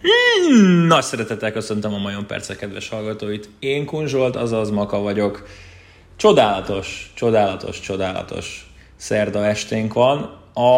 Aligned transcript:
Hmm, 0.00 0.86
nagy 0.86 1.02
szeretettel 1.02 1.52
köszöntöm 1.52 1.94
a 1.94 1.98
Majon 1.98 2.26
Perce 2.26 2.56
kedves 2.56 2.88
hallgatóit. 2.88 3.48
Én 3.58 3.84
Kunzsolt, 3.84 4.36
azaz 4.36 4.70
Maka 4.70 4.98
vagyok. 4.98 5.48
Csodálatos, 6.16 7.12
csodálatos, 7.14 7.80
csodálatos 7.80 8.72
szerda 8.96 9.46
esténk 9.46 9.92
van. 9.92 10.18
A 10.54 10.68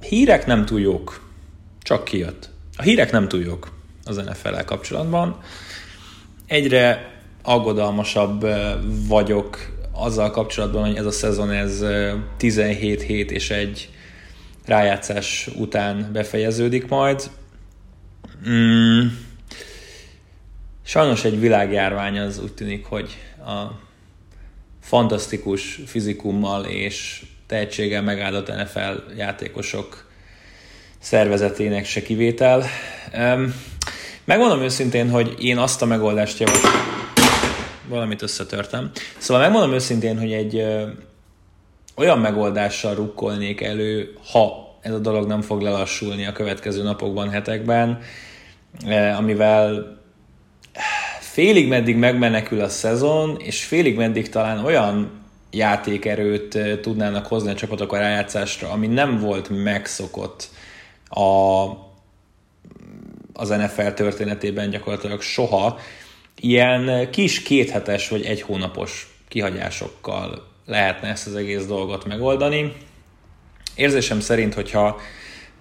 hírek 0.00 0.46
nem 0.46 0.64
túl 0.64 0.80
jók. 0.80 1.20
Csak 1.82 2.04
kijött. 2.04 2.50
A 2.76 2.82
hírek 2.82 3.12
nem 3.12 3.28
túl 3.28 3.42
jók 3.42 3.68
az 4.04 4.16
nfl 4.16 4.64
kapcsolatban. 4.64 5.40
Egyre 6.46 7.12
aggodalmasabb 7.42 8.46
vagyok 9.08 9.58
azzal 9.92 10.30
kapcsolatban, 10.30 10.86
hogy 10.86 10.96
ez 10.96 11.06
a 11.06 11.10
szezon 11.10 11.50
ez 11.50 11.84
17 12.36 13.02
hét 13.02 13.30
és 13.30 13.50
egy 13.50 13.88
rájátszás 14.68 15.48
után 15.56 16.10
befejeződik 16.12 16.88
majd. 16.88 17.30
Mm. 18.48 19.06
Sajnos 20.82 21.24
egy 21.24 21.40
világjárvány 21.40 22.18
az 22.18 22.42
úgy 22.42 22.52
tűnik, 22.52 22.84
hogy 22.84 23.16
a 23.38 23.86
fantasztikus 24.80 25.80
fizikummal 25.86 26.64
és 26.64 27.26
tehetséggel 27.46 28.02
megáldott 28.02 28.48
NFL 28.48 29.12
játékosok 29.16 30.10
szervezetének 30.98 31.84
se 31.84 32.02
kivétel. 32.02 32.64
Megmondom 34.24 34.60
őszintén, 34.60 35.10
hogy 35.10 35.34
én 35.38 35.58
azt 35.58 35.82
a 35.82 35.86
megoldást 35.86 36.38
javaslom. 36.38 36.72
Valamit 37.88 38.22
összetörtem. 38.22 38.90
Szóval 39.18 39.42
megmondom 39.42 39.72
őszintén, 39.72 40.18
hogy 40.18 40.32
egy 40.32 40.64
olyan 41.94 42.18
megoldással 42.18 42.94
rukkolnék 42.94 43.60
elő, 43.60 44.16
ha 44.32 44.67
ez 44.80 44.92
a 44.92 44.98
dolog 44.98 45.26
nem 45.26 45.40
fog 45.40 45.60
lelassulni 45.60 46.26
a 46.26 46.32
következő 46.32 46.82
napokban, 46.82 47.30
hetekben, 47.30 47.98
eh, 48.86 49.18
amivel 49.18 49.96
félig 51.20 51.68
meddig 51.68 51.96
megmenekül 51.96 52.60
a 52.60 52.68
szezon, 52.68 53.36
és 53.38 53.64
félig 53.64 53.96
meddig 53.96 54.28
talán 54.28 54.64
olyan 54.64 55.10
játékerőt 55.50 56.54
eh, 56.54 56.78
tudnának 56.80 57.26
hozni 57.26 57.50
a 57.50 57.54
csapatok 57.54 57.92
a 57.92 57.98
rájátszásra, 57.98 58.70
ami 58.70 58.86
nem 58.86 59.18
volt 59.18 59.48
megszokott 59.48 60.48
a, 61.08 61.66
az 63.32 63.48
NFL 63.48 63.88
történetében 63.88 64.70
gyakorlatilag 64.70 65.20
soha. 65.20 65.78
Ilyen 66.40 67.10
kis 67.10 67.42
kéthetes 67.42 68.08
vagy 68.08 68.24
egy 68.24 68.42
hónapos 68.42 69.16
kihagyásokkal 69.28 70.46
lehetne 70.66 71.08
ezt 71.08 71.26
az 71.26 71.34
egész 71.34 71.66
dolgot 71.66 72.04
megoldani. 72.04 72.72
Érzésem 73.78 74.20
szerint, 74.20 74.54
hogyha 74.54 75.00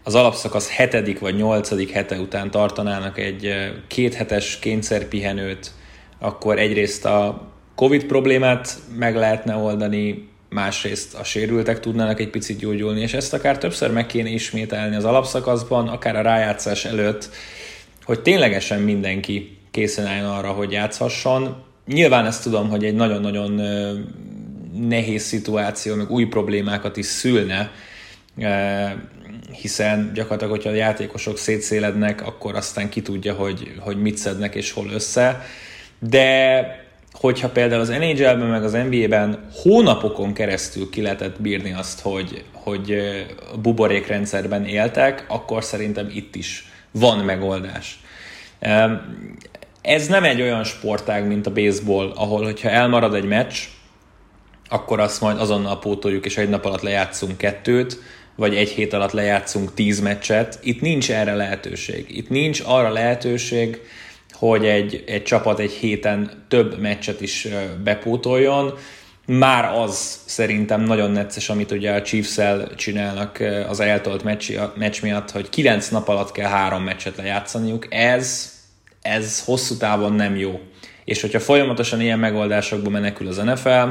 az 0.03 0.15
alapszakasz 0.15 0.69
hetedik 0.69 1.19
vagy 1.19 1.35
nyolcadik 1.35 1.91
hete 1.91 2.19
után 2.19 2.51
tartanának 2.51 3.17
egy 3.17 3.53
kéthetes 3.87 4.59
kényszerpihenőt, 4.59 5.71
akkor 6.19 6.59
egyrészt 6.59 7.05
a 7.05 7.47
Covid 7.75 8.03
problémát 8.03 8.77
meg 8.95 9.15
lehetne 9.15 9.55
oldani, 9.55 10.29
másrészt 10.49 11.15
a 11.15 11.23
sérültek 11.23 11.79
tudnának 11.79 12.19
egy 12.19 12.29
picit 12.29 12.57
gyógyulni, 12.57 13.01
és 13.01 13.13
ezt 13.13 13.33
akár 13.33 13.57
többször 13.57 13.91
meg 13.91 14.05
kéne 14.05 14.29
ismételni 14.29 14.95
az 14.95 15.05
alapszakaszban, 15.05 15.87
akár 15.87 16.15
a 16.15 16.21
rájátszás 16.21 16.85
előtt, 16.85 17.29
hogy 18.03 18.21
ténylegesen 18.21 18.81
mindenki 18.81 19.57
készen 19.71 20.05
álljon 20.05 20.29
arra, 20.29 20.51
hogy 20.51 20.71
játszhasson. 20.71 21.63
Nyilván 21.87 22.25
ezt 22.25 22.43
tudom, 22.43 22.69
hogy 22.69 22.85
egy 22.85 22.95
nagyon-nagyon 22.95 23.61
nehéz 24.87 25.23
szituáció, 25.23 25.95
meg 25.95 26.11
új 26.11 26.25
problémákat 26.25 26.97
is 26.97 27.05
szülne, 27.05 27.71
hiszen 29.61 30.11
gyakorlatilag, 30.13 30.53
hogyha 30.53 30.69
a 30.69 30.73
játékosok 30.73 31.37
szétszélednek, 31.37 32.25
akkor 32.25 32.55
aztán 32.55 32.89
ki 32.89 33.01
tudja, 33.01 33.33
hogy, 33.33 33.73
hogy 33.79 34.01
mit 34.01 34.17
szednek 34.17 34.55
és 34.55 34.71
hol 34.71 34.89
össze. 34.89 35.45
De 35.99 36.85
hogyha 37.11 37.49
például 37.49 37.81
az 37.81 37.89
NHL-ben 37.89 38.47
meg 38.47 38.63
az 38.63 38.71
NBA-ben 38.71 39.49
hónapokon 39.53 40.33
keresztül 40.33 40.89
ki 40.89 41.01
lehetett 41.01 41.41
bírni 41.41 41.73
azt, 41.73 41.99
hogy, 41.99 42.43
hogy 42.51 42.91
eh, 42.91 43.25
buborékrendszerben 43.61 44.65
éltek, 44.65 45.25
akkor 45.27 45.63
szerintem 45.63 46.09
itt 46.13 46.35
is 46.35 46.71
van 46.91 47.17
megoldás. 47.17 47.99
Ez 49.81 50.07
nem 50.07 50.23
egy 50.23 50.41
olyan 50.41 50.63
sportág, 50.63 51.27
mint 51.27 51.47
a 51.47 51.53
baseball, 51.53 52.11
ahol 52.15 52.43
hogyha 52.43 52.69
elmarad 52.69 53.13
egy 53.13 53.25
meccs, 53.25 53.55
akkor 54.69 54.99
azt 54.99 55.21
majd 55.21 55.39
azonnal 55.39 55.79
pótoljuk, 55.79 56.25
és 56.25 56.37
egy 56.37 56.49
nap 56.49 56.65
alatt 56.65 56.81
lejátszunk 56.81 57.37
kettőt, 57.37 57.99
vagy 58.37 58.55
egy 58.55 58.69
hét 58.69 58.93
alatt 58.93 59.11
lejátszunk 59.11 59.73
tíz 59.73 59.99
meccset. 59.99 60.59
Itt 60.61 60.81
nincs 60.81 61.11
erre 61.11 61.35
lehetőség. 61.35 62.17
Itt 62.17 62.29
nincs 62.29 62.61
arra 62.65 62.89
lehetőség, 62.89 63.81
hogy 64.31 64.65
egy, 64.65 65.03
egy 65.07 65.23
csapat 65.23 65.59
egy 65.59 65.71
héten 65.71 66.45
több 66.47 66.79
meccset 66.79 67.21
is 67.21 67.47
bepótoljon. 67.83 68.73
Már 69.25 69.73
az 69.73 70.19
szerintem 70.25 70.81
nagyon 70.81 71.11
necces, 71.11 71.49
amit 71.49 71.71
ugye 71.71 71.91
a 71.91 72.01
chiefs 72.01 72.39
csinálnak 72.75 73.43
az 73.67 73.79
eltolt 73.79 74.23
meccs, 74.23 74.51
meccs 74.75 75.01
miatt, 75.01 75.31
hogy 75.31 75.49
kilenc 75.49 75.87
nap 75.87 76.07
alatt 76.07 76.31
kell 76.31 76.49
három 76.49 76.83
meccset 76.83 77.17
lejátszaniuk. 77.17 77.87
Ez, 77.89 78.53
ez 79.01 79.43
hosszú 79.43 79.77
távon 79.77 80.13
nem 80.13 80.35
jó. 80.35 80.59
És 81.05 81.21
hogyha 81.21 81.39
folyamatosan 81.39 82.01
ilyen 82.01 82.19
megoldásokba 82.19 82.89
menekül 82.89 83.27
az 83.27 83.37
NFL, 83.37 83.89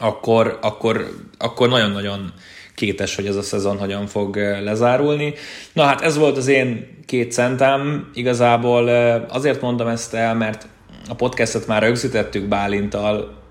akkor, 0.00 0.58
akkor, 0.62 1.16
akkor 1.38 1.68
nagyon-nagyon 1.68 2.32
kétes, 2.74 3.14
hogy 3.14 3.26
ez 3.26 3.36
a 3.36 3.42
szezon 3.42 3.78
hogyan 3.78 4.06
fog 4.06 4.36
lezárulni. 4.36 5.34
Na 5.72 5.82
hát 5.82 6.00
ez 6.00 6.16
volt 6.16 6.36
az 6.36 6.48
én 6.48 6.86
két 7.06 7.32
centem. 7.32 8.10
Igazából 8.14 8.88
azért 9.28 9.60
mondom 9.60 9.88
ezt 9.88 10.14
el, 10.14 10.34
mert 10.34 10.66
a 11.08 11.14
podcastet 11.14 11.66
már 11.66 11.82
rögzítettük 11.82 12.44
Bálintal, 12.48 13.42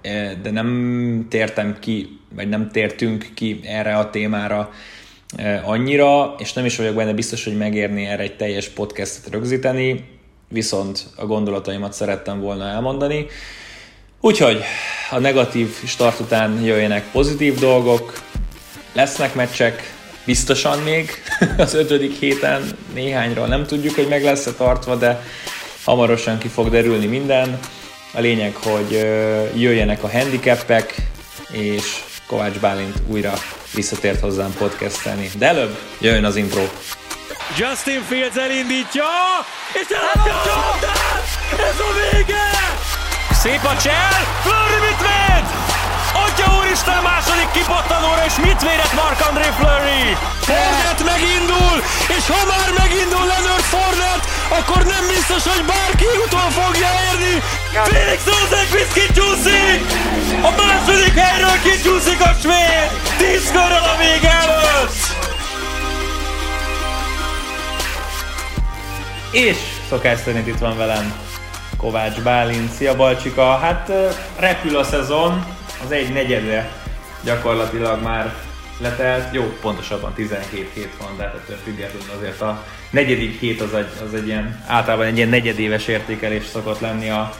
de 0.41 0.51
nem 0.51 1.27
tértem 1.29 1.77
ki, 1.79 2.19
vagy 2.35 2.49
nem 2.49 2.69
tértünk 2.71 3.27
ki 3.33 3.59
erre 3.63 3.95
a 3.95 4.09
témára 4.09 4.71
annyira, 5.63 6.35
és 6.37 6.53
nem 6.53 6.65
is 6.65 6.77
vagyok 6.77 6.95
benne 6.95 7.13
biztos, 7.13 7.43
hogy 7.43 7.57
megérni 7.57 8.05
erre 8.05 8.23
egy 8.23 8.35
teljes 8.35 8.69
podcastet 8.69 9.33
rögzíteni, 9.33 10.05
viszont 10.49 11.05
a 11.15 11.25
gondolataimat 11.25 11.93
szerettem 11.93 12.39
volna 12.39 12.67
elmondani. 12.67 13.25
Úgyhogy 14.21 14.61
a 15.11 15.19
negatív 15.19 15.69
start 15.85 16.19
után 16.19 16.63
jöjjenek 16.63 17.11
pozitív 17.11 17.59
dolgok, 17.59 18.13
lesznek 18.93 19.33
meccsek, 19.33 19.93
biztosan 20.25 20.79
még 20.79 21.23
az 21.57 21.73
ötödik 21.73 22.19
héten 22.19 22.77
néhányról 22.93 23.47
nem 23.47 23.65
tudjuk, 23.65 23.95
hogy 23.95 24.07
meg 24.07 24.23
lesz-e 24.23 24.51
tartva, 24.51 24.95
de 24.95 25.23
hamarosan 25.83 26.37
ki 26.37 26.47
fog 26.47 26.69
derülni 26.69 27.05
minden. 27.05 27.59
A 28.13 28.19
lényeg, 28.19 28.55
hogy 28.55 28.91
jöjjenek 29.55 30.03
a 30.03 30.11
handicapek, 30.11 30.95
és 31.51 32.03
Kovács 32.27 32.59
Bálint 32.59 32.97
újra 33.07 33.33
visszatért 33.73 34.19
hozzám 34.19 34.53
podcastelni. 34.57 35.29
De 35.37 35.47
előbb 35.47 35.77
jöjjön 35.99 36.25
az 36.25 36.35
intro. 36.35 36.61
Justin 37.57 38.01
Fields 38.07 38.35
elindítja, 38.35 39.03
és 39.73 39.95
elhatja 39.95 40.53
a 40.53 40.77
Ez 41.51 41.79
a 41.79 42.17
vége! 42.17 42.41
Szép 43.31 43.63
a 43.63 43.77
csel, 43.81 44.11
Flurry 44.41 44.85
mit 44.85 44.99
véd? 44.99 45.72
Atya 46.25 46.47
úristen 46.57 47.01
második 47.09 47.49
kipattanóra, 47.51 48.23
és 48.29 48.35
mit 48.45 48.61
védett 48.61 48.93
Mark-André 49.01 49.49
Flurry? 49.57 50.03
Fornet 50.47 50.99
megindul, 51.11 51.75
és 52.17 52.23
ha 52.33 52.41
már 52.53 52.69
megindul 52.81 53.25
Leonard 53.31 53.67
Fornet, 53.73 54.23
akkor 54.57 54.81
nem 54.95 55.03
biztos, 55.15 55.43
hogy 55.51 55.63
bárki 55.71 56.07
utol 56.25 56.49
fogja 56.59 56.89
érni. 57.09 57.35
Felix 57.89 58.19
Rosenqvist 58.31 58.93
kicsúszik! 58.99 59.81
A 60.49 60.51
második 60.61 61.15
helyről 61.23 61.57
kicsúszik 61.67 62.21
a 62.21 62.31
svéd! 62.41 62.89
Tíz 63.17 63.51
körrel 63.51 63.87
a 63.93 63.95
vége 63.97 64.31
előtt! 64.43 64.95
És 69.31 69.57
szokás 69.89 70.19
szerint 70.25 70.47
itt 70.47 70.59
van 70.59 70.77
velem 70.77 71.13
Kovács 71.77 72.19
Bálint. 72.21 72.71
Szia 72.71 72.95
Balcsika! 72.95 73.57
Hát 73.57 73.91
repül 74.39 74.77
a 74.77 74.83
szezon, 74.83 75.45
az 75.83 75.91
egy 75.91 76.13
negyede 76.13 76.71
gyakorlatilag 77.23 78.01
már 78.01 78.33
letelt. 78.81 79.33
Jó, 79.33 79.43
pontosabban 79.61 80.13
17 80.13 80.69
hét 80.73 80.93
van, 80.99 81.17
de 81.17 81.23
hát 81.23 81.33
ettől 81.33 81.57
függetlenül 81.63 82.15
azért 82.17 82.41
a 82.41 82.65
negyedik 82.89 83.39
hét 83.39 83.61
az 83.61 83.73
egy, 83.73 83.87
az 84.05 84.13
egy 84.13 84.27
ilyen, 84.27 84.63
általában 84.67 85.05
egy 85.05 85.17
ilyen 85.17 85.29
negyedéves 85.29 85.87
értékelés 85.87 86.45
szokott 86.45 86.79
lenni 86.79 87.09
a, 87.09 87.31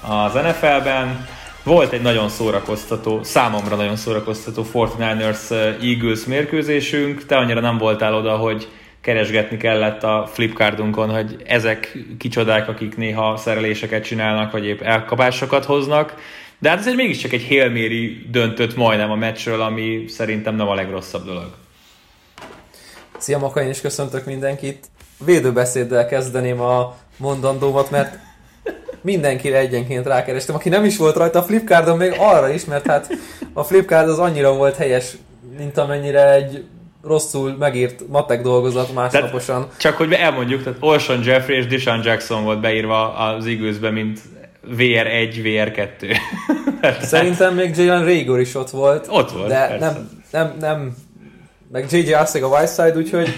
az 0.00 0.32
NFL-ben. 0.32 1.28
Volt 1.62 1.92
egy 1.92 2.02
nagyon 2.02 2.28
szórakoztató, 2.28 3.22
számomra 3.22 3.76
nagyon 3.76 3.96
szórakoztató 3.96 4.66
49ers 4.72 5.50
Eagles 5.82 6.24
mérkőzésünk. 6.24 7.26
Te 7.26 7.36
annyira 7.36 7.60
nem 7.60 7.78
voltál 7.78 8.14
oda, 8.14 8.36
hogy 8.36 8.68
keresgetni 9.00 9.56
kellett 9.56 10.02
a 10.02 10.28
flipkardunkon, 10.32 11.10
hogy 11.10 11.42
ezek 11.46 11.98
kicsodák, 12.18 12.68
akik 12.68 12.96
néha 12.96 13.36
szereléseket 13.36 14.04
csinálnak, 14.04 14.52
vagy 14.52 14.66
épp 14.66 14.80
elkapásokat 14.80 15.64
hoznak. 15.64 16.14
De 16.60 16.68
hát 16.68 16.78
ez 16.78 16.86
egy 16.86 16.94
mégiscsak 16.94 17.32
egy 17.32 17.42
hélméri 17.42 18.26
döntött 18.30 18.76
majdnem 18.76 19.10
a 19.10 19.14
meccsről, 19.14 19.60
ami 19.60 20.04
szerintem 20.08 20.54
nem 20.54 20.68
a 20.68 20.74
legrosszabb 20.74 21.24
dolog. 21.24 21.50
Szia 23.18 23.38
Maka, 23.38 23.62
én 23.62 23.68
is 23.68 23.80
köszöntök 23.80 24.24
mindenkit. 24.24 24.86
Védőbeszéddel 25.24 26.06
kezdeném 26.06 26.60
a 26.60 26.96
mondandómat, 27.16 27.90
mert 27.90 28.18
mindenkire 29.00 29.58
egyenként 29.58 30.06
rákerestem. 30.06 30.54
Aki 30.54 30.68
nem 30.68 30.84
is 30.84 30.96
volt 30.96 31.16
rajta 31.16 31.38
a 31.38 31.42
Flipkardon, 31.42 31.96
még 31.96 32.14
arra 32.18 32.48
is, 32.48 32.64
mert 32.64 32.86
hát 32.86 33.18
a 33.52 33.62
Flipkard 33.62 34.08
az 34.08 34.18
annyira 34.18 34.54
volt 34.54 34.76
helyes, 34.76 35.16
mint 35.58 35.78
amennyire 35.78 36.32
egy 36.32 36.64
rosszul 37.02 37.56
megírt 37.58 38.08
matek 38.08 38.42
dolgozat 38.42 38.94
másnaposan. 38.94 39.60
Tehát, 39.62 39.78
csak 39.78 39.96
hogy 39.96 40.12
elmondjuk, 40.12 40.62
tehát 40.62 40.78
Olson 40.80 41.24
Jeffrey 41.24 41.56
és 41.56 41.66
Deshaun 41.66 42.00
Jackson 42.04 42.44
volt 42.44 42.60
beírva 42.60 43.14
az 43.14 43.46
eagles 43.46 43.76
mint 43.92 44.20
VR1, 44.68 45.40
VR2. 45.42 46.16
Szerintem 47.02 47.54
még 47.54 47.76
Jalen 47.76 48.04
Rager 48.04 48.40
is 48.40 48.54
ott 48.54 48.70
volt. 48.70 49.06
Ott 49.08 49.30
volt, 49.30 49.48
De 49.48 49.76
nem, 49.78 50.22
nem, 50.30 50.56
nem, 50.60 50.96
meg 51.72 51.92
JJ 51.92 52.12
Arceg 52.12 52.42
a 52.42 52.48
Whiteside, 52.48 52.96
úgyhogy 52.96 53.28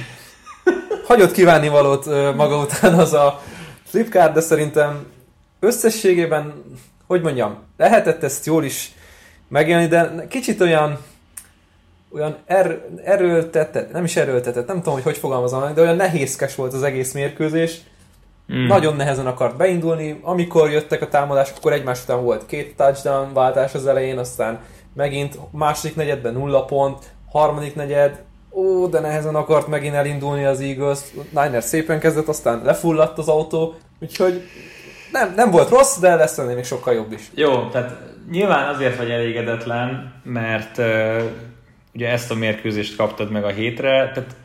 hagyott 1.06 1.32
kívánni 1.32 1.68
valót 1.68 2.34
maga 2.36 2.58
után 2.58 2.94
az 2.94 3.12
a 3.12 3.42
Flipkart, 3.84 4.32
de 4.32 4.40
szerintem 4.40 5.06
összességében, 5.60 6.64
hogy 7.06 7.22
mondjam, 7.22 7.58
lehetett 7.76 8.22
ezt 8.22 8.46
jól 8.46 8.64
is 8.64 8.92
megélni, 9.48 9.86
de 9.86 10.26
kicsit 10.28 10.60
olyan 10.60 10.98
olyan 12.14 12.36
er, 12.46 12.84
erőltetett, 13.04 13.92
nem 13.92 14.04
is 14.04 14.16
erőltetett, 14.16 14.66
nem 14.66 14.76
tudom, 14.76 14.94
hogy 14.94 15.02
hogy 15.02 15.16
fogalmazom, 15.16 15.74
de 15.74 15.80
olyan 15.80 15.96
nehézkes 15.96 16.54
volt 16.54 16.72
az 16.72 16.82
egész 16.82 17.12
mérkőzés. 17.12 17.80
Mm. 18.54 18.66
Nagyon 18.66 18.96
nehezen 18.96 19.26
akart 19.26 19.56
beindulni. 19.56 20.20
Amikor 20.22 20.70
jöttek 20.70 21.02
a 21.02 21.08
támadások, 21.08 21.56
akkor 21.56 21.72
egymás 21.72 22.02
után 22.02 22.22
volt 22.22 22.46
két 22.46 22.76
touchdown 22.76 23.32
váltás 23.32 23.74
az 23.74 23.86
elején, 23.86 24.18
aztán 24.18 24.60
megint 24.94 25.38
második 25.50 25.96
negyedben 25.96 26.32
nulla 26.32 26.64
pont, 26.64 26.98
harmadik 27.30 27.74
negyed, 27.74 28.22
ó, 28.50 28.86
de 28.86 29.00
nehezen 29.00 29.34
akart 29.34 29.66
megint 29.66 29.94
elindulni 29.94 30.44
az 30.44 30.60
Eagles. 30.60 30.98
Niner 31.30 31.62
szépen 31.62 31.98
kezdett, 31.98 32.28
aztán 32.28 32.62
lefulladt 32.64 33.18
az 33.18 33.28
autó, 33.28 33.74
úgyhogy 34.00 34.42
nem, 35.12 35.32
nem 35.36 35.50
volt 35.50 35.68
rossz, 35.68 35.98
de 35.98 36.14
lesz 36.14 36.38
ennél 36.38 36.54
még 36.54 36.64
sokkal 36.64 36.94
jobb 36.94 37.12
is. 37.12 37.30
Jó, 37.34 37.68
tehát 37.68 37.96
nyilván 38.30 38.74
azért 38.74 38.96
vagy 38.96 39.10
elégedetlen, 39.10 40.12
mert 40.24 40.78
uh, 40.78 41.22
ugye 41.94 42.08
ezt 42.08 42.30
a 42.30 42.34
mérkőzést 42.34 42.96
kaptad 42.96 43.30
meg 43.30 43.44
a 43.44 43.48
hétre, 43.48 44.10
tehát 44.14 44.36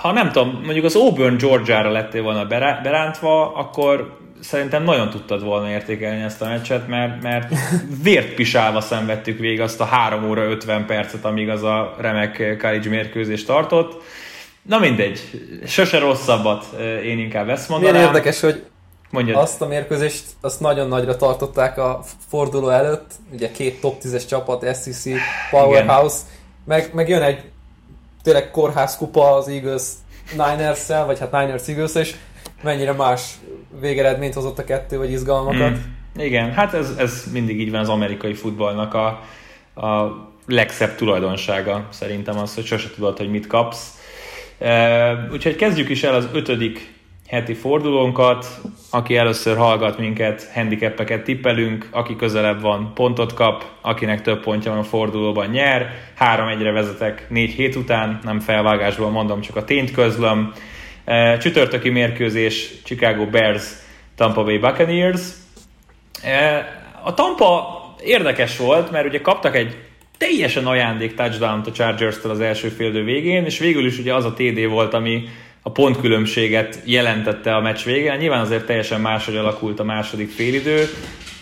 ha 0.00 0.12
nem 0.12 0.32
tudom, 0.32 0.60
mondjuk 0.64 0.84
az 0.84 0.96
Auburn 0.96 1.36
Georgia-ra 1.36 1.90
lettél 1.90 2.22
volna 2.22 2.46
berántva, 2.82 3.54
akkor 3.54 4.16
szerintem 4.40 4.82
nagyon 4.82 5.10
tudtad 5.10 5.42
volna 5.42 5.70
értékelni 5.70 6.22
ezt 6.22 6.42
a 6.42 6.46
meccset, 6.46 6.88
mert, 6.88 7.22
mert 7.22 7.52
vért 8.02 8.34
pisálva 8.34 8.80
szenvedtük 8.80 9.38
végig 9.38 9.60
azt 9.60 9.80
a 9.80 9.84
3 9.84 10.28
óra 10.28 10.42
50 10.42 10.86
percet, 10.86 11.24
amíg 11.24 11.48
az 11.48 11.62
a 11.62 11.94
remek 11.98 12.56
college 12.60 12.88
mérkőzés 12.88 13.44
tartott. 13.44 14.02
Na 14.62 14.78
mindegy, 14.78 15.20
sose 15.66 15.98
rosszabbat 15.98 16.64
én 17.04 17.18
inkább 17.18 17.48
ezt 17.48 17.68
mondanám. 17.68 17.94
Milyen 17.94 18.08
érdekes, 18.08 18.40
hogy 18.40 18.64
Mondjad. 19.10 19.36
azt 19.36 19.60
a 19.60 19.66
mérkőzést 19.66 20.24
azt 20.40 20.60
nagyon 20.60 20.88
nagyra 20.88 21.16
tartották 21.16 21.78
a 21.78 22.00
forduló 22.28 22.68
előtt, 22.68 23.10
ugye 23.32 23.50
két 23.50 23.80
top 23.80 24.00
10-es 24.02 24.28
csapat, 24.28 24.64
SEC, 24.64 25.04
Powerhouse, 25.50 26.16
meg, 26.64 26.90
meg 26.94 27.08
jön 27.08 27.22
egy 27.22 27.44
tényleg 28.22 28.50
kórházkupa 28.50 29.34
az 29.34 29.48
Eagles 29.48 29.82
niners 30.36 30.86
vagy 31.06 31.18
hát 31.18 31.32
Niners 31.32 31.68
Eagles 31.68 31.94
és 31.94 32.14
mennyire 32.62 32.92
más 32.92 33.34
végeredményt 33.80 34.34
hozott 34.34 34.58
a 34.58 34.64
kettő, 34.64 34.98
vagy 34.98 35.10
izgalmakat. 35.10 35.70
Mm. 35.70 36.22
Igen, 36.22 36.52
hát 36.52 36.74
ez, 36.74 36.94
ez 36.98 37.24
mindig 37.32 37.60
így 37.60 37.70
van 37.70 37.80
az 37.80 37.88
amerikai 37.88 38.34
futballnak 38.34 38.94
a, 38.94 39.06
a 39.86 40.16
legszebb 40.46 40.94
tulajdonsága 40.94 41.88
szerintem 41.90 42.38
az, 42.38 42.54
hogy 42.54 42.64
sose 42.64 42.90
tudod, 42.90 43.16
hogy 43.16 43.30
mit 43.30 43.46
kapsz. 43.46 43.92
Uh, 44.60 45.32
úgyhogy 45.32 45.56
kezdjük 45.56 45.88
is 45.88 46.02
el 46.02 46.14
az 46.14 46.28
ötödik 46.32 46.94
heti 47.28 47.54
fordulónkat. 47.54 48.46
Aki 48.90 49.16
először 49.16 49.56
hallgat 49.56 49.98
minket, 49.98 50.50
handicapeket 50.54 51.24
tippelünk, 51.24 51.88
aki 51.90 52.16
közelebb 52.16 52.60
van, 52.60 52.92
pontot 52.94 53.34
kap, 53.34 53.64
akinek 53.80 54.22
több 54.22 54.42
pontja 54.42 54.70
van 54.70 54.80
a 54.80 54.84
fordulóban 54.84 55.46
nyer. 55.46 55.90
3-1-re 56.18 56.70
vezetek 56.70 57.26
4 57.28 57.50
hét 57.50 57.76
után, 57.76 58.18
nem 58.22 58.40
felvágásból 58.40 59.10
mondom, 59.10 59.40
csak 59.40 59.56
a 59.56 59.64
tényt 59.64 59.90
közlöm. 59.90 60.52
E, 61.04 61.36
csütörtöki 61.36 61.88
mérkőzés 61.88 62.70
Chicago 62.84 63.26
Bears, 63.26 63.72
Tampa 64.16 64.44
Bay 64.44 64.58
Buccaneers. 64.58 65.20
E, 66.22 66.64
a 67.02 67.14
Tampa 67.14 67.78
érdekes 68.04 68.56
volt, 68.56 68.90
mert 68.90 69.06
ugye 69.06 69.20
kaptak 69.20 69.56
egy 69.56 69.76
teljesen 70.18 70.66
ajándék 70.66 71.14
touchdown 71.14 71.62
a 71.66 71.72
Chargers-től 71.72 72.30
az 72.30 72.40
első 72.40 72.68
féldő 72.68 73.04
végén, 73.04 73.44
és 73.44 73.58
végül 73.58 73.86
is 73.86 73.98
ugye 73.98 74.14
az 74.14 74.24
a 74.24 74.32
TD 74.32 74.68
volt, 74.68 74.94
ami 74.94 75.28
a 75.68 75.70
pontkülönbséget 75.70 76.80
jelentette 76.84 77.54
a 77.54 77.60
meccs 77.60 77.84
végén. 77.84 78.16
Nyilván 78.16 78.40
azért 78.40 78.66
teljesen 78.66 79.00
máshogy 79.00 79.36
alakult 79.36 79.80
a 79.80 79.84
második 79.84 80.30
félidő, 80.30 80.88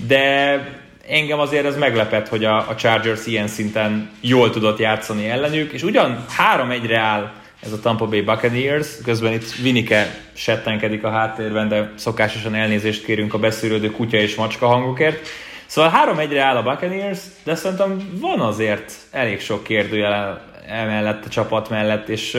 de 0.07 0.61
engem 1.09 1.39
azért 1.39 1.65
ez 1.65 1.77
meglepett, 1.77 2.29
hogy 2.29 2.45
a, 2.45 2.57
a 2.57 2.75
Chargers 2.75 3.27
ilyen 3.27 3.47
szinten 3.47 4.11
jól 4.21 4.51
tudott 4.51 4.79
játszani 4.79 5.29
ellenük, 5.29 5.73
és 5.73 5.83
ugyan 5.83 6.25
3-1-re 6.57 6.99
áll 6.99 7.33
ez 7.63 7.73
a 7.73 7.81
Tampa 7.81 8.07
Bay 8.07 8.21
Buccaneers, 8.21 8.89
közben 9.05 9.33
itt 9.33 9.55
Vinike 9.55 10.19
settenkedik 10.33 11.05
a 11.05 11.11
háttérben, 11.11 11.69
de 11.69 11.93
szokásosan 11.97 12.55
elnézést 12.55 13.05
kérünk 13.05 13.35
a 13.35 13.39
beszűrődő 13.39 13.91
kutya 13.91 14.17
és 14.17 14.35
macska 14.35 14.67
hangokért. 14.67 15.29
Szóval 15.67 15.93
3-1-re 16.15 16.43
áll 16.43 16.57
a 16.57 16.63
Buccaneers, 16.63 17.19
de 17.45 17.55
szerintem 17.55 18.19
van 18.21 18.41
azért 18.41 18.93
elég 19.11 19.41
sok 19.41 19.63
kérdőjel 19.63 20.55
emellett 20.69 21.25
a 21.25 21.29
csapat 21.29 21.71
mellett, 21.71 22.09
és 22.09 22.37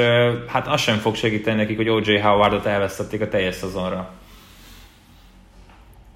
hát 0.48 0.68
az 0.68 0.82
sem 0.82 0.98
fog 0.98 1.16
segíteni 1.16 1.58
nekik, 1.58 1.78
hogy 1.78 1.90
O.J. 1.90 2.18
Howardot 2.18 2.66
elvesztették 2.66 3.22
a 3.22 3.28
teljes 3.28 3.56
szezonra. 3.56 4.10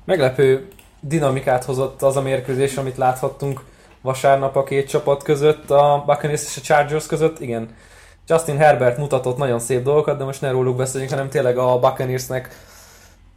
Meglepő 0.06 0.68
dinamikát 1.00 1.64
hozott 1.64 2.02
az 2.02 2.18
a 2.18 2.22
mérkőzés, 2.22 2.78
amit 2.78 2.98
láthattunk 2.98 3.62
vasárnap 4.02 4.56
a 4.56 4.64
két 4.64 4.90
csapat 4.90 5.24
között, 5.24 5.72
a 5.72 6.04
Buccaneers 6.06 6.44
és 6.46 6.58
a 6.58 6.62
Chargers 6.62 7.06
között. 7.06 7.40
Igen, 7.40 7.76
Justin 8.28 8.58
Herbert 8.58 8.98
mutatott 8.98 9.38
nagyon 9.38 9.60
szép 9.60 9.84
dolgokat, 9.84 10.18
de 10.18 10.24
most 10.24 10.42
ne 10.42 10.52
róluk 10.52 10.76
beszéljünk, 10.76 11.12
hanem 11.12 11.30
tényleg 11.30 11.58
a 11.58 11.80
Buccaneersnek 11.80 12.50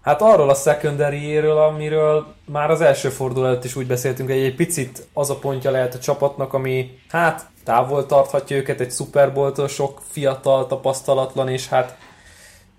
Hát 0.04 0.22
arról 0.22 0.50
a 0.50 0.54
secondary 0.54 1.36
amiről 1.46 2.34
már 2.44 2.70
az 2.70 2.80
első 2.80 3.08
forduló 3.08 3.46
előtt 3.46 3.64
is 3.64 3.76
úgy 3.76 3.86
beszéltünk, 3.86 4.28
hogy 4.28 4.38
egy 4.38 4.54
picit 4.54 5.06
az 5.12 5.30
a 5.30 5.38
pontja 5.38 5.70
lehet 5.70 5.94
a 5.94 5.98
csapatnak, 5.98 6.52
ami 6.52 6.98
hát 7.08 7.46
távol 7.64 8.06
tarthatja 8.06 8.56
őket 8.56 8.80
egy 8.80 8.90
Super 8.90 9.32
Bowl-tól, 9.32 9.68
sok 9.68 10.02
fiatal, 10.10 10.66
tapasztalatlan, 10.66 11.48
és 11.48 11.68
hát 11.68 11.96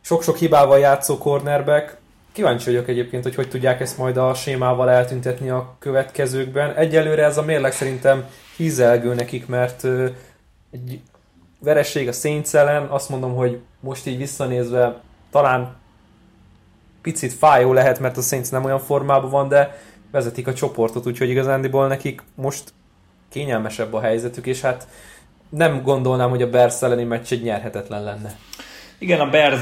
sok-sok 0.02 0.38
hibával 0.38 0.80
játszó 0.80 1.18
cornerback. 1.18 1.98
Kíváncsi 2.32 2.66
vagyok 2.66 2.88
egyébként, 2.88 3.24
hogy 3.24 3.36
hogy 3.36 3.50
tudják 3.50 3.82
ezt 3.82 3.98
majd 3.98 4.18
a 4.18 4.34
sémával 4.34 4.90
eltüntetni 4.90 5.50
a 5.50 5.76
következőkben. 5.80 6.74
Egyelőre 6.74 7.24
ez 7.24 7.38
a 7.38 7.44
mérleg 7.44 7.72
szerintem 7.72 8.30
hízelgő 8.58 9.14
nekik, 9.14 9.48
mert 9.48 9.84
egy 10.72 11.02
veresség 11.60 12.08
a 12.08 12.12
Saints 12.12 12.56
ellen, 12.56 12.86
azt 12.86 13.10
mondom, 13.10 13.36
hogy 13.36 13.60
most 13.80 14.08
így 14.08 14.18
visszanézve 14.18 15.02
talán 15.32 15.84
picit 17.06 17.34
fájó 17.34 17.74
lehet, 17.74 18.00
mert 18.00 18.18
a 18.18 18.22
Saints 18.22 18.50
nem 18.50 18.66
olyan 18.66 18.80
formában 18.80 19.30
van, 19.30 19.48
de 19.48 19.78
vezetik 20.12 20.48
a 20.48 20.54
csoportot, 20.54 21.06
úgyhogy 21.08 21.30
igazándiból 21.30 21.88
nekik 21.88 22.22
most 22.36 22.74
kényelmesebb 23.30 23.94
a 23.94 24.02
helyzetük, 24.02 24.46
és 24.46 24.62
hát 24.62 24.88
nem 25.50 25.82
gondolnám, 25.82 26.30
hogy 26.30 26.42
a 26.42 26.50
Bears 26.50 26.82
elleni 26.82 27.04
meccs 27.04 27.32
egy 27.32 27.42
nyerhetetlen 27.42 28.04
lenne. 28.04 28.36
Igen, 28.98 29.20
a 29.20 29.30
Bears 29.30 29.62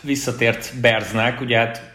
visszatért 0.00 0.80
Bearsnek, 0.80 1.40
ugye 1.40 1.58
hát 1.58 1.90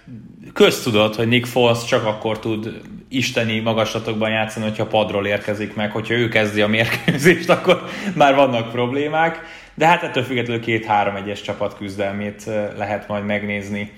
köztudott, 0.54 1.16
hogy 1.16 1.28
Nick 1.28 1.46
Foles 1.46 1.86
csak 1.86 2.06
akkor 2.06 2.40
tud 2.40 2.82
isteni 3.08 3.60
magaslatokban 3.60 4.30
játszani, 4.30 4.66
hogyha 4.66 4.86
padról 4.86 5.26
érkezik 5.26 5.76
meg, 5.76 5.92
hogyha 5.92 6.14
ő 6.14 6.28
kezdi 6.28 6.62
a 6.62 6.68
mérkőzést, 6.68 7.50
akkor 7.56 7.84
már 8.16 8.36
vannak 8.36 8.72
problémák, 8.72 9.40
de 9.76 9.88
hát 9.88 10.04
ettől 10.04 10.24
függetlenül 10.24 10.64
két-három 10.64 11.16
egyes 11.16 11.42
csapat 11.42 11.78
küzdelmét 11.78 12.44
lehet 12.78 13.08
majd 13.08 13.26
megnézni 13.26 13.92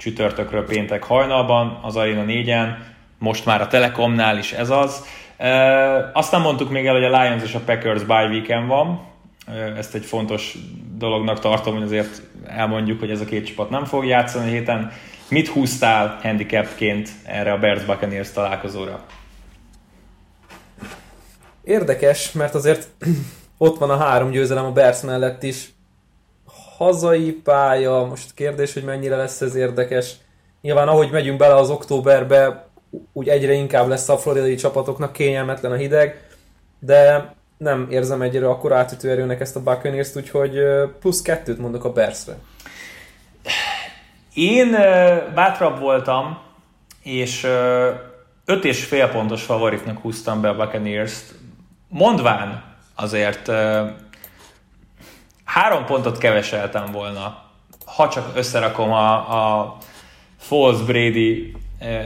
csütörtökről 0.00 0.64
péntek 0.64 1.02
hajnalban, 1.02 1.78
az 1.82 1.96
Arena 1.96 2.24
4-en, 2.26 2.68
most 3.18 3.46
már 3.46 3.60
a 3.60 3.66
Telekomnál 3.66 4.38
is 4.38 4.52
ez 4.52 4.70
az. 4.70 5.04
E, 5.36 6.10
azt 6.12 6.38
mondtuk 6.38 6.70
még 6.70 6.86
el, 6.86 6.94
hogy 6.94 7.04
a 7.04 7.20
Lions 7.20 7.42
és 7.42 7.54
a 7.54 7.60
Packers 7.60 8.02
bye 8.02 8.26
weekend 8.26 8.66
van, 8.66 9.08
ezt 9.76 9.94
egy 9.94 10.04
fontos 10.04 10.56
dolognak 10.96 11.38
tartom, 11.38 11.74
hogy 11.74 11.82
azért 11.82 12.22
elmondjuk, 12.46 12.98
hogy 12.98 13.10
ez 13.10 13.20
a 13.20 13.24
két 13.24 13.46
csapat 13.46 13.70
nem 13.70 13.84
fog 13.84 14.04
játszani 14.04 14.48
a 14.48 14.52
héten. 14.52 14.92
Mit 15.28 15.48
húztál 15.48 16.18
handicapként 16.22 17.08
erre 17.24 17.52
a 17.52 17.58
Bears 17.58 17.84
Buccaneers 17.84 18.30
találkozóra? 18.30 19.04
Érdekes, 21.64 22.32
mert 22.32 22.54
azért 22.54 22.88
ott 23.58 23.78
van 23.78 23.90
a 23.90 23.96
három 23.96 24.30
győzelem 24.30 24.64
a 24.64 24.72
Bears 24.72 25.00
mellett 25.00 25.42
is 25.42 25.68
hazai 26.84 27.32
pálya, 27.32 28.04
most 28.04 28.34
kérdés, 28.34 28.72
hogy 28.72 28.82
mennyire 28.82 29.16
lesz 29.16 29.40
ez 29.40 29.54
érdekes. 29.54 30.14
Nyilván 30.60 30.88
ahogy 30.88 31.10
megyünk 31.10 31.38
bele 31.38 31.54
az 31.54 31.70
októberbe, 31.70 32.68
úgy 33.12 33.28
egyre 33.28 33.52
inkább 33.52 33.88
lesz 33.88 34.08
a 34.08 34.18
floridai 34.18 34.54
csapatoknak 34.54 35.12
kényelmetlen 35.12 35.72
a 35.72 35.76
hideg, 35.76 36.28
de 36.78 37.32
nem 37.56 37.86
érzem 37.90 38.22
egyre 38.22 38.48
akkor 38.48 38.72
átütő 38.72 39.10
erőnek 39.10 39.40
ezt 39.40 39.56
a 39.56 39.62
buccaneers 39.62 40.16
úgyhogy 40.16 40.58
plusz 41.00 41.22
kettőt 41.22 41.58
mondok 41.58 41.84
a 41.84 41.92
Bearsre. 41.92 42.36
Én 44.34 44.70
bátrabb 45.34 45.78
voltam, 45.78 46.38
és 47.02 47.46
öt 48.44 48.64
és 48.64 48.84
fél 48.84 49.08
pontos 49.08 49.42
favoritnak 49.42 49.98
húztam 49.98 50.40
be 50.40 50.48
a 50.48 50.56
Buccaneers-t. 50.56 51.34
Mondván 51.88 52.62
azért 52.94 53.50
három 55.52 55.84
pontot 55.84 56.18
keveseltem 56.18 56.84
volna, 56.92 57.42
ha 57.84 58.08
csak 58.08 58.30
összerakom 58.34 58.92
a, 58.92 59.12
a 59.14 59.76
Falls 60.36 60.80
Brady 60.80 61.52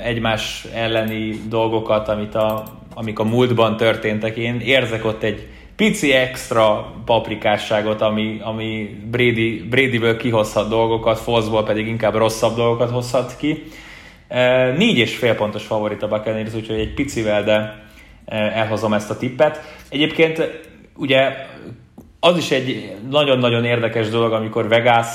egymás 0.02 0.66
elleni 0.74 1.40
dolgokat, 1.48 2.08
amit 2.08 2.34
a, 2.34 2.64
amik 2.94 3.18
a 3.18 3.24
múltban 3.24 3.76
történtek. 3.76 4.36
Én 4.36 4.60
érzek 4.60 5.04
ott 5.04 5.22
egy 5.22 5.48
pici 5.76 6.12
extra 6.12 6.92
paprikásságot, 7.04 8.00
ami, 8.00 8.40
ami 8.42 9.00
Brady, 9.10 9.62
Brady-ből 9.68 10.16
kihozhat 10.16 10.68
dolgokat, 10.68 11.18
Foszból 11.18 11.64
pedig 11.64 11.86
inkább 11.86 12.14
rosszabb 12.14 12.56
dolgokat 12.56 12.90
hozhat 12.90 13.36
ki. 13.36 13.62
Négy 14.76 14.98
és 14.98 15.16
fél 15.16 15.34
pontos 15.34 15.64
favorit 15.64 16.02
a 16.02 16.08
Buccaneers, 16.08 16.54
úgyhogy 16.54 16.78
egy 16.78 16.94
picivel, 16.94 17.44
de 17.44 17.82
elhozom 18.54 18.92
ezt 18.92 19.10
a 19.10 19.16
tippet. 19.16 19.60
Egyébként 19.88 20.62
ugye 20.96 21.46
az 22.24 22.36
is 22.36 22.50
egy 22.50 22.92
nagyon-nagyon 23.10 23.64
érdekes 23.64 24.08
dolog, 24.08 24.32
amikor 24.32 24.68
Vegas 24.68 25.06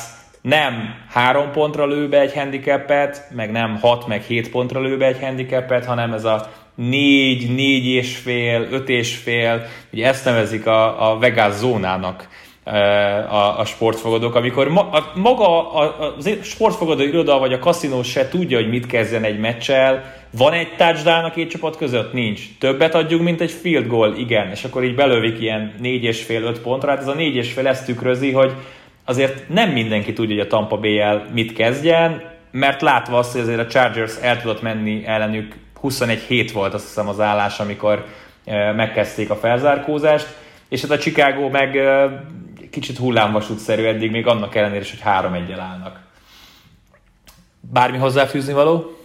nem 0.41 0.95
három 1.09 1.51
pontra 1.51 1.85
lő 1.85 2.07
be 2.09 2.19
egy 2.19 2.33
handicapet, 2.33 3.27
meg 3.35 3.51
nem 3.51 3.77
hat, 3.81 4.07
meg 4.07 4.21
hét 4.21 4.49
pontra 4.49 4.81
lő 4.81 4.97
be 4.97 5.05
egy 5.05 5.19
handicapet, 5.19 5.85
hanem 5.85 6.13
ez 6.13 6.25
a 6.25 6.49
négy, 6.75 7.55
négy 7.55 7.85
és 7.85 8.17
fél, 8.17 8.67
öt 8.71 8.89
és 8.89 9.15
fél, 9.17 9.65
ugye 9.93 10.07
ezt 10.07 10.25
nevezik 10.25 10.65
a, 10.65 11.11
a 11.11 11.17
Vegas 11.17 11.53
zónának 11.53 12.27
a, 13.29 13.59
a 13.59 13.65
sportfogadók, 13.65 14.35
amikor 14.35 14.67
ma, 14.67 14.89
a, 14.89 15.11
maga 15.15 15.73
a, 15.73 15.83
a 16.07 16.13
sportfogadó 16.41 17.03
iroda 17.03 17.39
vagy 17.39 17.53
a 17.53 17.59
kaszinó 17.59 18.03
se 18.03 18.27
tudja, 18.27 18.57
hogy 18.57 18.69
mit 18.69 18.85
kezdjen 18.85 19.23
egy 19.23 19.39
meccsel, 19.39 20.13
van 20.31 20.53
egy 20.53 20.75
touchdown 20.75 21.23
a 21.23 21.31
két 21.31 21.49
csapat 21.49 21.77
között? 21.77 22.13
Nincs. 22.13 22.41
Többet 22.59 22.95
adjuk, 22.95 23.21
mint 23.21 23.41
egy 23.41 23.51
field 23.51 23.87
goal? 23.87 24.15
Igen. 24.15 24.49
És 24.49 24.63
akkor 24.63 24.83
így 24.83 24.95
belövik 24.95 25.39
ilyen 25.39 25.73
négy 25.79 26.03
és 26.03 26.23
fél, 26.23 26.43
öt 26.43 26.59
pontra. 26.59 26.89
Hát 26.89 26.99
ez 26.99 27.07
a 27.07 27.13
négy 27.13 27.35
és 27.35 27.53
fél 27.53 27.67
ezt 27.67 27.85
tükrözi, 27.85 28.31
hogy 28.31 28.53
azért 29.05 29.49
nem 29.49 29.69
mindenki 29.69 30.13
tudja, 30.13 30.35
hogy 30.35 30.45
a 30.45 30.49
Tampa 30.49 30.77
bay 30.77 31.01
mit 31.33 31.53
kezdjen, 31.53 32.21
mert 32.51 32.81
látva 32.81 33.17
azt, 33.17 33.31
hogy 33.31 33.41
azért 33.41 33.59
a 33.59 33.67
Chargers 33.67 34.13
el 34.21 34.41
tudott 34.41 34.61
menni 34.61 35.05
ellenük 35.05 35.55
21 35.79 36.19
hét 36.19 36.51
volt 36.51 36.73
azt 36.73 36.85
hiszem 36.85 37.07
az 37.07 37.19
állás, 37.19 37.59
amikor 37.59 38.05
megkezdték 38.75 39.29
a 39.29 39.35
felzárkózást, 39.35 40.27
és 40.69 40.81
hát 40.81 40.91
a 40.91 40.97
Chicago 40.97 41.49
meg 41.49 41.77
kicsit 42.71 42.97
hullámvasútszerű 42.97 43.83
eddig, 43.83 44.11
még 44.11 44.27
annak 44.27 44.55
ellenére 44.55 44.81
is, 44.81 44.89
hogy 44.89 45.01
3 45.01 45.33
1 45.33 45.51
állnak. 45.51 45.99
Bármi 47.59 47.97
hozzáfűzni 47.97 48.53
való? 48.53 48.98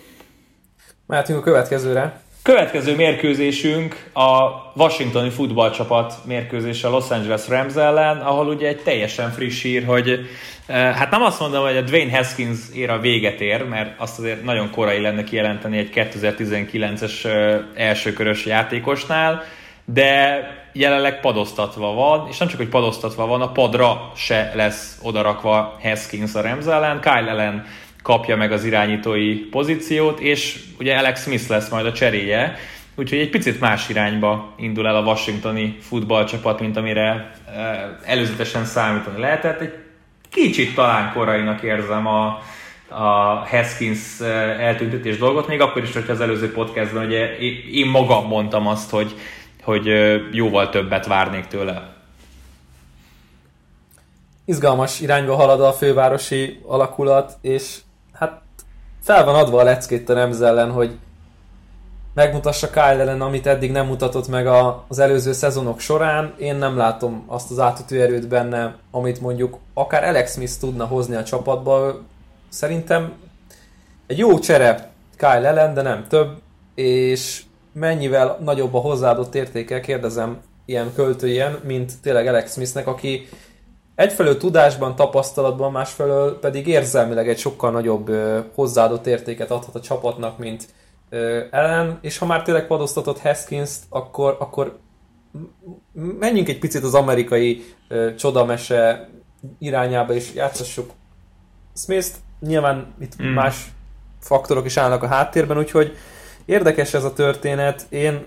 Mehetünk 1.06 1.38
a 1.38 1.42
következőre. 1.42 2.20
Következő 2.42 2.94
mérkőzésünk 2.94 4.11
a 4.12 4.49
Washingtoni 4.75 5.30
futballcsapat 5.30 6.14
mérkőzése 6.25 6.88
a 6.88 6.90
Los 6.90 7.11
Angeles 7.11 7.49
Rams 7.49 7.75
ellen, 7.75 8.20
ahol 8.20 8.46
ugye 8.46 8.68
egy 8.68 8.82
teljesen 8.82 9.30
friss 9.30 9.62
hír, 9.62 9.84
hogy 9.84 10.20
hát 10.68 11.11
nem 11.11 11.23
azt 11.23 11.40
mondom, 11.40 11.64
hogy 11.64 11.76
a 11.76 11.80
Dwayne 11.80 12.16
Haskins 12.16 12.58
ér 12.75 12.90
a 12.90 12.99
véget 12.99 13.40
ér, 13.40 13.68
mert 13.68 14.00
azt 14.00 14.18
azért 14.18 14.44
nagyon 14.44 14.70
korai 14.70 15.00
lenne 15.00 15.25
kijelenteni 15.25 15.78
egy 15.78 15.90
2019-es 15.94 17.28
elsőkörös 17.75 18.46
játékosnál, 18.46 19.42
de 19.84 20.40
jelenleg 20.73 21.20
padoztatva 21.20 21.92
van, 21.92 22.28
és 22.28 22.38
nem 22.38 22.49
csak, 22.49 22.58
hogy 22.58 22.68
padoztatva 22.68 23.26
van, 23.26 23.40
a 23.40 23.52
padra 23.52 24.12
se 24.16 24.52
lesz 24.54 24.99
odarakva 25.02 25.78
Haskins 25.82 26.34
a 26.34 26.40
Rams 26.40 26.66
ellen, 26.66 27.00
Kyle 27.00 27.28
ellen 27.28 27.66
kapja 28.04 28.37
meg 28.37 28.52
az 28.52 28.64
irányítói 28.64 29.34
pozíciót, 29.34 30.20
és 30.20 30.61
ugye 30.78 30.96
Alex 30.96 31.23
Smith 31.23 31.49
lesz 31.49 31.68
majd 31.68 31.87
a 31.87 31.92
cseréje, 31.92 32.56
úgyhogy 32.94 33.18
egy 33.18 33.30
picit 33.30 33.61
más 33.61 33.88
irányba 33.88 34.54
indul 34.56 34.87
el 34.87 34.96
a 34.96 35.02
washingtoni 35.02 35.76
futballcsapat, 35.80 36.61
mint 36.61 36.76
amire 36.76 37.30
előzetesen 38.04 38.64
számítani 38.64 39.20
lehetett. 39.20 39.61
Egy 39.61 39.75
kicsit 40.30 40.75
talán 40.75 41.12
korainak 41.12 41.62
érzem 41.62 42.06
a, 42.06 42.26
a 42.88 43.04
Haskins 43.49 44.20
eltüntetés 44.58 45.18
dolgot, 45.18 45.49
még 45.49 45.61
akkor 45.61 45.82
is, 45.82 45.92
hogyha 45.92 46.12
az 46.12 46.20
előző 46.20 46.52
podcastban 46.52 47.04
ugye 47.04 47.37
én 47.73 47.87
magam 47.87 48.26
mondtam 48.26 48.66
azt, 48.66 48.90
hogy 48.90 49.14
hogy 49.62 49.87
jóval 50.32 50.68
többet 50.68 51.06
várnék 51.06 51.46
tőle. 51.46 51.92
Izgalmas 54.44 55.00
irányba 55.00 55.34
halad 55.34 55.61
a 55.61 55.73
fővárosi 55.73 56.61
alakulat, 56.66 57.32
és 57.40 57.76
fel 59.04 59.25
van 59.25 59.34
adva 59.34 59.61
a 59.61 59.64
leckét 59.64 60.08
a 60.08 60.14
Remz 60.14 60.40
ellen, 60.40 60.70
hogy 60.70 60.99
megmutassa 62.14 62.70
Kyle 62.70 62.84
ellen, 62.84 63.20
amit 63.20 63.46
eddig 63.46 63.70
nem 63.70 63.87
mutatott 63.87 64.28
meg 64.28 64.46
a, 64.46 64.84
az 64.88 64.99
előző 64.99 65.32
szezonok 65.32 65.80
során. 65.80 66.34
Én 66.38 66.56
nem 66.56 66.76
látom 66.76 67.25
azt 67.26 67.50
az 67.50 67.58
átütő 67.58 68.02
erőt 68.02 68.28
benne, 68.28 68.76
amit 68.90 69.20
mondjuk 69.20 69.58
akár 69.75 70.04
Alex 70.04 70.32
Smith 70.32 70.52
tudna 70.61 70.84
hozni 70.84 71.14
a 71.14 71.25
csapatba. 71.25 72.00
Szerintem 72.49 73.12
egy 74.06 74.18
jó 74.18 74.38
csere 74.38 74.90
Kyle 75.16 75.46
ellen, 75.46 75.75
de 75.75 75.82
nem 75.82 76.06
több, 76.08 76.40
és 76.75 77.42
mennyivel 77.73 78.38
nagyobb 78.44 78.75
a 78.75 78.78
hozzáadott 78.78 79.34
értéke, 79.34 79.80
kérdezem 79.80 80.40
ilyen 80.64 80.92
költőjen, 80.94 81.58
mint 81.64 81.92
tényleg 82.02 82.26
Alex 82.26 82.52
Smithnek, 82.52 82.87
aki 82.87 83.28
egyfelől 83.94 84.36
tudásban, 84.36 84.96
tapasztalatban, 84.96 85.72
másfelől 85.72 86.38
pedig 86.38 86.66
érzelmileg 86.66 87.28
egy 87.28 87.38
sokkal 87.38 87.70
nagyobb 87.70 88.08
ö, 88.08 88.40
hozzáadott 88.54 89.06
értéket 89.06 89.50
adhat 89.50 89.74
a 89.74 89.80
csapatnak, 89.80 90.38
mint 90.38 90.68
ö, 91.10 91.44
Ellen, 91.50 91.98
és 92.00 92.18
ha 92.18 92.26
már 92.26 92.42
tényleg 92.42 92.66
padoztatott 92.66 93.20
Haskins-t, 93.20 93.82
akkor, 93.88 94.36
akkor 94.40 94.78
menjünk 95.92 96.48
egy 96.48 96.58
picit 96.58 96.84
az 96.84 96.94
amerikai 96.94 97.64
ö, 97.88 98.14
csodamese 98.14 99.08
irányába, 99.58 100.12
és 100.12 100.34
játszassuk 100.34 100.90
Smith-t. 101.76 102.16
Nyilván 102.40 102.94
itt 103.00 103.22
mm. 103.22 103.26
más 103.26 103.72
faktorok 104.20 104.64
is 104.64 104.76
állnak 104.76 105.02
a 105.02 105.06
háttérben, 105.06 105.58
úgyhogy 105.58 105.96
Érdekes 106.44 106.94
ez 106.94 107.04
a 107.04 107.12
történet. 107.12 107.86
Én 107.88 108.24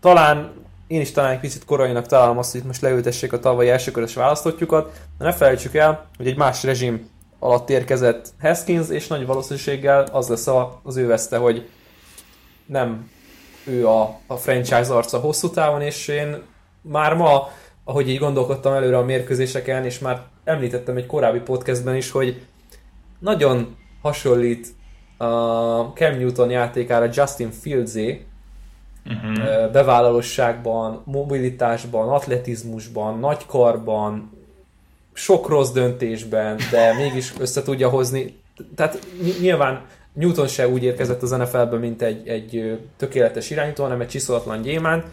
talán 0.00 0.52
én 0.88 1.00
is 1.00 1.10
talán 1.10 1.30
egy 1.30 1.40
picit 1.40 1.64
korainak 1.64 2.06
találom 2.06 2.38
azt, 2.38 2.50
hogy 2.50 2.60
itt 2.60 2.66
most 2.66 2.80
leültessék 2.80 3.32
a 3.32 3.38
tavalyi 3.38 3.68
elsőkörös 3.68 4.14
választottjukat, 4.14 4.92
de 5.18 5.24
ne 5.24 5.32
felejtsük 5.32 5.74
el, 5.74 6.08
hogy 6.16 6.26
egy 6.26 6.36
más 6.36 6.62
rezsim 6.62 7.08
alatt 7.38 7.70
érkezett 7.70 8.28
Haskins, 8.40 8.88
és 8.88 9.06
nagy 9.06 9.26
valószínűséggel 9.26 10.06
az 10.12 10.28
lesz 10.28 10.46
a, 10.46 10.80
az 10.82 10.96
ő 10.96 11.06
veszte, 11.06 11.36
hogy 11.36 11.68
nem 12.66 13.10
ő 13.64 13.86
a, 13.86 14.18
a 14.26 14.36
franchise 14.36 14.94
arca 14.94 15.18
hosszú 15.18 15.50
távon, 15.50 15.82
és 15.82 16.08
én 16.08 16.42
már 16.80 17.14
ma, 17.14 17.48
ahogy 17.84 18.08
így 18.08 18.18
gondolkodtam 18.18 18.72
előre 18.72 18.96
a 18.96 19.04
mérkőzéseken, 19.04 19.84
és 19.84 19.98
már 19.98 20.22
említettem 20.44 20.96
egy 20.96 21.06
korábbi 21.06 21.38
podcastben 21.38 21.96
is, 21.96 22.10
hogy 22.10 22.42
nagyon 23.18 23.76
hasonlít 24.02 24.66
a 25.16 25.26
Cam 25.94 26.16
Newton 26.18 26.50
játékára 26.50 27.08
Justin 27.12 27.50
Fieldsé, 27.50 28.26
uh-huh. 29.08 29.70
bevállalóságban, 29.72 31.02
mobilitásban, 31.04 32.08
atletizmusban, 32.08 33.18
nagykarban, 33.18 34.30
sok 35.12 35.48
rossz 35.48 35.70
döntésben, 35.70 36.58
de 36.70 36.94
mégis 36.94 37.32
össze 37.38 37.62
tudja 37.62 37.88
hozni. 37.88 38.36
Tehát 38.74 38.98
nyilván 39.40 39.84
Newton 40.12 40.46
se 40.46 40.68
úgy 40.68 40.82
érkezett 40.82 41.22
az 41.22 41.30
NFL-be, 41.30 41.76
mint 41.76 42.02
egy, 42.02 42.28
egy 42.28 42.80
tökéletes 42.96 43.50
irányító, 43.50 43.82
hanem 43.82 44.00
egy 44.00 44.08
csiszolatlan 44.08 44.62
gyémánt, 44.62 45.04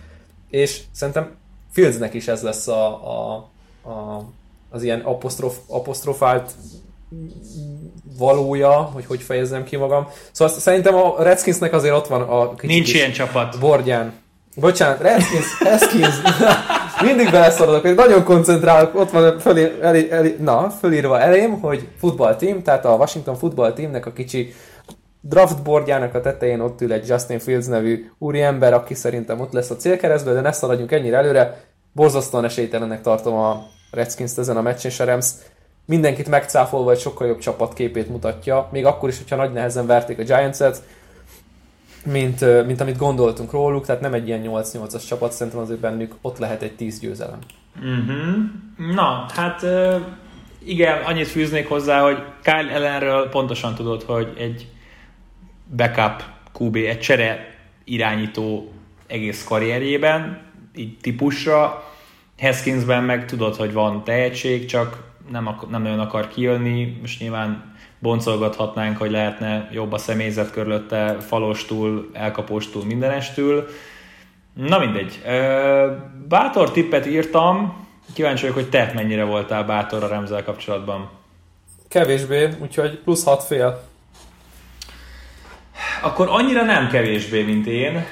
és 0.50 0.82
szerintem 0.92 1.36
Fieldsnek 1.72 2.14
is 2.14 2.28
ez 2.28 2.42
lesz 2.42 2.68
a, 2.68 2.88
a, 2.88 3.36
a, 3.90 4.26
az 4.70 4.84
ilyen 4.84 5.00
apostrof, 5.00 5.58
apostrofált 5.68 6.52
valója, 8.18 8.72
hogy 8.72 9.06
hogy 9.06 9.22
fejezzem 9.22 9.64
ki 9.64 9.76
magam. 9.76 10.08
Szóval 10.32 10.54
szerintem 10.54 10.96
a 10.96 11.24
Redskinsnek 11.24 11.74
azért 11.74 11.94
ott 11.94 12.08
van 12.08 12.22
a 12.22 12.54
kicsit 12.54 12.70
Nincs 12.70 12.94
ilyen 12.94 13.12
csapat. 13.12 13.60
Bordján. 13.60 14.14
Bocsánat, 14.56 15.02
Redskins, 15.02 15.60
Redskins. 15.60 16.16
Mindig 17.02 17.32
beleszaladok, 17.32 17.82
hogy 17.82 17.96
nagyon 17.96 18.24
koncentrálok, 18.24 18.96
ott 18.96 19.12
van 19.12 19.40
fölír, 19.40 19.78
elé, 19.82 20.10
elé, 20.12 20.36
na, 20.40 20.70
fölírva 20.70 21.20
elém, 21.20 21.60
hogy 21.60 21.88
football 22.00 22.36
team, 22.36 22.64
tehát 22.64 22.86
a 22.86 22.96
Washington 22.96 23.36
football 23.36 23.74
teamnek 23.74 24.06
a 24.06 24.14
kicsi 24.14 24.54
draft 25.22 25.64
boardjának 25.64 26.16
a 26.16 26.22
tetején 26.22 26.60
ott 26.60 26.82
ül 26.82 26.94
egy 26.94 27.08
Justin 27.08 27.40
Fields 27.40 27.68
nevű 27.68 28.10
úriember, 28.18 28.74
aki 28.74 28.94
szerintem 28.94 29.40
ott 29.40 29.54
lesz 29.54 29.70
a 29.70 29.76
célkeresztben, 29.76 30.34
de 30.34 30.42
ne 30.42 30.52
szaladjunk 30.52 30.92
ennyire 30.92 31.18
előre. 31.18 31.64
Borzasztóan 31.92 32.46
esélytelenek 32.46 33.02
tartom 33.02 33.34
a 33.34 33.64
Redskins-t 33.92 34.38
ezen 34.38 34.58
a 34.58 34.62
meccsen, 34.62 34.92
és 34.92 35.00
a 35.00 35.06
Rams 35.06 35.30
mindenkit 35.86 36.30
megcáfolva 36.30 36.92
egy 36.92 37.00
sokkal 37.00 37.28
jobb 37.28 37.40
csapat 37.40 37.74
képét 37.74 38.10
mutatja, 38.10 38.70
még 38.72 38.86
akkor 38.86 39.10
is, 39.10 39.18
hogyha 39.18 39.36
nagy 39.36 39.54
nehezen 39.54 39.86
verték 39.86 40.20
a 40.20 40.24
Giants-et. 40.24 40.84
mint, 42.06 42.66
mint 42.66 42.82
amit 42.82 42.98
gondoltunk 42.98 43.52
róluk, 43.52 43.86
tehát 43.86 44.02
nem 44.02 44.14
egy 44.14 44.28
ilyen 44.28 44.42
8-8-as 44.46 45.08
csapat, 45.08 45.32
szerintem 45.32 45.62
azért 45.62 45.80
bennük 45.80 46.16
ott 46.22 46.38
lehet 46.38 46.62
egy 46.62 46.76
10 46.76 47.00
győzelem. 47.00 47.40
Uh-huh. 47.76 48.94
Na, 48.96 49.26
hát 49.34 49.66
igen, 50.66 51.04
annyit 51.04 51.28
fűznék 51.28 51.68
hozzá, 51.68 52.02
hogy 52.02 52.18
Kyle 52.42 52.70
ellenről 52.72 53.30
pontosan 53.30 53.76
tudod, 53.76 54.04
hogy 54.04 54.34
egy 54.38 54.68
backup 55.76 56.24
QB, 56.60 56.76
egy 56.76 57.00
csere 57.00 57.56
irányító 57.84 58.72
egész 59.08 59.44
karrierjében, 59.44 60.42
így 60.76 60.98
típusra. 61.02 61.84
Haskinsben 62.40 63.04
meg 63.04 63.26
tudod, 63.26 63.56
hogy 63.56 63.74
van 63.74 64.04
tehetség, 64.04 64.66
csak 64.66 65.05
nem, 65.32 65.48
ak- 65.48 65.70
nem 65.70 65.82
nagyon 65.82 66.00
akar 66.00 66.28
kijönni. 66.28 66.98
Most 67.02 67.20
nyilván 67.20 67.76
boncolgathatnánk, 68.00 68.98
hogy 68.98 69.12
lehetne 69.12 69.70
jobb 69.72 69.92
a 69.92 69.98
személyzet 69.98 70.52
körülötte, 70.52 71.18
falostul, 71.20 72.10
elkapóstul, 72.14 72.86
mindenestül. 72.86 73.68
Na 74.54 74.78
mindegy. 74.80 75.22
Bátor 76.28 76.72
tippet 76.72 77.06
írtam, 77.06 77.86
kíváncsi 78.14 78.42
vagyok, 78.42 78.56
hogy 78.56 78.70
te 78.70 78.92
mennyire 78.96 79.24
voltál 79.24 79.64
bátor 79.64 80.04
a 80.04 80.08
Remzel 80.08 80.44
kapcsolatban. 80.44 81.10
Kevésbé, 81.88 82.50
úgyhogy 82.62 83.00
plusz 83.00 83.24
6 83.24 83.44
fél. 83.44 83.84
Akkor 86.02 86.28
annyira 86.30 86.64
nem 86.64 86.90
kevésbé, 86.90 87.44
mint 87.44 87.68
én. 87.68 88.06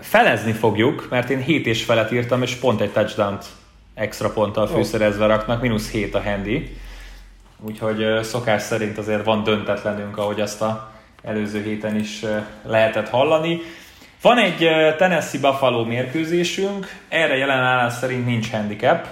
Felezni 0.00 0.52
fogjuk, 0.52 1.06
mert 1.10 1.30
én 1.30 1.42
7 1.42 1.66
és 1.66 1.84
felet 1.84 2.12
írtam, 2.12 2.42
és 2.42 2.54
pont 2.54 2.80
egy 2.80 2.90
touchdown-t 2.90 3.46
extra 3.94 4.30
ponttal 4.30 4.66
fűszerezve 4.66 5.26
raknak, 5.26 5.60
mínusz 5.60 5.90
7 5.90 6.14
a 6.14 6.22
handy. 6.22 6.76
Úgyhogy 7.60 8.22
szokás 8.22 8.62
szerint 8.62 8.98
azért 8.98 9.24
van 9.24 9.42
döntetlenünk, 9.42 10.16
ahogy 10.18 10.40
azt 10.40 10.62
a 10.62 10.92
előző 11.22 11.62
héten 11.62 11.96
is 11.96 12.24
lehetett 12.62 13.08
hallani. 13.08 13.60
Van 14.22 14.38
egy 14.38 14.68
Tennessee 14.96 15.40
Buffalo 15.40 15.84
mérkőzésünk, 15.84 16.86
erre 17.08 17.36
jelen 17.36 17.58
állás 17.58 17.92
szerint 17.92 18.26
nincs 18.26 18.50
handicap. 18.50 19.06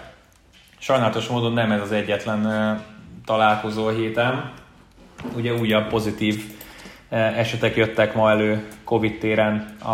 Sajnálatos 0.78 1.26
módon 1.26 1.52
nem 1.52 1.72
ez 1.72 1.80
az 1.80 1.92
egyetlen 1.92 2.80
találkozó 3.24 3.86
a 3.86 3.90
héten. 3.90 4.52
Ugye 5.36 5.52
újabb 5.52 5.88
pozitív 5.88 6.44
esetek 7.08 7.76
jöttek 7.76 8.14
ma 8.14 8.30
elő 8.30 8.68
Covid 8.84 9.18
téren 9.18 9.76
a, 9.82 9.90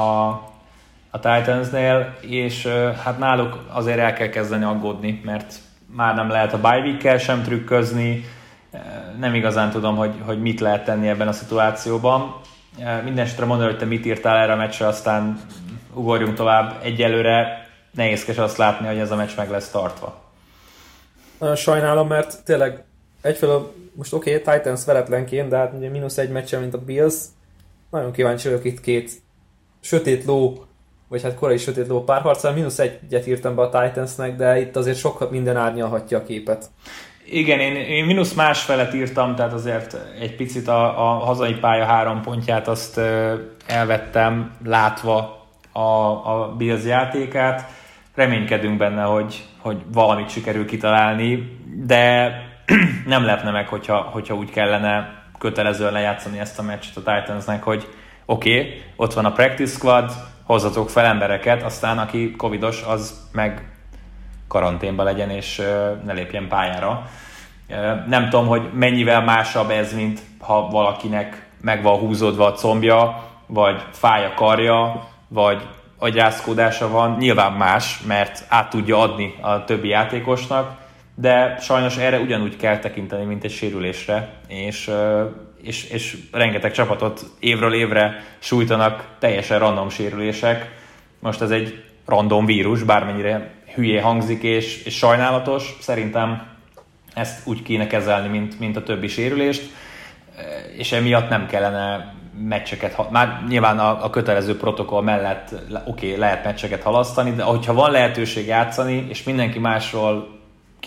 a 1.11 1.19
Titansnél, 1.19 2.15
és 2.21 2.67
hát 3.05 3.19
náluk 3.19 3.65
azért 3.69 3.99
el 3.99 4.13
kell 4.13 4.29
kezdeni 4.29 4.65
aggódni, 4.65 5.21
mert 5.25 5.55
már 5.87 6.15
nem 6.15 6.29
lehet 6.29 6.53
a 6.53 6.61
bye 6.61 6.79
week 6.79 7.21
sem 7.21 7.43
trükközni, 7.43 8.25
nem 9.19 9.35
igazán 9.35 9.71
tudom, 9.71 9.97
hogy, 9.97 10.15
hogy 10.25 10.41
mit 10.41 10.61
lehet 10.61 10.85
tenni 10.85 11.09
ebben 11.09 11.29
a 11.29 11.33
szituációban. 11.33 12.41
Mindenesetre 13.05 13.45
mondani, 13.45 13.71
hogy 13.71 13.79
te 13.79 13.85
mit 13.85 14.07
írtál 14.07 14.37
erre 14.37 14.53
a 14.53 14.57
meccsre, 14.57 14.87
aztán 14.87 15.41
ugorjunk 15.95 16.35
tovább. 16.35 16.81
Egyelőre 16.83 17.67
nehézkes 17.91 18.39
azt 18.39 18.57
látni, 18.57 18.87
hogy 18.87 18.99
ez 18.99 19.11
a 19.11 19.17
meccs 19.17 19.37
meg 19.37 19.51
lesz 19.51 19.71
tartva. 19.71 20.23
Nagyon 21.39 21.57
sajnálom, 21.57 22.09
mert 22.09 22.45
tényleg 22.45 22.85
egyfelől 23.21 23.75
most 23.95 24.13
oké, 24.13 24.37
okay, 24.37 24.55
Titans 24.55 24.85
veretlenként, 24.85 25.49
de 25.49 25.57
hát 25.57 25.73
ugye 25.77 25.89
mínusz 25.89 26.19
egy 26.19 26.31
meccse, 26.31 26.59
mint 26.59 26.75
a 26.75 26.79
Bills. 26.79 27.15
Nagyon 27.91 28.13
kíváncsi 28.13 28.49
vagyok 28.49 28.65
itt 28.65 28.81
két 28.81 29.11
sötét 29.81 30.25
ló, 30.25 30.65
vagy 31.09 31.23
hát 31.23 31.35
korai 31.35 31.57
sötét 31.57 31.87
ló 31.87 32.05
párharccal. 32.05 32.53
Mínusz 32.53 32.79
egyet 32.79 33.27
írtam 33.27 33.55
be 33.55 33.63
a 33.63 33.69
Titansnek, 33.69 34.37
de 34.37 34.61
itt 34.61 34.77
azért 34.77 34.99
sok 34.99 35.31
minden 35.31 35.57
árnyalhatja 35.57 36.19
a 36.19 36.23
képet. 36.23 36.71
Igen, 37.31 37.61
én, 37.61 37.75
én 37.75 38.05
mínusz 38.05 38.35
másfelet 38.35 38.95
írtam, 38.95 39.35
tehát 39.35 39.53
azért 39.53 39.97
egy 40.21 40.37
picit 40.37 40.69
a, 40.69 41.11
a 41.11 41.25
hazai 41.25 41.55
pálya 41.55 41.85
három 41.85 42.23
pontját 42.23 42.69
azt 42.69 43.01
elvettem, 43.67 44.53
látva 44.65 45.47
a, 45.73 45.81
a 45.81 46.55
Bills 46.57 46.85
játékát. 46.85 47.71
Reménykedünk 48.15 48.79
benne, 48.79 49.03
hogy, 49.03 49.45
hogy 49.59 49.77
valamit 49.93 50.31
sikerül 50.31 50.67
kitalálni, 50.67 51.59
de 51.87 52.33
nem 53.07 53.25
lepne 53.25 53.51
meg, 53.51 53.69
hogyha, 53.69 53.97
hogyha 53.97 54.35
úgy 54.35 54.51
kellene 54.51 55.23
kötelezően 55.39 55.93
lejátszani 55.93 56.39
ezt 56.39 56.59
a 56.59 56.63
meccset 56.63 56.97
a 56.97 57.13
Titansnek, 57.13 57.63
hogy 57.63 57.89
oké, 58.27 58.59
okay, 58.59 58.83
ott 58.97 59.13
van 59.13 59.25
a 59.25 59.33
practice 59.33 59.73
squad, 59.73 60.13
hozzatok 60.49 60.91
fel 60.91 61.05
embereket, 61.05 61.63
aztán 61.63 61.99
aki 61.99 62.31
covidos, 62.37 62.83
az 62.83 63.29
meg 63.33 63.69
karanténba 64.49 65.03
legyen, 65.03 65.31
és 65.31 65.63
ne 66.05 66.13
lépjen 66.13 66.49
pályára. 66.49 67.09
Nem 68.07 68.29
tudom, 68.29 68.47
hogy 68.47 68.71
mennyivel 68.73 69.23
másabb 69.25 69.71
ez, 69.71 69.95
mint 69.95 70.21
ha 70.39 70.69
valakinek 70.69 71.47
meg 71.61 71.83
van 71.83 71.99
húzódva 71.99 72.47
a 72.47 72.53
combja, 72.53 73.25
vagy 73.47 73.83
fáj 73.91 74.25
a 74.25 74.35
karja, 74.35 75.09
vagy 75.29 75.63
agyászkódása 75.99 76.89
van. 76.89 77.17
Nyilván 77.19 77.53
más, 77.53 78.01
mert 78.07 78.45
át 78.49 78.71
tudja 78.71 78.99
adni 78.99 79.35
a 79.41 79.65
többi 79.65 79.89
játékosnak, 79.89 80.77
de 81.15 81.57
sajnos 81.61 81.97
erre 81.97 82.19
ugyanúgy 82.19 82.57
kell 82.57 82.79
tekinteni, 82.79 83.25
mint 83.25 83.45
egy 83.45 83.51
sérülésre, 83.51 84.31
és, 84.47 84.91
és, 85.63 85.85
és 85.85 86.17
rengeteg 86.33 86.73
csapatot 86.73 87.25
évről 87.39 87.75
évre 87.75 88.25
sújtanak 88.39 89.17
teljesen 89.19 89.59
random 89.59 89.89
sérülések. 89.89 90.71
Most 91.19 91.41
ez 91.41 91.51
egy 91.51 91.85
random 92.07 92.47
vírus, 92.47 92.83
bármennyire 92.83 93.51
hülyé 93.75 93.99
hangzik 93.99 94.43
és, 94.43 94.83
és 94.85 94.97
sajnálatos, 94.97 95.77
szerintem 95.81 96.47
ezt 97.15 97.47
úgy 97.47 97.63
kéne 97.63 97.87
kezelni, 97.87 98.29
mint, 98.29 98.59
mint 98.59 98.77
a 98.77 98.83
többi 98.83 99.09
sérülést, 99.09 99.71
és 100.77 100.93
emiatt 100.93 101.29
nem 101.29 101.47
kellene 101.47 102.15
meccseket, 102.41 103.11
már 103.11 103.45
nyilván 103.49 103.79
a, 103.79 104.05
a 104.05 104.11
kötelező 104.11 104.57
protokoll 104.57 105.03
mellett 105.03 105.55
oké, 105.87 106.07
okay, 106.07 106.19
lehet 106.19 106.45
meccseket 106.45 106.83
halasztani, 106.83 107.31
de 107.31 107.43
hogyha 107.43 107.73
van 107.75 107.91
lehetőség 107.91 108.47
játszani, 108.47 109.07
és 109.09 109.23
mindenki 109.23 109.59
másról 109.59 110.38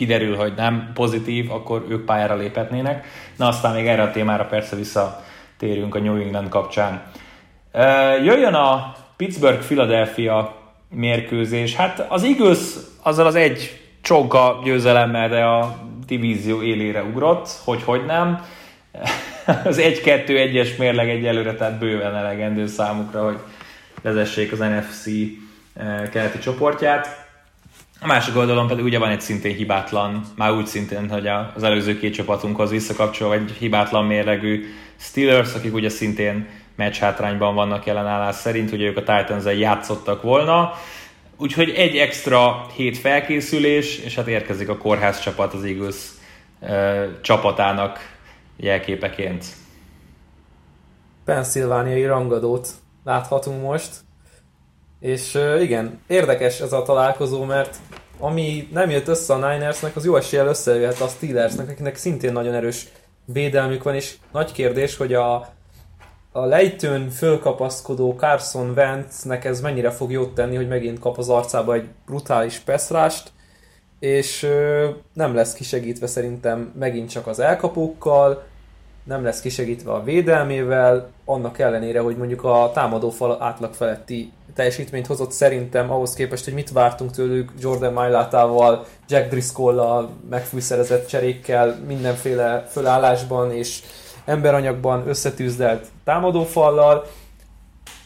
kiderül, 0.01 0.35
hogy 0.35 0.53
nem 0.55 0.91
pozitív, 0.93 1.51
akkor 1.51 1.85
ők 1.89 2.05
pályára 2.05 2.35
léphetnének. 2.35 3.05
Na 3.37 3.47
aztán 3.47 3.75
még 3.75 3.87
erre 3.87 4.01
a 4.01 4.11
témára 4.11 4.45
persze 4.45 4.75
visszatérünk 4.75 5.95
a 5.95 5.99
New 5.99 6.15
England 6.15 6.49
kapcsán. 6.49 7.01
Jöjjön 8.23 8.53
a 8.53 8.95
Pittsburgh-Philadelphia 9.17 10.55
mérkőzés. 10.89 11.75
Hát 11.75 12.05
az 12.09 12.23
Eagles 12.23 12.59
azzal 13.03 13.25
az 13.25 13.35
egy 13.35 13.81
csonka 14.01 14.61
győzelemmel, 14.63 15.29
de 15.29 15.43
a 15.43 15.75
divízió 16.07 16.61
élére 16.61 17.03
ugrott, 17.03 17.49
hogy 17.63 17.83
hogy 17.83 18.05
nem. 18.05 18.45
Az 19.63 19.81
1-2-1-es 19.81 20.77
mérleg 20.77 21.09
egyelőre, 21.09 21.53
tehát 21.53 21.79
bőven 21.79 22.15
elegendő 22.15 22.67
számukra, 22.67 23.23
hogy 23.23 23.37
vezessék 24.01 24.51
az 24.51 24.59
NFC 24.59 25.05
keleti 26.11 26.39
csoportját. 26.39 27.20
A 28.03 28.07
másik 28.07 28.35
oldalon 28.35 28.67
pedig 28.67 28.83
ugye 28.83 28.99
van 28.99 29.09
egy 29.09 29.21
szintén 29.21 29.55
hibátlan, 29.55 30.21
már 30.35 30.51
úgy 30.51 30.65
szintén, 30.65 31.09
hogy 31.09 31.27
az 31.55 31.63
előző 31.63 31.97
két 31.97 32.13
csapatunkhoz 32.13 32.69
visszakapcsolva 32.69 33.33
egy 33.33 33.51
hibátlan 33.51 34.05
mérlegű 34.05 34.65
Steelers, 34.97 35.53
akik 35.53 35.73
ugye 35.73 35.89
szintén 35.89 36.47
meccs 36.75 36.97
hátrányban 36.97 37.55
vannak 37.55 37.85
jelenállás 37.85 38.35
szerint, 38.35 38.71
ugye 38.71 38.85
ők 38.85 38.97
a 38.97 39.03
titans 39.03 39.43
játszottak 39.59 40.21
volna. 40.21 40.73
Úgyhogy 41.37 41.69
egy 41.69 41.97
extra 41.97 42.65
hét 42.75 42.97
felkészülés, 42.97 43.97
és 43.97 44.15
hát 44.15 44.27
érkezik 44.27 44.69
a 44.69 44.77
kórház 44.77 45.19
csapat 45.19 45.53
az 45.53 45.63
Eagles 45.63 45.95
uh, 46.59 47.21
csapatának 47.21 47.99
jelképeként. 48.57 49.45
Pennsylvániai 51.25 52.05
rangadót 52.05 52.67
láthatunk 53.03 53.61
most. 53.61 53.89
És 55.01 55.39
igen, 55.59 56.01
érdekes 56.07 56.59
ez 56.59 56.73
a 56.73 56.81
találkozó, 56.81 57.43
mert 57.43 57.75
ami 58.19 58.67
nem 58.71 58.89
jött 58.89 59.07
össze 59.07 59.33
a 59.33 59.51
Ninersnek, 59.51 59.95
az 59.95 60.05
jó 60.05 60.15
eséllyel 60.15 60.47
összejöhet 60.47 60.99
a 60.99 61.07
Steelersnek, 61.07 61.69
akinek 61.69 61.95
szintén 61.95 62.33
nagyon 62.33 62.53
erős 62.53 62.87
védelmük 63.25 63.83
van, 63.83 63.95
és 63.95 64.15
nagy 64.31 64.51
kérdés, 64.51 64.97
hogy 64.97 65.13
a, 65.13 65.35
a 66.31 66.45
lejtőn 66.45 67.09
fölkapaszkodó 67.09 68.15
Carson 68.17 68.73
Wentznek 68.75 69.45
ez 69.45 69.61
mennyire 69.61 69.89
fog 69.89 70.11
jót 70.11 70.33
tenni, 70.33 70.55
hogy 70.55 70.67
megint 70.67 70.99
kap 70.99 71.17
az 71.17 71.29
arcába 71.29 71.73
egy 71.73 71.87
brutális 72.05 72.57
peszrást, 72.57 73.31
és 73.99 74.43
ö, 74.43 74.89
nem 75.13 75.35
lesz 75.35 75.53
kisegítve 75.53 76.07
szerintem 76.07 76.73
megint 76.79 77.09
csak 77.09 77.27
az 77.27 77.39
elkapókkal, 77.39 78.43
nem 79.03 79.23
lesz 79.23 79.41
kisegítve 79.41 79.91
a 79.91 80.03
védelmével, 80.03 81.09
annak 81.25 81.59
ellenére, 81.59 81.99
hogy 81.99 82.17
mondjuk 82.17 82.43
a 82.43 82.71
támadófal 82.73 83.41
átlag 83.41 83.73
feletti 83.73 84.31
teljesítményt 84.53 85.07
hozott 85.07 85.31
szerintem 85.31 85.91
ahhoz 85.91 86.13
képest, 86.13 86.43
hogy 86.43 86.53
mit 86.53 86.71
vártunk 86.71 87.11
tőlük 87.11 87.51
Jordan 87.59 87.93
Mailátával, 87.93 88.85
Jack 89.07 89.29
Driscoll-al, 89.29 90.09
megfűszerezett 90.29 91.07
cserékkel, 91.07 91.79
mindenféle 91.87 92.67
fölállásban 92.69 93.51
és 93.51 93.83
emberanyagban 94.25 95.07
összetűzdelt 95.07 95.87
támadófallal. 96.03 97.05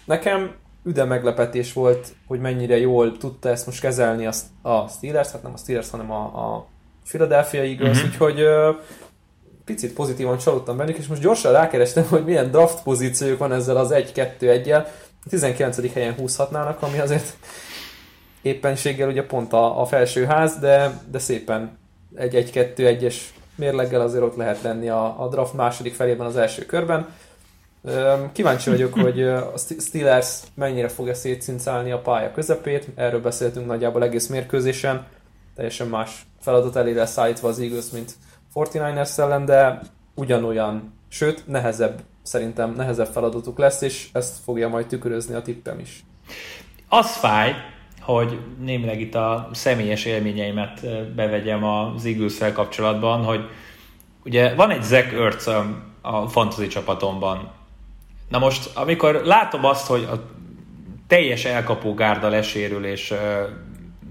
Nekem 0.05 0.55
üde 0.83 1.03
meglepetés 1.03 1.73
volt, 1.73 2.15
hogy 2.27 2.39
mennyire 2.39 2.77
jól 2.77 3.17
tudta 3.17 3.49
ezt 3.49 3.65
most 3.65 3.81
kezelni 3.81 4.27
a, 4.61 4.87
Steelers, 4.87 5.31
hát 5.31 5.43
nem 5.43 5.53
a 5.53 5.57
Steelers, 5.57 5.89
hanem 5.89 6.11
a, 6.11 6.23
a 6.23 6.65
Philadelphia 7.07 7.61
Eagles, 7.61 7.97
uh-huh. 7.97 8.11
úgyhogy 8.11 8.43
picit 9.65 9.93
pozitívan 9.93 10.37
csalódtam 10.37 10.77
bennük, 10.77 10.97
és 10.97 11.07
most 11.07 11.21
gyorsan 11.21 11.51
rákerestem, 11.51 12.05
hogy 12.09 12.25
milyen 12.25 12.51
draft 12.51 12.83
pozíciójuk 12.83 13.39
van 13.39 13.53
ezzel 13.53 13.77
az 13.77 13.89
1-2-1-jel. 13.93 14.85
19. 15.29 15.93
helyen 15.93 16.13
húzhatnának, 16.13 16.81
ami 16.81 16.99
azért 16.99 17.37
éppenséggel 18.41 19.09
ugye 19.09 19.25
pont 19.25 19.53
a, 19.53 19.81
a 19.81 19.85
felső 19.85 20.25
ház, 20.25 20.59
de, 20.59 21.01
de 21.11 21.19
szépen 21.19 21.77
egy 22.15 22.51
1-2-1-es 22.53 23.15
mérleggel 23.55 24.01
azért 24.01 24.23
ott 24.23 24.35
lehet 24.35 24.61
lenni 24.61 24.89
a, 24.89 25.23
a 25.23 25.27
draft 25.27 25.53
második 25.53 25.93
felében 25.93 26.25
az 26.25 26.37
első 26.37 26.65
körben. 26.65 27.07
Kíváncsi 28.31 28.69
vagyok, 28.69 28.93
hogy 28.93 29.23
a 29.23 29.53
Steelers 29.79 30.39
mennyire 30.53 30.87
fogja 30.87 31.13
szétszincálni 31.13 31.91
a 31.91 31.99
pálya 31.99 32.31
közepét, 32.31 32.87
erről 32.95 33.21
beszéltünk 33.21 33.65
nagyjából 33.65 34.03
egész 34.03 34.27
mérkőzésen, 34.27 35.05
teljesen 35.55 35.87
más 35.87 36.25
feladat 36.41 36.75
elé 36.75 36.93
lesz 36.93 37.17
állítva 37.17 37.47
az 37.47 37.59
Eagles, 37.59 37.89
mint 37.89 38.13
49ers 38.55 39.19
ellen, 39.19 39.45
de 39.45 39.81
ugyanolyan, 40.13 40.93
sőt 41.07 41.47
nehezebb, 41.47 42.01
szerintem 42.21 42.73
nehezebb 42.73 43.07
feladatuk 43.07 43.57
lesz, 43.57 43.81
és 43.81 44.09
ezt 44.13 44.37
fogja 44.43 44.69
majd 44.69 44.87
tükrözni 44.87 45.35
a 45.35 45.41
tippem 45.41 45.79
is. 45.79 46.03
Az 46.89 47.15
fáj, 47.17 47.53
hogy 48.01 48.39
némileg 48.59 49.01
itt 49.01 49.15
a 49.15 49.49
személyes 49.53 50.05
élményeimet 50.05 50.87
bevegyem 51.15 51.63
az 51.63 52.05
eagles 52.05 52.37
kapcsolatban, 52.53 53.23
hogy 53.23 53.49
ugye 54.25 54.55
van 54.55 54.69
egy 54.69 54.83
Zach 54.83 55.13
Ertz 55.13 55.47
a 56.01 56.27
fantasy 56.27 56.67
csapatomban. 56.67 57.51
Na 58.29 58.39
most, 58.39 58.75
amikor 58.75 59.21
látom 59.23 59.65
azt, 59.65 59.87
hogy 59.87 60.03
a 60.03 60.23
teljes 61.07 61.45
elkapó 61.45 61.93
gárda 61.93 62.29
lesérül, 62.29 62.85
és 62.85 63.13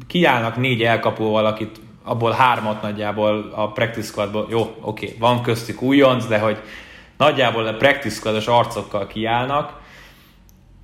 kiállnak 0.06 0.56
négy 0.56 0.82
elkapóval, 0.82 1.46
akit 1.46 1.80
abból 2.04 2.32
hármat 2.32 2.82
nagyjából 2.82 3.52
a 3.54 3.72
practice 3.72 4.06
squadból, 4.06 4.46
jó, 4.50 4.60
oké, 4.60 4.76
okay, 4.80 5.18
van 5.18 5.42
köztük 5.42 5.82
újonc, 5.82 6.26
de 6.26 6.38
hogy 6.38 6.58
nagyjából 7.16 7.66
a 7.66 7.74
practice 7.74 8.14
squad 8.14 8.42
arcokkal 8.46 9.06
kiállnak, 9.06 9.82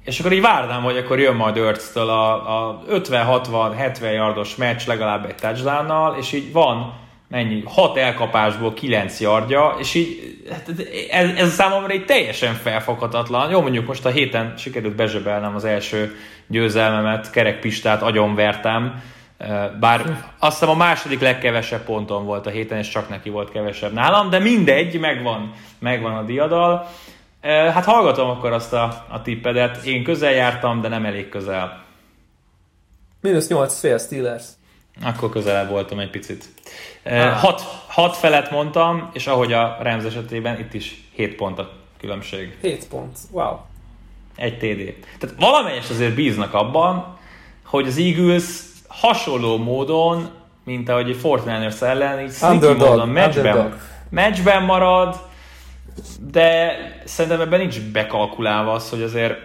és 0.05 0.21
akkor 0.21 0.33
így 0.33 0.41
várnám, 0.41 0.83
hogy 0.83 0.97
akkor 0.97 1.19
jön 1.19 1.35
majd 1.35 1.57
Örctől 1.57 2.09
a, 2.09 2.69
a 2.69 2.83
50-60-70 2.91 4.01
yardos 4.01 4.57
meccs 4.57 4.87
legalább 4.87 5.25
egy 5.25 5.35
touchdown 5.35 6.17
és 6.19 6.33
így 6.33 6.53
van 6.53 6.95
mennyi, 7.29 7.63
6 7.67 7.97
elkapásból 7.97 8.73
9 8.73 9.21
yardja, 9.21 9.77
és 9.79 9.95
így 9.95 10.39
hát 10.51 10.69
ez, 11.11 11.31
ez 11.37 11.53
számomra 11.53 11.93
egy 11.93 12.05
teljesen 12.05 12.55
felfoghatatlan. 12.55 13.51
Jó, 13.51 13.61
mondjuk 13.61 13.87
most 13.87 14.05
a 14.05 14.11
héten 14.11 14.55
sikerült 14.57 14.95
bezsebelnem 14.95 15.55
az 15.55 15.65
első 15.65 16.17
győzelmemet, 16.47 17.31
kerekpistát 17.31 18.03
agyonvertem, 18.03 19.03
bár 19.81 20.19
azt 20.39 20.59
hiszem 20.59 20.75
a 20.75 20.77
második 20.77 21.21
legkevesebb 21.21 21.85
ponton 21.85 22.25
volt 22.25 22.47
a 22.47 22.51
héten, 22.51 22.79
és 22.79 22.89
csak 22.89 23.09
neki 23.09 23.31
volt 23.31 23.51
kevesebb 23.51 23.93
nálam, 23.93 24.31
de 24.31 24.39
mindegy, 24.39 24.99
megvan, 24.99 25.53
megvan 25.79 26.17
a 26.17 26.23
diadal. 26.23 26.87
Hát 27.43 27.85
hallgatom 27.85 28.31
akkor 28.31 28.53
azt 28.53 28.73
a, 28.73 29.07
a 29.09 29.23
tippedet. 29.23 29.85
Én 29.85 30.05
közel 30.05 30.33
jártam, 30.33 30.81
de 30.81 30.89
nem 30.89 31.05
elég 31.05 31.29
közel. 31.29 31.85
Minusz 33.21 33.49
8 33.49 33.79
fél 33.79 33.99
Steelers. 33.99 34.45
Akkor 35.03 35.31
közelebb 35.31 35.69
voltam 35.69 35.99
egy 35.99 36.11
picit. 36.11 36.45
Ah. 37.05 37.33
Hat, 37.33 37.61
hat 37.87 38.17
felet 38.17 38.51
mondtam, 38.51 39.11
és 39.13 39.27
ahogy 39.27 39.53
a 39.53 39.79
Rams 39.83 40.05
esetében, 40.05 40.59
itt 40.59 40.75
is 40.75 41.09
7 41.13 41.35
pont 41.35 41.59
a 41.59 41.71
különbség. 41.99 42.57
7 42.61 42.89
pont, 42.89 43.19
wow. 43.31 43.57
Egy 44.37 44.59
TD. 44.59 45.07
Tehát 45.19 45.37
valamelyes 45.39 45.91
azért 45.91 46.15
bíznak 46.15 46.55
abban, 46.55 47.19
hogy 47.65 47.87
az 47.87 47.99
Eagles 47.99 48.45
hasonló 48.91 49.59
módon, 49.59 50.29
mint 50.65 50.89
ahogy 50.89 51.09
egy 51.09 51.17
Fortnite 51.17 51.87
ellen, 51.87 52.21
így 52.21 52.33
underdog, 52.43 52.89
módon 52.89 53.09
meccsben, 53.09 53.79
meccsben 54.11 54.63
marad, 54.63 55.21
de 56.33 56.77
szerintem 57.05 57.41
ebben 57.41 57.59
nincs 57.59 57.81
bekalkulálva 57.81 58.73
az, 58.73 58.91
hogy 58.91 59.03
azért 59.03 59.37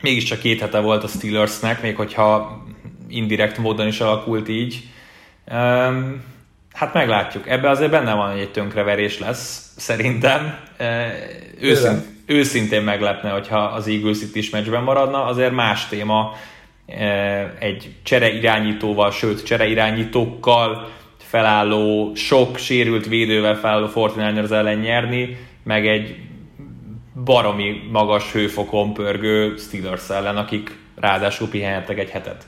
mégiscsak 0.00 0.38
két 0.38 0.60
hete 0.60 0.78
volt 0.78 1.04
a 1.04 1.08
Steelersnek, 1.08 1.82
még 1.82 1.96
hogyha 1.96 2.62
indirekt 3.08 3.58
módon 3.58 3.86
is 3.86 4.00
alakult 4.00 4.48
így. 4.48 4.84
Um, 5.52 6.24
hát 6.72 6.94
meglátjuk. 6.94 7.48
Ebbe 7.48 7.70
azért 7.70 7.90
benne 7.90 8.14
van, 8.14 8.30
hogy 8.30 8.40
egy 8.40 8.52
tönkreverés 8.52 9.18
lesz, 9.18 9.72
szerintem. 9.76 10.58
Uh, 10.80 10.86
őszint, 11.60 12.04
őszintén 12.26 12.82
meglepne, 12.82 13.30
hogyha 13.30 13.58
az 13.58 13.86
Eagles 13.86 14.20
itt 14.20 14.36
is 14.36 14.50
meccsben 14.50 14.82
maradna. 14.82 15.24
Azért 15.24 15.52
más 15.52 15.88
téma 15.88 16.34
egy 17.58 17.94
csere 18.02 18.32
irányítóval, 18.32 19.10
sőt 19.10 19.44
csere 19.44 19.66
irányítókkal 19.66 20.88
felálló, 21.18 22.12
sok 22.14 22.56
sérült 22.56 23.06
védővel 23.06 23.56
felálló 23.56 23.88
49ers 23.94 24.50
ellen 24.50 24.78
nyerni, 24.78 25.36
meg 25.64 25.86
egy 25.86 26.16
baromi 27.24 27.88
magas 27.92 28.32
hőfokon 28.32 28.92
pörgő 28.92 29.56
Steelers 29.56 30.10
ellen, 30.10 30.36
akik 30.36 30.78
ráadásul 30.96 31.48
pihenhettek 31.48 31.98
egy 31.98 32.10
hetet. 32.10 32.46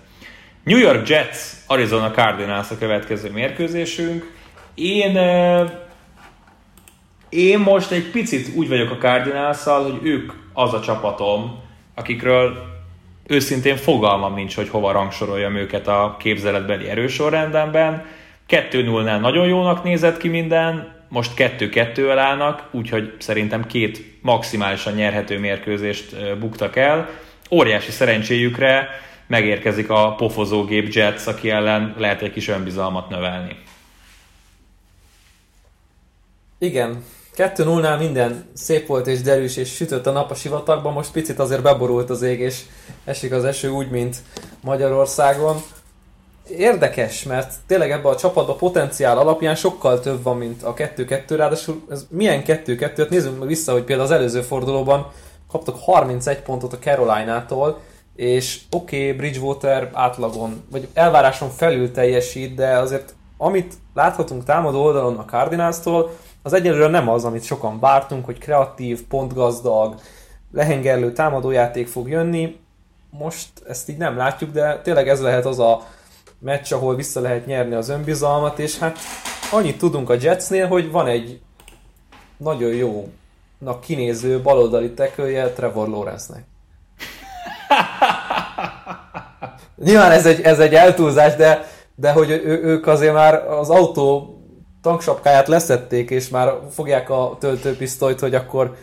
New 0.64 0.78
York 0.78 1.08
Jets, 1.08 1.36
Arizona 1.66 2.10
Cardinals 2.10 2.70
a 2.70 2.78
következő 2.78 3.30
mérkőzésünk. 3.30 4.32
Én, 4.74 5.18
én 7.28 7.58
most 7.58 7.90
egy 7.90 8.10
picit 8.10 8.56
úgy 8.56 8.68
vagyok 8.68 8.90
a 8.90 8.96
cardinals 8.96 9.64
hogy 9.64 9.98
ők 10.02 10.32
az 10.52 10.72
a 10.72 10.80
csapatom, 10.80 11.62
akikről 11.94 12.72
őszintén 13.26 13.76
fogalmam 13.76 14.34
nincs, 14.34 14.54
hogy 14.54 14.68
hova 14.68 14.92
rangsoroljam 14.92 15.56
őket 15.56 15.88
a 15.88 16.16
képzeletbeli 16.18 16.88
erősorrendemben 16.88 18.06
2-0-nál 18.48 19.20
nagyon 19.20 19.46
jónak 19.46 19.82
nézett 19.82 20.16
ki 20.16 20.28
minden, 20.28 20.92
most 21.08 21.32
2-2-vel 21.36 22.16
állnak, 22.18 22.68
úgyhogy 22.70 23.14
szerintem 23.18 23.66
két 23.66 24.22
maximálisan 24.22 24.94
nyerhető 24.94 25.38
mérkőzést 25.38 26.38
buktak 26.38 26.76
el. 26.76 27.08
Óriási 27.50 27.90
szerencséjükre 27.90 28.88
megérkezik 29.26 29.90
a 29.90 30.14
pofozógép 30.14 30.92
Jets, 30.92 31.26
aki 31.26 31.50
ellen 31.50 31.94
lehet 31.98 32.22
egy 32.22 32.32
kis 32.32 32.48
önbizalmat 32.48 33.08
növelni. 33.08 33.56
Igen, 36.58 37.04
2-0-nál 37.36 37.98
minden 37.98 38.44
szép 38.54 38.86
volt 38.86 39.06
és 39.06 39.20
derűs, 39.20 39.56
és 39.56 39.74
sütött 39.74 40.06
a 40.06 40.10
nap 40.10 40.30
a 40.30 40.34
sivatagban, 40.34 40.92
most 40.92 41.12
picit 41.12 41.38
azért 41.38 41.62
beborult 41.62 42.10
az 42.10 42.22
ég, 42.22 42.40
és 42.40 42.62
esik 43.04 43.32
az 43.32 43.44
eső 43.44 43.68
úgy, 43.68 43.90
mint 43.90 44.16
Magyarországon. 44.60 45.62
Érdekes, 46.48 47.22
mert 47.22 47.52
tényleg 47.66 47.90
ebben 47.90 48.12
a 48.12 48.16
csapatban 48.16 48.56
potenciál 48.56 49.18
alapján 49.18 49.54
sokkal 49.54 50.00
több 50.00 50.22
van, 50.22 50.36
mint 50.36 50.62
a 50.62 50.74
2-2, 50.74 51.22
ráadásul 51.28 51.82
ez 51.90 52.06
milyen 52.10 52.42
2-2, 52.46 52.76
hát 52.80 53.10
nézzünk 53.10 53.44
vissza, 53.44 53.72
hogy 53.72 53.84
például 53.84 54.08
az 54.08 54.14
előző 54.14 54.40
fordulóban 54.40 55.10
kaptak 55.50 55.78
31 55.78 56.38
pontot 56.38 56.72
a 56.72 56.78
Caroline-tól, 56.78 57.80
és 58.16 58.60
oké, 58.70 58.96
okay, 58.96 59.12
Bridgewater 59.12 59.90
átlagon, 59.92 60.64
vagy 60.70 60.88
elváráson 60.92 61.50
felül 61.50 61.92
teljesít, 61.92 62.54
de 62.54 62.78
azért 62.78 63.14
amit 63.36 63.74
láthatunk 63.94 64.44
támadó 64.44 64.82
oldalon 64.82 65.16
a 65.16 65.24
Cardinals-tól, 65.24 66.10
az 66.44 66.52
egyelőre 66.52 66.88
nem 66.88 67.08
az, 67.08 67.24
amit 67.24 67.44
sokan 67.44 67.80
vártunk, 67.80 68.24
hogy 68.24 68.38
kreatív, 68.38 69.02
pontgazdag, 69.02 69.94
lehengerlő 70.52 71.12
támadójáték 71.12 71.86
fog 71.86 72.08
jönni. 72.08 72.60
Most 73.10 73.48
ezt 73.68 73.88
így 73.88 73.96
nem 73.96 74.16
látjuk, 74.16 74.50
de 74.50 74.80
tényleg 74.80 75.08
ez 75.08 75.20
lehet 75.20 75.46
az 75.46 75.58
a 75.58 75.86
meccs, 76.38 76.72
ahol 76.72 76.94
vissza 76.94 77.20
lehet 77.20 77.46
nyerni 77.46 77.74
az 77.74 77.88
önbizalmat, 77.88 78.58
és 78.58 78.78
hát 78.78 78.98
annyit 79.52 79.78
tudunk 79.78 80.10
a 80.10 80.16
Jetsnél, 80.20 80.66
hogy 80.66 80.90
van 80.90 81.06
egy 81.06 81.40
nagyon 82.36 82.72
jó 82.72 83.08
na 83.58 83.78
kinéző 83.78 84.42
baloldali 84.42 84.92
tekője 84.92 85.48
Trevor 85.48 85.88
Lawrence-nek. 85.88 86.44
Nyilván 89.84 90.10
ez 90.10 90.26
egy, 90.26 90.40
ez 90.40 90.58
egy 90.58 90.74
eltúlzás, 90.74 91.34
de, 91.34 91.66
de 91.94 92.12
hogy 92.12 92.30
ő, 92.30 92.62
ők 92.62 92.86
azért 92.86 93.14
már 93.14 93.34
az 93.34 93.70
autó 93.70 94.33
tanksapkáját 94.84 95.48
leszették, 95.48 96.10
és 96.10 96.28
már 96.28 96.52
fogják 96.70 97.10
a 97.10 97.36
töltőpisztolyt, 97.40 98.20
hogy 98.20 98.34
akkor 98.34 98.76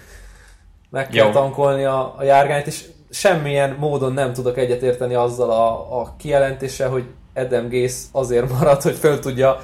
meg 0.90 1.10
kell 1.10 1.26
Jó. 1.26 1.32
tankolni 1.32 1.84
a, 1.84 2.16
a 2.18 2.24
járgányt, 2.24 2.68
és 2.68 2.84
semmilyen 3.10 3.76
módon 3.80 4.14
nem 4.14 4.34
tudok 4.34 4.58
egyetérteni 4.58 5.14
azzal 5.14 5.50
a, 5.50 6.00
a 6.00 6.16
kijelentéssel, 6.18 6.90
hogy 6.90 7.04
Adam 7.34 7.70
Gaze 7.70 7.98
azért 8.12 8.52
marad, 8.60 8.82
hogy 8.82 8.96
föl 8.96 9.20
tudja 9.20 9.62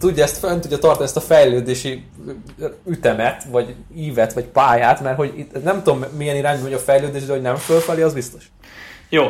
tudja 0.00 0.22
ezt, 0.22 0.38
föl 0.38 0.60
tudja 0.60 0.78
tartani 0.78 1.04
ezt 1.04 1.16
a 1.16 1.20
fejlődési 1.20 2.04
ütemet, 2.86 3.44
vagy 3.44 3.74
ívet, 3.96 4.32
vagy 4.32 4.44
pályát, 4.44 5.00
mert 5.00 5.16
hogy 5.16 5.38
itt, 5.38 5.62
nem 5.62 5.82
tudom 5.82 6.04
milyen 6.16 6.36
irányba 6.36 6.62
megy 6.62 6.72
a 6.72 6.78
fejlődés, 6.78 7.24
de 7.24 7.32
hogy 7.32 7.42
nem 7.42 7.56
fölfelé, 7.56 8.02
az 8.02 8.14
biztos. 8.14 8.44
Jó, 9.08 9.28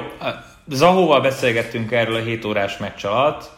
Zahóval 0.69 1.21
beszélgettünk 1.21 1.93
erről 1.93 2.15
a 2.15 2.23
7 2.23 2.45
órás 2.45 2.77
meccs 2.77 3.05
alatt. 3.05 3.51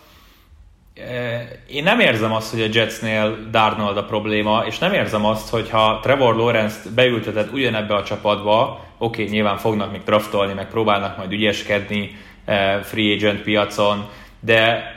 Én 1.68 1.82
nem 1.82 2.00
érzem 2.00 2.32
azt, 2.32 2.50
hogy 2.50 2.62
a 2.62 2.68
Jetsnél 2.72 3.37
Darnold 3.50 3.96
a 3.96 4.04
probléma, 4.04 4.64
és 4.66 4.78
nem 4.78 4.92
érzem 4.92 5.24
azt, 5.24 5.48
hogy 5.48 5.70
ha 5.70 6.00
Trevor 6.02 6.37
Lawrence-t 6.37 6.94
beülteted 6.94 7.52
ugyanebbe 7.52 7.94
a 7.94 8.02
csapatba, 8.02 8.85
oké, 8.98 9.22
okay, 9.22 9.35
nyilván 9.35 9.56
fognak 9.56 9.92
még 9.92 10.02
draftolni, 10.04 10.52
meg 10.52 10.68
próbálnak 10.68 11.16
majd 11.16 11.32
ügyeskedni, 11.32 12.16
Eh, 12.46 12.82
free 12.82 13.14
agent 13.14 13.42
piacon, 13.42 14.09
de 14.40 14.94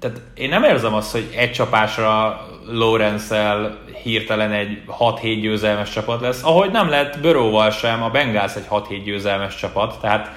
tehát 0.00 0.20
én 0.34 0.48
nem 0.48 0.64
érzem 0.64 0.94
azt, 0.94 1.12
hogy 1.12 1.28
egy 1.36 1.52
csapásra 1.52 2.40
Lawrence-el 2.66 3.78
hirtelen 4.02 4.52
egy 4.52 4.82
6-7 4.98 5.38
győzelmes 5.40 5.90
csapat 5.90 6.20
lesz, 6.20 6.44
ahogy 6.44 6.70
nem 6.70 6.88
lett 6.88 7.20
Böróval 7.20 7.70
sem, 7.70 8.02
a 8.02 8.10
Bengals 8.10 8.54
egy 8.54 8.66
6-7 8.70 9.02
győzelmes 9.04 9.56
csapat, 9.56 10.00
tehát 10.00 10.30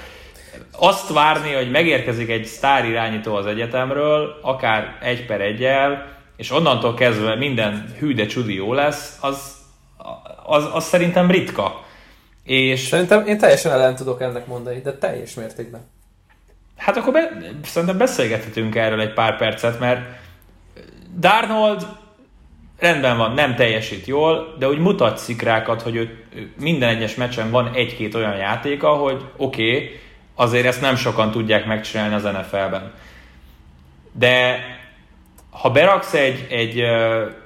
azt 0.72 1.14
várni, 1.14 1.54
hogy 1.54 1.72
megérkezik 1.72 2.30
egy 2.30 2.46
sztár 2.46 2.86
irányító 2.86 3.36
az 3.36 3.46
egyetemről, 3.46 4.40
akár 4.42 4.98
egy 5.02 5.26
per 5.26 5.42
egyel, 5.42 6.12
és 6.38 6.52
onnantól 6.52 6.94
kezdve 6.94 7.36
minden 7.36 7.94
hű 8.00 8.14
de 8.14 8.26
csudi 8.26 8.56
jó 8.56 8.74
lesz, 8.74 9.18
az, 9.22 9.56
az, 10.44 10.70
az 10.74 10.84
szerintem 10.84 11.32
ritka. 11.32 11.84
És... 12.44 12.80
Szerintem 12.80 13.28
én 13.28 13.38
teljesen 13.38 13.72
ellen 13.72 13.96
tudok 13.96 14.22
ennek 14.22 14.48
mondani, 14.48 14.82
de 14.82 14.98
teljes 14.98 15.34
mértékben. 15.34 15.82
Hát 16.78 16.98
akkor 16.98 17.14
be, 17.14 17.30
szerintem 17.64 17.98
beszélgethetünk 17.98 18.76
erről 18.76 19.02
egy 19.02 19.14
pár 19.14 19.38
percet, 19.38 19.80
mert 19.80 20.02
Darnold 21.20 21.88
rendben 22.80 23.18
van, 23.18 23.34
nem 23.34 23.56
teljesít 23.56 24.06
jól, 24.06 24.56
de 24.60 24.68
úgy 24.68 24.78
mutat 24.78 25.18
szikrákat, 25.18 25.82
hogy 25.82 25.96
ő, 25.96 26.24
minden 26.60 26.90
egyes 26.90 27.16
meccsen 27.16 27.52
van 27.52 27.74
egy-két 27.74 28.16
olyan 28.16 28.36
játéka, 28.36 28.90
hogy 28.90 29.22
oké, 29.38 29.76
okay, 29.76 30.00
azért 30.36 30.66
ezt 30.66 30.82
nem 30.82 30.96
sokan 30.96 31.32
tudják 31.32 31.66
megcsinálni 31.66 32.14
az 32.14 32.24
NFL-ben. 32.24 32.92
De 34.12 34.60
ha 35.50 35.72
beraksz 35.72 36.14
egy, 36.14 36.48
egy, 36.50 36.80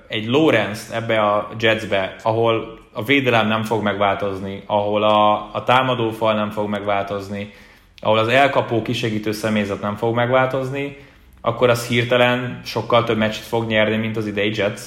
egy 0.08 0.26
Lawrence 0.26 0.96
ebbe 0.96 1.22
a 1.22 1.50
Jetsbe, 1.60 2.16
ahol 2.24 2.80
a 2.94 3.04
védelem 3.04 3.48
nem 3.48 3.64
fog 3.64 3.84
megváltozni, 3.84 4.64
ahol 4.66 5.04
a, 5.04 5.54
a 5.54 5.64
támadófal 5.64 6.34
nem 6.34 6.50
fog 6.50 6.70
megváltozni, 6.70 7.54
ahol 8.00 8.18
az 8.18 8.28
elkapó 8.28 8.82
kisegítő 8.82 9.32
személyzet 9.32 9.82
nem 9.82 9.96
fog 9.96 10.16
megváltozni, 10.16 10.98
akkor 11.42 11.70
az 11.70 11.88
hirtelen 11.88 12.62
sokkal 12.64 13.04
több 13.04 13.18
meccset 13.18 13.44
fog 13.44 13.68
nyerni, 13.68 13.98
mint 13.98 14.18
az 14.18 14.28
idei 14.28 14.56
Jets. 14.56 14.82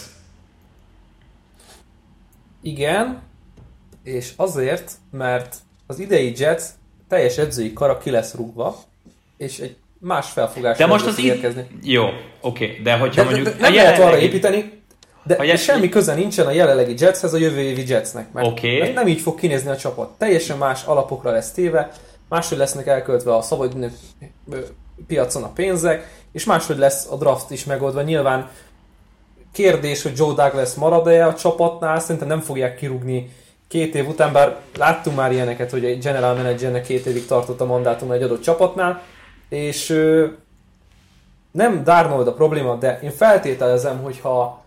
Igen, 2.62 3.22
és 4.02 4.32
azért, 4.36 4.92
mert 5.10 5.56
az 5.86 5.98
idei 5.98 6.32
Jets 6.36 6.62
teljes 7.10 7.38
edzői 7.38 7.72
kara 7.72 7.98
ki 7.98 8.10
lesz 8.10 8.34
rúgva, 8.34 8.76
és 9.36 9.58
egy 9.58 9.76
más 9.98 10.30
felfogás 10.30 10.76
de 10.76 10.86
most 10.86 11.06
az 11.06 11.18
érkezni. 11.18 11.66
Jó, 11.82 12.04
oké, 12.40 12.64
okay. 12.64 12.82
de 12.82 12.96
hogyha 12.98 13.22
de, 13.22 13.28
mondjuk... 13.30 13.46
De, 13.46 13.52
de 13.52 13.60
nem 13.60 13.72
jelenlegi... 13.72 14.00
lehet 14.00 14.14
arra 14.14 14.24
építeni, 14.26 14.82
de, 15.22 15.36
de 15.36 15.56
semmi 15.56 15.88
köze 15.88 16.14
nincsen 16.14 16.46
a 16.46 16.50
jelenlegi 16.50 16.94
Jetshez 16.98 17.34
a 17.34 17.38
jövő 17.38 17.60
évi 17.60 17.84
Jetsnek, 17.88 18.32
mert, 18.32 18.46
okay. 18.46 18.92
nem 18.92 19.06
így 19.06 19.20
fog 19.20 19.38
kinézni 19.38 19.70
a 19.70 19.76
csapat. 19.76 20.18
Teljesen 20.18 20.58
más 20.58 20.84
alapokra 20.84 21.30
lesz 21.30 21.50
téve, 21.50 21.90
máshogy 22.28 22.58
lesznek 22.58 22.86
elköltve 22.86 23.36
a 23.36 23.42
szabad 23.42 23.90
piacon 25.06 25.42
a 25.42 25.52
pénzek, 25.52 26.08
és 26.32 26.44
máshogy 26.44 26.78
lesz 26.78 27.06
a 27.10 27.16
draft 27.16 27.50
is 27.50 27.64
megoldva. 27.64 28.02
Nyilván 28.02 28.50
kérdés, 29.52 30.02
hogy 30.02 30.12
Joe 30.16 30.34
Douglas 30.34 30.74
marad-e 30.74 31.26
a 31.26 31.34
csapatnál, 31.34 32.00
szerintem 32.00 32.28
nem 32.28 32.40
fogják 32.40 32.76
kirúgni 32.76 33.30
két 33.70 33.94
év 33.94 34.08
után, 34.08 34.32
bár 34.32 34.56
láttunk 34.78 35.16
már 35.16 35.32
ilyeneket, 35.32 35.70
hogy 35.70 35.84
egy 35.84 36.02
general 36.02 36.34
managernek 36.34 36.82
két 36.82 37.06
évig 37.06 37.26
tartott 37.26 37.60
a 37.60 37.64
mandátum 37.64 38.10
egy 38.10 38.22
adott 38.22 38.42
csapatnál, 38.42 39.02
és 39.48 39.88
nem 41.50 41.84
Darnold 41.84 42.26
a 42.26 42.34
probléma, 42.34 42.74
de 42.74 42.98
én 43.02 43.10
feltételezem, 43.10 44.02
hogy 44.02 44.20
ha, 44.20 44.64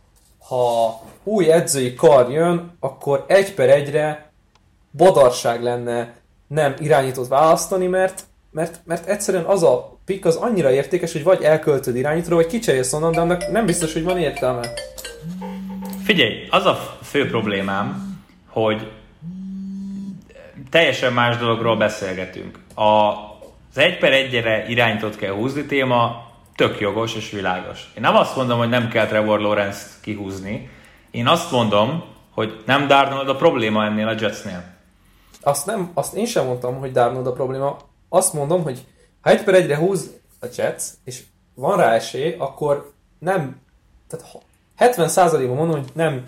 ha 0.47 1.01
új 1.23 1.51
edzői 1.51 1.93
kar 1.93 2.31
jön, 2.31 2.77
akkor 2.79 3.25
egy 3.27 3.53
per 3.53 3.69
egyre 3.69 4.31
badarság 4.97 5.63
lenne 5.63 6.13
nem 6.47 6.75
irányítót 6.79 7.27
választani, 7.27 7.87
mert, 7.87 8.23
mert, 8.51 8.79
mert 8.85 9.07
egyszerűen 9.07 9.45
az 9.45 9.63
a 9.63 9.97
pick 10.05 10.25
az 10.25 10.35
annyira 10.35 10.71
értékes, 10.71 11.11
hogy 11.11 11.23
vagy 11.23 11.41
elköltöd 11.41 11.95
irányítóra, 11.95 12.35
vagy 12.35 12.47
kicserélsz 12.47 12.93
onnan, 12.93 13.11
de 13.11 13.21
annak 13.21 13.51
nem 13.51 13.65
biztos, 13.65 13.93
hogy 13.93 14.03
van 14.03 14.17
értelme. 14.17 14.67
Figyelj, 16.03 16.47
az 16.49 16.65
a 16.65 16.97
fő 17.01 17.27
problémám, 17.27 18.12
hogy 18.53 18.91
teljesen 20.69 21.13
más 21.13 21.37
dologról 21.37 21.77
beszélgetünk. 21.77 22.59
A, 22.75 22.83
az 22.83 23.77
egy 23.77 23.97
per 23.97 24.11
egyre 24.11 24.67
irányítót 24.67 25.15
kell 25.15 25.33
húzni 25.33 25.65
téma 25.65 26.31
tök 26.55 26.79
jogos 26.79 27.15
és 27.15 27.29
világos. 27.29 27.91
Én 27.95 28.01
nem 28.01 28.15
azt 28.15 28.35
mondom, 28.35 28.57
hogy 28.57 28.69
nem 28.69 28.87
kell 28.87 29.05
Trevor 29.05 29.39
Lawrence-t 29.39 30.01
kihúzni, 30.01 30.69
én 31.11 31.27
azt 31.27 31.51
mondom, 31.51 32.03
hogy 32.31 32.63
nem 32.65 32.87
Darnold 32.87 33.29
a 33.29 33.35
probléma 33.35 33.85
ennél 33.85 34.07
a 34.07 34.15
Jetsnél. 34.19 34.63
Azt, 35.41 35.65
nem, 35.65 35.91
azt 35.93 36.13
én 36.13 36.25
sem 36.25 36.45
mondtam, 36.45 36.79
hogy 36.79 36.91
Darnold 36.91 37.27
a 37.27 37.31
probléma. 37.31 37.77
Azt 38.09 38.33
mondom, 38.33 38.63
hogy 38.63 38.85
ha 39.21 39.29
egy 39.29 39.43
per 39.43 39.53
egyre 39.53 39.77
húz 39.77 40.19
a 40.41 40.45
Jets, 40.55 40.83
és 41.03 41.23
van 41.53 41.77
rá 41.77 41.93
esély, 41.93 42.35
akkor 42.37 42.91
nem, 43.19 43.61
tehát 44.07 44.43
70%-ban 44.79 45.55
mondom, 45.55 45.79
hogy 45.79 45.89
nem 45.93 46.23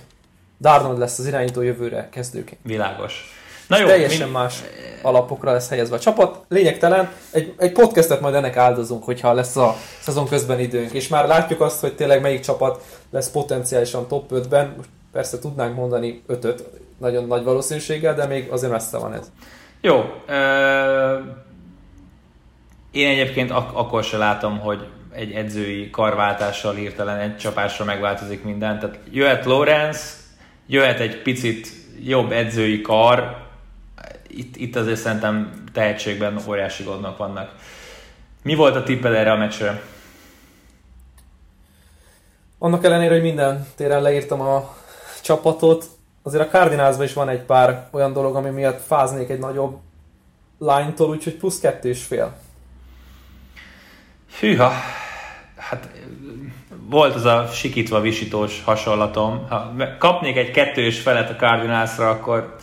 Darnold 0.62 0.98
lesz 0.98 1.20
az 1.20 1.28
irányító 1.28 1.62
jövőre 1.62 2.10
kezdőként. 2.12 2.60
Világos. 2.64 3.34
Na 3.68 3.80
jó, 3.80 3.86
teljesen 3.86 4.22
mind... 4.22 4.32
más 4.32 4.64
alapokra 5.02 5.52
lesz 5.52 5.70
helyezve 5.70 5.96
a 5.96 6.00
csapat. 6.00 6.46
Lényegtelen, 6.48 7.10
egy, 7.32 7.54
egy 7.58 7.72
podcastet 7.72 8.22
majd 8.22 8.36
ennek 8.36 8.58
áldozunk, 8.58 9.04
hogyha 9.04 9.34
lesz 9.34 9.56
a 9.56 9.76
szezon 10.00 10.28
közben 10.28 10.60
időnk, 10.60 10.92
és 10.92 11.08
már 11.08 11.28
látjuk 11.28 11.62
azt, 11.62 11.80
hogy 11.80 11.96
tényleg 11.96 12.22
melyik 12.22 12.40
csapat 12.40 12.84
lesz 13.12 13.30
potenciálisan 13.30 14.08
top 14.08 14.32
5-ben. 14.34 14.74
Most 14.78 14.90
persze 15.12 15.40
tudnánk 15.40 15.76
mondani 15.76 16.24
5-öt, 16.28 16.64
nagyon 16.98 17.26
nagy 17.26 17.44
valószínűséggel, 17.44 18.16
de 18.16 18.26
még 18.26 18.52
azért 18.52 18.72
messze 18.72 18.98
van 18.98 19.14
ez. 19.14 19.32
Jó. 19.82 20.00
Uh, 20.28 21.26
én 22.92 23.08
egyébként 23.08 23.52
ak- 23.52 23.76
akkor 23.76 24.04
se 24.04 24.18
látom, 24.18 24.60
hogy 24.60 24.88
egy 25.14 25.32
edzői 25.32 25.90
karváltással 25.90 26.74
hirtelen 26.74 27.20
egy 27.20 27.38
csapásra 27.38 27.86
megváltozik 27.86 28.44
minden. 28.44 28.80
Tehát 28.80 29.00
jöhet 29.12 29.46
Lorenz, 29.46 30.25
jöhet 30.68 31.00
egy 31.00 31.22
picit 31.22 31.68
jobb 32.04 32.32
edzői 32.32 32.82
kar, 32.82 33.44
itt, 34.28 34.56
itt 34.56 34.76
azért 34.76 35.00
szerintem 35.00 35.64
tehetségben 35.74 36.42
óriási 36.48 36.84
gondok 36.84 37.18
vannak. 37.18 37.56
Mi 38.44 38.56
volt 38.56 38.76
a 38.76 38.84
tipped 38.84 39.14
erre 39.14 39.32
a 39.32 39.36
meccsre? 39.36 39.82
Annak 42.58 42.84
ellenére, 42.84 43.14
hogy 43.14 43.22
minden 43.22 43.68
téren 43.76 44.02
leírtam 44.02 44.42
a 44.42 44.76
csapatot, 45.24 45.86
azért 46.22 46.44
a 46.44 46.58
Cardinalsban 46.58 47.06
is 47.06 47.14
van 47.14 47.30
egy 47.30 47.42
pár 47.42 47.88
olyan 47.92 48.14
dolog, 48.14 48.36
ami 48.36 48.50
miatt 48.50 48.86
fáznék 48.86 49.30
egy 49.30 49.40
nagyobb 49.40 49.78
lánytól, 50.60 51.10
úgyhogy 51.10 51.36
plusz 51.36 51.60
kettő 51.60 51.90
és 51.90 52.04
fél. 52.04 52.38
Hűha, 54.40 54.72
hát 55.58 55.90
volt 56.90 57.16
az 57.16 57.26
a 57.26 57.48
sikítva 57.54 58.00
visítós 58.00 58.62
hasonlatom. 58.64 59.48
Ha 59.50 59.72
kapnék 60.00 60.38
egy 60.38 60.52
kettős 60.52 61.00
felet 61.00 61.30
a 61.30 61.36
Cardinalsra, 61.36 62.10
akkor 62.10 62.56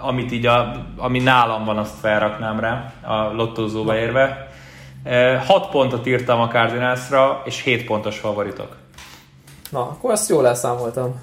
amit 0.00 0.32
így 0.32 0.46
a, 0.46 0.86
ami 0.96 1.18
nálam 1.18 1.64
van, 1.64 1.78
azt 1.78 1.98
felraknám 2.00 2.60
rá 2.60 2.92
a 3.02 3.32
lottózóba 3.32 3.96
érve. 3.96 4.48
6 5.46 5.70
pontot 5.70 6.06
írtam 6.06 6.40
a 6.40 6.48
Cardinalsra, 6.48 7.42
és 7.44 7.62
7 7.62 7.84
pontos 7.84 8.18
favoritok. 8.18 8.76
Na, 9.70 9.80
akkor 9.80 10.12
ezt 10.12 10.28
jól 10.28 10.46
elszámoltam. 10.46 11.20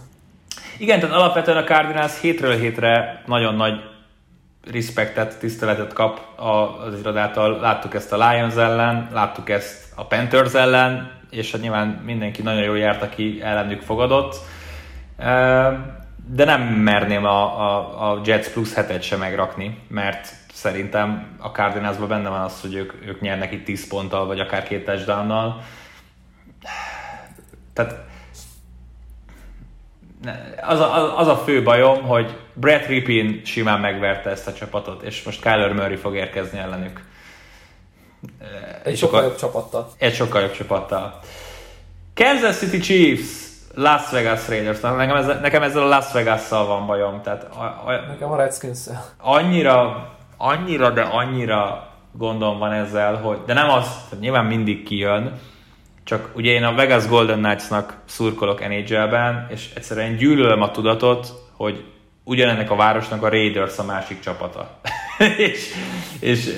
Igen, 0.77 0.99
tehát 0.99 1.15
alapvetően 1.15 1.57
a 1.57 1.63
Cardinals 1.63 2.19
hétről 2.21 2.59
hétre 2.59 3.23
nagyon 3.25 3.55
nagy 3.55 3.73
respektet, 4.71 5.39
tiszteletet 5.39 5.93
kap 5.93 6.19
az 6.35 6.99
irodától. 6.99 7.59
Láttuk 7.59 7.93
ezt 7.93 8.13
a 8.13 8.29
Lions 8.29 8.55
ellen, 8.55 9.09
láttuk 9.11 9.49
ezt 9.49 9.93
a 9.95 10.05
Panthers 10.05 10.53
ellen, 10.53 11.11
és 11.29 11.51
hát 11.51 11.61
nyilván 11.61 11.87
mindenki 11.87 12.41
nagyon 12.41 12.63
jól 12.63 12.77
járt, 12.77 13.01
aki 13.01 13.41
ellenük 13.41 13.81
fogadott. 13.81 14.35
De 16.25 16.45
nem 16.45 16.61
merném 16.61 17.25
a, 17.25 17.61
a, 17.61 18.11
a 18.11 18.21
Jets 18.25 18.49
plusz 18.49 18.73
hetet 18.73 19.01
sem 19.01 19.19
megrakni, 19.19 19.79
mert 19.87 20.27
szerintem 20.53 21.27
a 21.39 21.47
Cardinalsban 21.47 22.07
benne 22.07 22.29
van 22.29 22.41
az, 22.41 22.61
hogy 22.61 22.73
ők, 22.73 22.93
ők 23.05 23.21
nyernek 23.21 23.51
itt 23.51 23.65
10 23.65 23.87
ponttal, 23.87 24.25
vagy 24.25 24.39
akár 24.39 24.63
két 24.63 24.85
touchdownnal. 24.85 25.61
Tehát 27.73 28.08
az 30.61 30.79
a, 30.79 31.19
az 31.19 31.27
a 31.27 31.37
fő 31.37 31.63
bajom, 31.63 32.01
hogy 32.01 32.37
Brett 32.53 32.85
Ripin 32.85 33.41
simán 33.45 33.79
megverte 33.79 34.29
ezt 34.29 34.47
a 34.47 34.53
csapatot, 34.53 35.01
és 35.01 35.23
most 35.23 35.41
Kyler 35.41 35.73
Murray 35.73 35.95
fog 35.95 36.15
érkezni 36.15 36.59
ellenük. 36.59 37.01
Egy 38.83 38.97
sokkal 38.97 39.23
jobb 39.23 39.35
csapattal. 39.35 39.91
Egy 39.97 40.13
sokkal 40.13 40.41
jobb 40.41 40.51
csapattal. 40.51 41.19
Kansas 42.13 42.57
City 42.57 42.79
Chiefs, 42.79 43.49
Las 43.75 44.11
Vegas 44.11 44.47
Raiders. 44.47 44.79
Nekem 44.79 45.15
ezzel, 45.15 45.39
nekem 45.39 45.63
ezzel 45.63 45.81
a 45.81 45.87
Las 45.87 46.11
Vegas-szal 46.11 46.65
van 46.65 46.85
bajom. 46.85 47.21
Tehát 47.21 47.43
a, 47.43 47.63
a, 47.63 48.05
nekem 48.07 48.31
a 48.31 48.35
redskins 48.35 48.79
Annyira, 49.17 50.09
annyira, 50.37 50.89
de 50.89 51.01
annyira 51.01 51.87
gondom 52.11 52.57
van 52.57 52.71
ezzel, 52.71 53.15
hogy 53.15 53.37
de 53.45 53.53
nem 53.53 53.69
az, 53.69 53.87
nyilván 54.19 54.45
mindig 54.45 54.83
kijön, 54.83 55.39
csak 56.09 56.29
ugye 56.35 56.51
én 56.51 56.63
a 56.63 56.73
Vegas 56.73 57.07
Golden 57.07 57.41
Knights-nak 57.41 57.93
szurkolok 58.05 58.67
NHL-ben, 58.67 59.47
és 59.49 59.69
egyszerűen 59.75 60.15
gyűlölöm 60.15 60.61
a 60.61 60.71
tudatot, 60.71 61.27
hogy 61.55 61.83
ugyanennek 62.23 62.71
a 62.71 62.75
városnak 62.75 63.23
a 63.23 63.29
Raiders 63.29 63.77
a 63.77 63.83
másik 63.83 64.19
csapata. 64.19 64.79
és, 65.37 65.73
és 66.19 66.49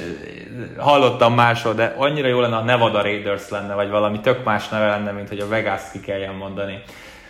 hallottam 0.78 1.34
máshol, 1.34 1.74
de 1.74 1.96
annyira 1.98 2.28
jó 2.28 2.40
lenne, 2.40 2.56
a 2.56 2.64
Nevada 2.64 3.02
Raiders 3.02 3.50
lenne, 3.50 3.74
vagy 3.74 3.90
valami 3.90 4.20
tök 4.20 4.44
más 4.44 4.70
neve 4.70 4.88
lenne, 4.88 5.12
mint 5.12 5.30
hogy 5.30 5.40
a 5.40 5.48
Vegas 5.48 5.82
ki 5.92 6.00
kelljen 6.00 6.34
mondani. 6.34 6.84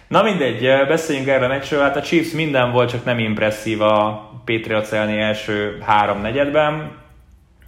Na 0.07 0.23
mindegy, 0.23 0.87
beszéljünk 0.87 1.27
erről 1.27 1.43
a 1.43 1.47
meccsről. 1.47 1.81
Hát 1.81 1.97
a 1.97 2.01
Chiefs 2.01 2.31
minden 2.31 2.71
volt, 2.71 2.89
csak 2.89 3.05
nem 3.05 3.19
impresszív 3.19 3.81
a 3.81 4.29
Patriots 4.45 4.91
elleni 4.91 5.19
első 5.19 5.77
három 5.85 6.21
negyedben. 6.21 6.91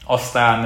Aztán 0.05 0.65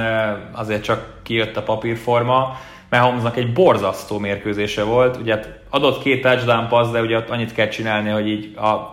azért 0.52 0.82
csak 0.82 1.20
kijött 1.22 1.56
a 1.56 1.62
papírforma. 1.62 2.56
Mahomesnak 2.90 3.36
egy 3.36 3.52
borzasztó 3.52 4.18
mérkőzése 4.18 4.82
volt. 4.82 5.16
Ugye 5.16 5.34
hát 5.34 5.60
adott 5.70 6.02
két 6.02 6.22
touchdown 6.22 6.68
pass, 6.68 6.90
de 6.90 7.00
ugye 7.00 7.16
ott 7.16 7.30
annyit 7.30 7.52
kell 7.52 7.68
csinálni, 7.68 8.10
hogy 8.10 8.28
így 8.28 8.56
a 8.56 8.92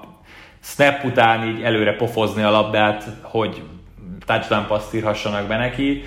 snap 0.61 1.03
után 1.03 1.47
így 1.47 1.63
előre 1.63 1.95
pofozni 1.95 2.43
a 2.43 2.51
labdát, 2.51 3.05
hogy 3.21 3.61
touchdown 4.25 4.65
paszt 4.67 4.93
írhassanak 4.93 5.47
be 5.47 5.57
neki. 5.57 6.03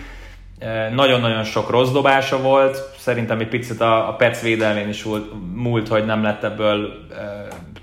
Nagyon-nagyon 0.94 1.44
sok 1.44 1.70
rossz 1.70 1.90
dobása 1.90 2.40
volt, 2.40 2.78
szerintem 2.96 3.40
egy 3.40 3.48
picit 3.48 3.80
a, 3.80 4.08
a 4.08 4.12
Pets 4.12 4.40
védelmén 4.40 4.88
is 4.88 5.04
múlt, 5.04 5.32
múlt, 5.54 5.88
hogy 5.88 6.04
nem 6.04 6.22
lett 6.22 6.44
ebből 6.44 7.06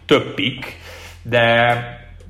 több 0.06 0.34
pick, 0.34 0.78
de, 1.22 1.74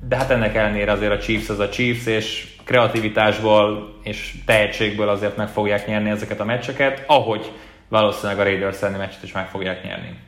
de 0.08 0.16
hát 0.16 0.30
ennek 0.30 0.54
ellenére 0.54 0.92
azért 0.92 1.12
a 1.12 1.18
Chiefs 1.18 1.48
az 1.48 1.58
a 1.58 1.68
Chiefs, 1.68 2.06
és 2.06 2.46
kreativitásból 2.64 3.94
és 4.02 4.34
tehetségből 4.46 5.08
azért 5.08 5.36
meg 5.36 5.48
fogják 5.48 5.86
nyerni 5.86 6.10
ezeket 6.10 6.40
a 6.40 6.44
meccseket, 6.44 7.04
ahogy 7.06 7.52
valószínűleg 7.88 8.38
a 8.38 8.42
Raiders 8.42 8.82
elleni 8.82 8.98
meccset 8.98 9.22
is 9.22 9.32
meg 9.32 9.48
fogják 9.48 9.84
nyerni. 9.84 10.18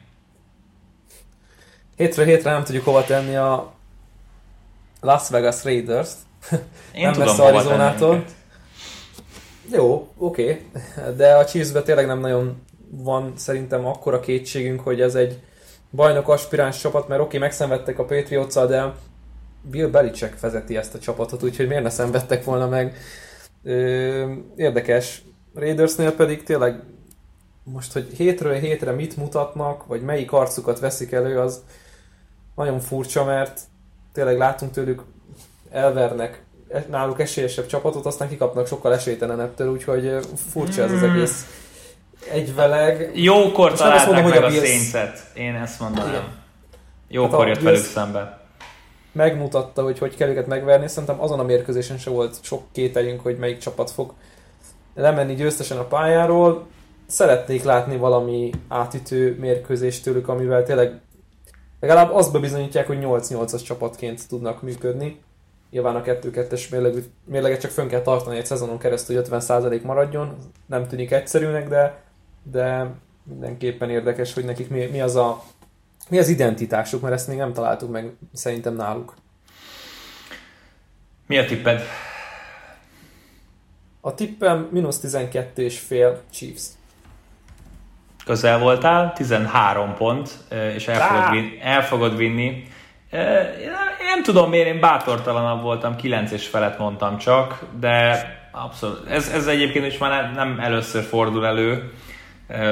Hétről 1.97 2.27
hétre 2.27 2.51
nem 2.51 2.65
tudjuk 2.65 2.85
hova 2.85 3.05
tenni 3.05 3.37
a 3.37 3.73
Las 5.01 5.29
Vegas 5.29 5.65
Raiders-t. 5.65 6.17
Én 6.95 7.03
nem 7.03 7.13
tudom, 7.13 7.37
hova 7.37 7.49
Arizonától. 7.49 8.25
Jó, 9.73 10.09
oké, 10.17 10.43
okay. 10.43 11.15
de 11.17 11.35
a 11.35 11.45
chiefs 11.45 11.73
tényleg 11.85 12.07
nem 12.07 12.21
nagyon 12.21 12.63
van 12.91 13.33
szerintem 13.37 13.87
akkora 13.87 14.21
kétségünk, 14.21 14.81
hogy 14.81 15.01
ez 15.01 15.15
egy 15.15 15.43
bajnok 15.91 16.29
aspiráns 16.29 16.81
csapat, 16.81 17.09
mert 17.09 17.21
oké, 17.21 17.29
okay, 17.29 17.41
megszenvedtek 17.41 17.99
a 17.99 18.05
patriots 18.05 18.55
de 18.55 18.93
Bill 19.63 19.87
Belichick 19.87 20.41
vezeti 20.41 20.77
ezt 20.77 20.95
a 20.95 20.99
csapatot, 20.99 21.43
úgyhogy 21.43 21.69
miért 21.69 21.83
ne 21.83 21.91
szenvedtek 21.91 22.45
volna 22.45 22.69
meg. 22.69 22.97
Ö, 23.63 24.33
érdekes. 24.57 25.23
Raidersnél 25.55 26.13
pedig 26.13 26.43
tényleg 26.43 26.83
most, 27.73 27.93
hogy 27.93 28.13
hétről 28.17 28.55
hétre 28.55 28.93
mit 28.93 29.17
mutatnak, 29.17 29.87
vagy 29.87 30.03
melyik 30.03 30.33
arcukat 30.33 30.81
veszik 30.81 31.13
elő, 31.13 31.39
az 31.39 31.63
nagyon 32.55 32.81
furcsa, 32.81 33.25
mert 33.25 33.61
tényleg 34.13 34.39
látunk 34.39 34.73
tőlük 34.73 35.03
elvernek 35.71 36.43
náluk 36.89 37.21
esélyesebb 37.21 37.67
csapatot, 37.67 38.07
aztán 38.07 38.29
kikapnak 38.29 38.67
sokkal 38.67 38.95
esélytelenebbtől, 38.95 39.71
úgyhogy 39.71 40.17
furcsa 40.51 40.83
ez 40.83 40.93
az 40.93 41.01
hmm. 41.01 41.11
egész 41.11 41.47
egyveleg. 42.31 43.11
Jókor 43.15 43.73
találták 43.73 44.07
mondom, 44.07 44.31
meg 44.31 44.43
a, 44.43 44.47
a 44.47 44.51
Saints-et, 44.51 45.31
én 45.35 45.55
ezt 45.55 45.81
mondanám. 45.81 46.09
Igen. 46.09 46.25
Jókor 47.09 47.47
hát 47.47 47.55
jött 47.55 47.65
velük 47.65 47.85
szembe. 47.85 48.41
Megmutatta, 49.13 49.83
hogy 49.83 49.99
hogy 49.99 50.17
kell 50.17 50.29
őket 50.29 50.47
megverni, 50.47 50.89
szerintem 50.89 51.21
azon 51.21 51.39
a 51.39 51.43
mérkőzésen 51.43 51.99
se 51.99 52.11
volt 52.11 52.37
sok 52.43 52.63
kételjünk, 52.73 53.21
hogy 53.21 53.39
melyik 53.39 53.59
csapat 53.59 53.91
fog 53.91 54.13
lemenni 54.95 55.35
győztesen 55.35 55.79
a 55.79 55.85
pályáról. 55.85 56.67
Szeretnék 57.11 57.63
látni 57.63 57.97
valami 57.97 58.51
átütő 58.69 59.37
mérkőzést 59.39 60.03
tőlük, 60.03 60.29
amivel 60.29 60.63
tényleg 60.63 61.01
legalább 61.81 62.15
azt 62.15 62.33
bebizonyítják, 62.33 62.87
hogy 62.87 62.99
8-8-as 63.01 63.65
csapatként 63.65 64.29
tudnak 64.29 64.63
működni. 64.63 65.21
Nyilván 65.71 65.97
a 65.97 66.03
2-2-es 66.03 66.69
mérleget 67.25 67.61
csak 67.61 67.71
fönn 67.71 67.89
kell 67.89 68.01
tartani 68.01 68.37
egy 68.37 68.47
szezonon 68.47 68.79
keresztül, 68.79 69.17
hogy 69.17 69.27
50% 69.31 69.83
maradjon. 69.83 70.37
Nem 70.67 70.87
tűnik 70.87 71.11
egyszerűnek, 71.11 71.69
de, 71.69 72.03
de 72.43 72.95
mindenképpen 73.23 73.91
érdekes, 73.91 74.35
hogy 74.35 74.45
nekik 74.45 74.71
mi, 74.71 74.87
mi 74.87 75.01
az 75.01 75.17
a 75.17 75.43
mi 76.09 76.19
az 76.19 76.29
identitásuk, 76.29 77.03
mert 77.03 77.15
ezt 77.15 77.29
még 77.29 77.37
nem 77.37 77.53
találtuk 77.53 77.91
meg 77.91 78.13
szerintem 78.33 78.75
náluk. 78.75 79.15
Mi 81.27 81.39
a 81.39 81.45
tipped? 81.45 81.81
A 84.01 84.15
tippem 84.15 84.69
mínusz 84.71 84.99
12 84.99 85.63
és 85.63 85.79
fél 85.79 86.23
Chiefs 86.31 86.77
közel 88.29 88.59
voltál, 88.59 89.13
13 89.13 89.95
pont, 89.95 90.31
és 90.75 90.89
el 90.89 91.01
fogod, 91.01 91.31
vinni, 91.31 91.59
el 91.63 91.83
fogod 91.83 92.17
vinni. 92.17 92.63
Nem 94.07 94.23
tudom 94.23 94.51
miért, 94.51 94.67
én 94.67 94.81
bátortalanabb 94.81 95.63
voltam, 95.63 95.97
9 95.97 96.33
és 96.33 96.47
felett 96.47 96.79
mondtam 96.79 97.19
csak, 97.19 97.65
de 97.81 98.27
abszolút. 98.53 99.11
Ez, 99.11 99.29
ez 99.29 99.47
egyébként 99.47 99.87
is 99.87 99.99
már 99.99 100.33
nem 100.35 100.59
először 100.61 101.03
fordul 101.03 101.47
elő 101.47 101.93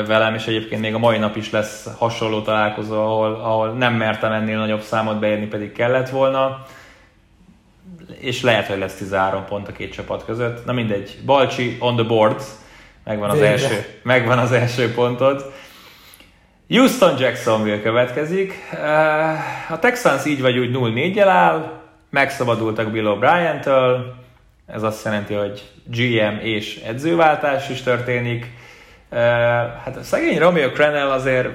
velem, 0.06 0.34
és 0.34 0.46
egyébként 0.46 0.80
még 0.80 0.94
a 0.94 0.98
mai 0.98 1.18
nap 1.18 1.36
is 1.36 1.50
lesz 1.50 1.88
hasonló 1.98 2.42
találkozó, 2.42 3.02
ahol, 3.02 3.34
ahol 3.34 3.72
nem 3.72 3.94
mertem 3.94 4.32
ennél 4.32 4.58
nagyobb 4.58 4.80
számot 4.80 5.18
beérni, 5.18 5.46
pedig 5.46 5.72
kellett 5.72 6.08
volna 6.08 6.64
és 8.20 8.42
lehet, 8.42 8.66
hogy 8.66 8.78
lesz 8.78 8.94
13 8.94 9.44
pont 9.44 9.68
a 9.68 9.72
két 9.72 9.92
csapat 9.92 10.24
között. 10.24 10.64
Na 10.64 10.72
mindegy, 10.72 11.18
Balcsi 11.24 11.76
on 11.80 11.96
the 11.96 12.04
board, 12.04 12.42
megvan 13.06 13.30
az, 13.30 13.40
első, 13.40 13.84
megvan 14.02 14.38
az 14.38 14.52
első 14.52 14.92
pontod. 14.92 15.52
Houston 16.68 17.18
Jacksonville 17.18 17.80
következik. 17.80 18.54
Eh, 18.72 19.72
a 19.72 19.78
Texans 19.78 20.24
így 20.24 20.40
vagy 20.40 20.58
úgy 20.58 20.70
0-4-jel 20.72 21.28
áll, 21.28 21.72
megszabadultak 22.10 22.90
Bill 22.90 23.04
O'Brien-től, 23.06 23.98
ez 24.66 24.82
azt 24.82 25.04
jelenti, 25.04 25.34
hogy 25.34 25.62
GM 25.84 26.38
és 26.40 26.80
edzőváltás 26.86 27.68
is 27.68 27.82
történik. 27.82 28.50
Eh, 29.10 29.20
hát 29.84 29.96
a 29.96 30.02
szegény 30.02 30.38
Romeo 30.38 30.70
Crenel 30.70 31.10
azért 31.10 31.46
eh, 31.46 31.52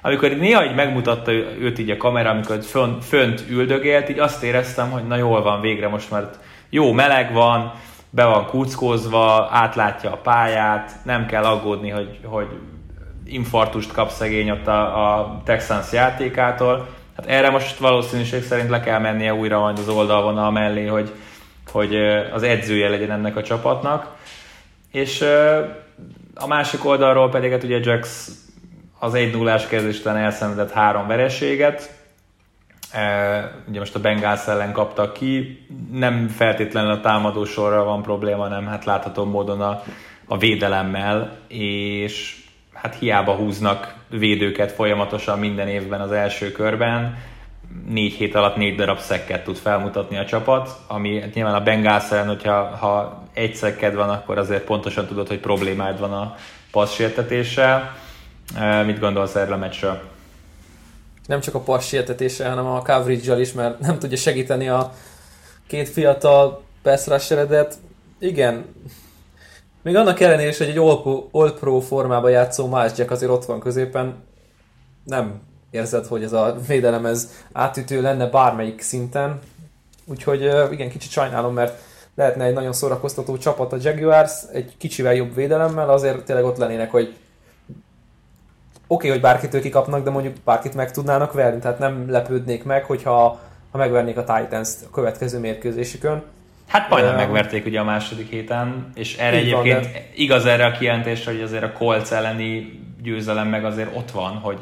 amikor 0.00 0.30
néha 0.30 0.64
így 0.64 0.74
megmutatta 0.74 1.32
őt 1.32 1.78
így 1.78 1.90
a 1.90 1.96
kamera, 1.96 2.30
amikor 2.30 2.62
fönt, 2.62 3.04
fönt 3.04 3.44
üldögélt, 3.48 4.08
így 4.08 4.18
azt 4.18 4.42
éreztem, 4.42 4.90
hogy 4.90 5.06
na 5.06 5.16
jól 5.16 5.42
van 5.42 5.60
végre 5.60 5.88
most, 5.88 6.10
mert 6.10 6.38
jó 6.68 6.92
meleg 6.92 7.32
van, 7.32 7.72
be 8.10 8.24
van 8.24 8.46
kuckózva, 8.46 9.48
átlátja 9.50 10.12
a 10.12 10.16
pályát, 10.16 10.92
nem 11.04 11.26
kell 11.26 11.44
aggódni, 11.44 11.90
hogy, 11.90 12.18
hogy 12.24 12.48
infartust 13.24 13.92
kap 13.92 14.10
szegény 14.10 14.50
ott 14.50 14.66
a, 14.66 15.18
a 15.18 15.40
Texans 15.44 15.92
játékától. 15.92 16.88
Hát 17.16 17.26
erre 17.26 17.50
most 17.50 17.78
valószínűség 17.78 18.42
szerint 18.42 18.70
le 18.70 18.80
kell 18.80 18.98
mennie 18.98 19.34
újra 19.34 19.58
majd 19.58 19.78
az 19.78 19.88
oldalvonal 19.88 20.50
mellé, 20.50 20.86
hogy, 20.86 21.12
hogy 21.72 21.96
az 22.32 22.42
edzője 22.42 22.88
legyen 22.88 23.10
ennek 23.10 23.36
a 23.36 23.42
csapatnak. 23.42 24.16
És 24.90 25.24
a 26.34 26.46
másik 26.46 26.84
oldalról 26.84 27.28
pedig 27.30 27.50
hát 27.50 27.62
ugye 27.62 27.78
Jax 27.82 28.30
az 28.98 29.14
1 29.14 29.32
0 29.32 29.60
kezdés 29.68 29.98
után 29.98 30.16
elszenvedett 30.16 30.72
három 30.72 31.06
vereséget, 31.06 31.99
ugye 33.68 33.78
most 33.78 33.94
a 33.94 34.00
Bengals 34.00 34.46
ellen 34.46 34.72
kaptak 34.72 35.12
ki, 35.12 35.66
nem 35.92 36.28
feltétlenül 36.28 36.90
a 36.90 37.00
támadó 37.00 37.44
sorra 37.44 37.84
van 37.84 38.02
probléma, 38.02 38.48
nem 38.48 38.66
hát 38.66 38.84
látható 38.84 39.24
módon 39.24 39.60
a, 39.60 39.82
a 40.26 40.38
védelemmel, 40.38 41.36
és 41.48 42.36
hát 42.72 42.98
hiába 42.98 43.34
húznak 43.34 43.94
védőket 44.08 44.72
folyamatosan 44.72 45.38
minden 45.38 45.68
évben 45.68 46.00
az 46.00 46.12
első 46.12 46.52
körben, 46.52 47.18
négy 47.88 48.12
hét 48.12 48.34
alatt 48.34 48.56
négy 48.56 48.74
darab 48.74 48.98
szekket 48.98 49.44
tud 49.44 49.56
felmutatni 49.56 50.18
a 50.18 50.24
csapat, 50.24 50.70
ami 50.86 51.20
hát 51.20 51.34
nyilván 51.34 51.54
a 51.54 51.62
Bengals 51.62 52.10
ellen, 52.10 52.26
hogyha 52.26 52.76
ha 52.76 53.22
egy 53.32 53.54
szekked 53.54 53.94
van, 53.94 54.08
akkor 54.10 54.38
azért 54.38 54.64
pontosan 54.64 55.06
tudod, 55.06 55.28
hogy 55.28 55.38
problémád 55.38 55.98
van 55.98 56.12
a 56.12 56.34
passzsértetéssel. 56.70 57.96
Mit 58.86 58.98
gondolsz 58.98 59.34
erről 59.34 59.52
a 59.52 59.56
meccsről? 59.56 60.00
Nem 61.30 61.40
csak 61.40 61.54
a 61.54 61.60
pass 61.60 61.94
hanem 62.38 62.66
a 62.66 62.82
coverage 62.82 63.40
is, 63.40 63.52
mert 63.52 63.78
nem 63.78 63.98
tudja 63.98 64.16
segíteni 64.16 64.68
a 64.68 64.92
két 65.66 65.88
fiatal 65.88 66.62
pass 66.82 67.32
Igen, 68.18 68.64
még 69.82 69.96
annak 69.96 70.20
ellenére 70.20 70.48
is, 70.48 70.58
hogy 70.58 70.68
egy 70.68 70.78
All-Pro 71.30 71.80
formában 71.80 72.30
játszó 72.30 72.66
Miles 72.66 72.92
Jack 72.96 73.10
azért 73.10 73.30
ott 73.30 73.44
van 73.44 73.60
középen, 73.60 74.14
nem 75.04 75.40
érzed, 75.70 76.06
hogy 76.06 76.22
ez 76.22 76.32
a 76.32 76.56
védelem 76.66 77.06
ez 77.06 77.30
átütő 77.52 78.00
lenne 78.00 78.26
bármelyik 78.26 78.80
szinten. 78.80 79.38
Úgyhogy 80.06 80.40
igen, 80.70 80.90
kicsit 80.90 81.10
sajnálom, 81.10 81.54
mert 81.54 81.82
lehetne 82.14 82.44
egy 82.44 82.54
nagyon 82.54 82.72
szórakoztató 82.72 83.38
csapat 83.38 83.72
a 83.72 83.78
Jaguars, 83.80 84.32
egy 84.52 84.76
kicsivel 84.78 85.14
jobb 85.14 85.34
védelemmel, 85.34 85.90
azért 85.90 86.24
tényleg 86.24 86.44
ott 86.44 86.56
lennének, 86.56 86.90
hogy 86.90 87.14
oké, 88.92 89.06
okay, 89.06 89.10
hogy 89.10 89.20
bárkitől 89.20 89.60
kikapnak, 89.60 90.04
de 90.04 90.10
mondjuk 90.10 90.34
bárkit 90.44 90.74
meg 90.74 90.90
tudnának 90.90 91.32
verni, 91.32 91.58
tehát 91.58 91.78
nem 91.78 92.10
lepődnék 92.10 92.64
meg, 92.64 92.84
hogyha 92.84 93.40
ha 93.70 93.78
megvernék 93.78 94.16
a 94.16 94.24
Titans-t 94.24 94.84
a 94.86 94.90
következő 94.90 95.38
mérkőzésükön. 95.38 96.22
Hát 96.68 96.88
majdnem 96.88 97.12
um, 97.12 97.18
megverték 97.18 97.66
ugye 97.66 97.80
a 97.80 97.84
második 97.84 98.30
héten, 98.30 98.90
és 98.94 99.16
erre 99.16 99.36
egyébként 99.36 99.82
van, 99.82 99.92
de... 99.92 100.06
igaz 100.14 100.46
erre 100.46 100.66
a 100.66 100.70
kijelentés, 100.70 101.24
hogy 101.24 101.40
azért 101.40 101.62
a 101.62 101.72
Colts 101.72 102.10
elleni 102.10 102.80
győzelem 103.02 103.48
meg 103.48 103.64
azért 103.64 103.96
ott 103.96 104.10
van, 104.10 104.32
hogy 104.32 104.58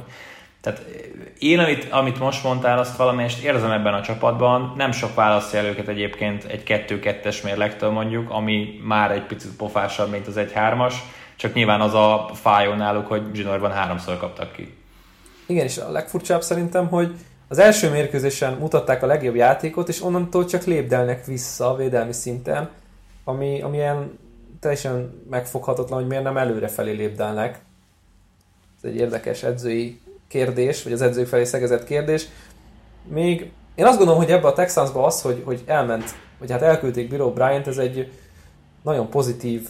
tehát 0.61 0.85
én, 1.39 1.59
amit, 1.59 1.87
amit 1.91 2.19
most 2.19 2.45
mondtál, 2.45 2.79
azt 2.79 2.97
valamelyest 2.97 3.45
érzem 3.45 3.71
ebben 3.71 3.95
a 3.95 4.03
csapatban, 4.03 4.75
nem 4.77 4.93
sok 4.93 5.15
választja 5.15 5.59
el 5.59 5.65
őket 5.65 5.89
egyébként 5.89 6.45
egy 6.45 6.63
2-2-es 6.67 7.45
mérlektől 7.45 7.91
mondjuk, 7.91 8.31
ami 8.31 8.81
már 8.85 9.11
egy 9.11 9.23
picit 9.23 9.57
pofásabb, 9.57 10.11
mint 10.11 10.27
az 10.27 10.35
1-3-as, 10.37 10.95
csak 11.39 11.55
nyilván 11.55 11.81
az 11.81 11.95
a 11.95 12.31
fájó 12.35 12.73
náluk, 12.73 13.07
hogy 13.07 13.23
zsinórban 13.33 13.71
háromszor 13.71 14.17
kaptak 14.17 14.53
ki. 14.53 14.77
Igen, 15.47 15.65
és 15.65 15.79
a 15.79 15.91
legfurcsább 15.91 16.43
szerintem, 16.43 16.89
hogy 16.89 17.15
az 17.49 17.59
első 17.59 17.91
mérkőzésen 17.91 18.53
mutatták 18.53 19.03
a 19.03 19.07
legjobb 19.07 19.35
játékot, 19.35 19.89
és 19.89 20.03
onnantól 20.03 20.45
csak 20.45 20.65
lépdelnek 20.65 21.25
vissza 21.25 21.71
a 21.71 21.77
védelmi 21.77 22.13
szinten, 22.13 22.71
ami, 23.25 23.63
ami 23.63 23.77
ilyen 23.77 24.19
teljesen 24.61 25.23
megfoghatatlan, 25.31 25.99
hogy 25.99 26.09
miért 26.09 26.23
nem 26.23 26.37
előrefelé 26.37 26.93
lépdelnek. 26.93 27.59
Ez 28.83 28.91
egy 28.91 28.97
érdekes 28.97 29.43
edzői 29.43 30.01
kérdés, 30.29 30.83
vagy 30.83 30.93
az 30.93 31.03
edzők 31.03 31.27
felé 31.27 31.45
szegezett 31.45 31.85
kérdés. 31.85 32.27
Még 33.09 33.51
én 33.75 33.87
azt 33.87 33.97
gondolom, 33.97 34.23
hogy 34.23 34.31
ebbe 34.31 34.47
a 34.49 34.53
Texansba 34.53 35.07
az, 35.07 35.23
hogy, 35.23 35.43
hogy 35.45 35.63
elment, 35.67 36.15
vagy 36.39 36.51
hát 36.51 36.63
elküldték 36.63 37.09
Bill 37.09 37.33
Bryant, 37.35 37.67
ez 37.67 37.79
egy 37.79 38.13
nagyon 38.83 39.09
pozitív 39.11 39.69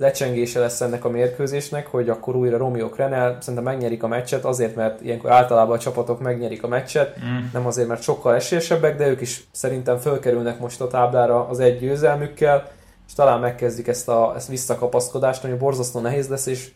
lecsengése 0.00 0.60
lesz 0.60 0.80
ennek 0.80 1.04
a 1.04 1.08
mérkőzésnek, 1.08 1.86
hogy 1.86 2.08
akkor 2.08 2.36
újra 2.36 2.56
Romeo 2.56 2.88
Krenel 2.88 3.36
szerintem 3.40 3.64
megnyerik 3.64 4.02
a 4.02 4.06
meccset, 4.06 4.44
azért, 4.44 4.74
mert 4.74 5.00
ilyenkor 5.00 5.30
általában 5.30 5.76
a 5.76 5.80
csapatok 5.80 6.20
megnyerik 6.20 6.62
a 6.62 6.68
meccset, 6.68 7.16
mm. 7.24 7.38
nem 7.52 7.66
azért, 7.66 7.88
mert 7.88 8.02
sokkal 8.02 8.34
esélyesebbek, 8.34 8.96
de 8.96 9.08
ők 9.08 9.20
is 9.20 9.44
szerintem 9.50 9.98
fölkerülnek 9.98 10.58
most 10.58 10.80
a 10.80 10.86
táblára 10.86 11.48
az 11.48 11.60
egy 11.60 11.78
győzelmükkel, 11.78 12.70
és 13.06 13.12
talán 13.12 13.40
megkezdik 13.40 13.88
ezt 13.88 14.08
a 14.08 14.32
ezt 14.36 14.48
visszakapaszkodást, 14.48 15.44
ami 15.44 15.54
borzasztó 15.54 16.00
nehéz 16.00 16.28
lesz, 16.28 16.46
és 16.46 16.70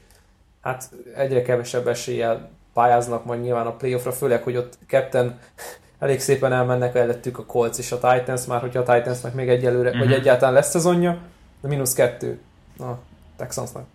hát 0.63 0.91
egyre 1.17 1.43
kevesebb 1.43 1.89
eséllyel 1.89 2.51
pályáznak 2.75 3.25
majd 3.25 3.41
nyilván 3.41 3.67
a 3.67 3.77
playoffra, 3.77 4.13
főleg, 4.13 4.43
hogy 4.43 4.57
ott 4.57 4.79
ketten 4.87 5.39
elég 5.99 6.21
szépen 6.21 6.53
elmennek 6.53 6.95
előttük 6.95 7.39
a 7.39 7.45
Colts 7.45 7.79
és 7.79 7.93
a 7.93 7.99
Titans, 7.99 8.47
már 8.47 8.61
hogyha 8.61 8.81
a 8.81 8.95
Titansnak 8.95 9.35
még 9.35 9.49
egyelőre, 9.49 9.89
mm-hmm. 9.89 9.99
vagy 9.99 10.09
mhm. 10.09 10.17
egyáltalán 10.17 10.55
lesz 10.55 10.71
szezonja, 10.71 11.19
de 11.61 11.69
mínusz 11.69 11.95
kettő 11.95 12.39
a 12.79 13.13
Texansnak. 13.37 13.87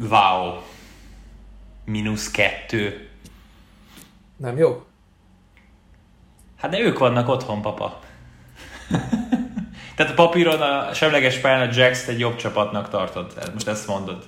Wow. 0.00 0.60
Mínusz 1.84 2.30
kettő. 2.30 3.08
Nem 4.36 4.56
jó? 4.56 4.82
Hát 6.56 6.70
de 6.70 6.78
ők 6.78 6.98
vannak 6.98 7.28
otthon, 7.28 7.62
papa. 7.62 8.00
Tehát 9.96 10.12
a 10.12 10.14
papíron 10.14 10.60
a 10.60 10.94
semleges 10.94 11.38
pályán 11.38 11.68
a 11.68 11.72
Jacks 11.72 12.08
egy 12.08 12.18
jobb 12.18 12.36
csapatnak 12.36 12.88
tartod. 12.88 13.50
Most 13.52 13.68
ezt 13.68 13.86
mondod. 13.86 14.24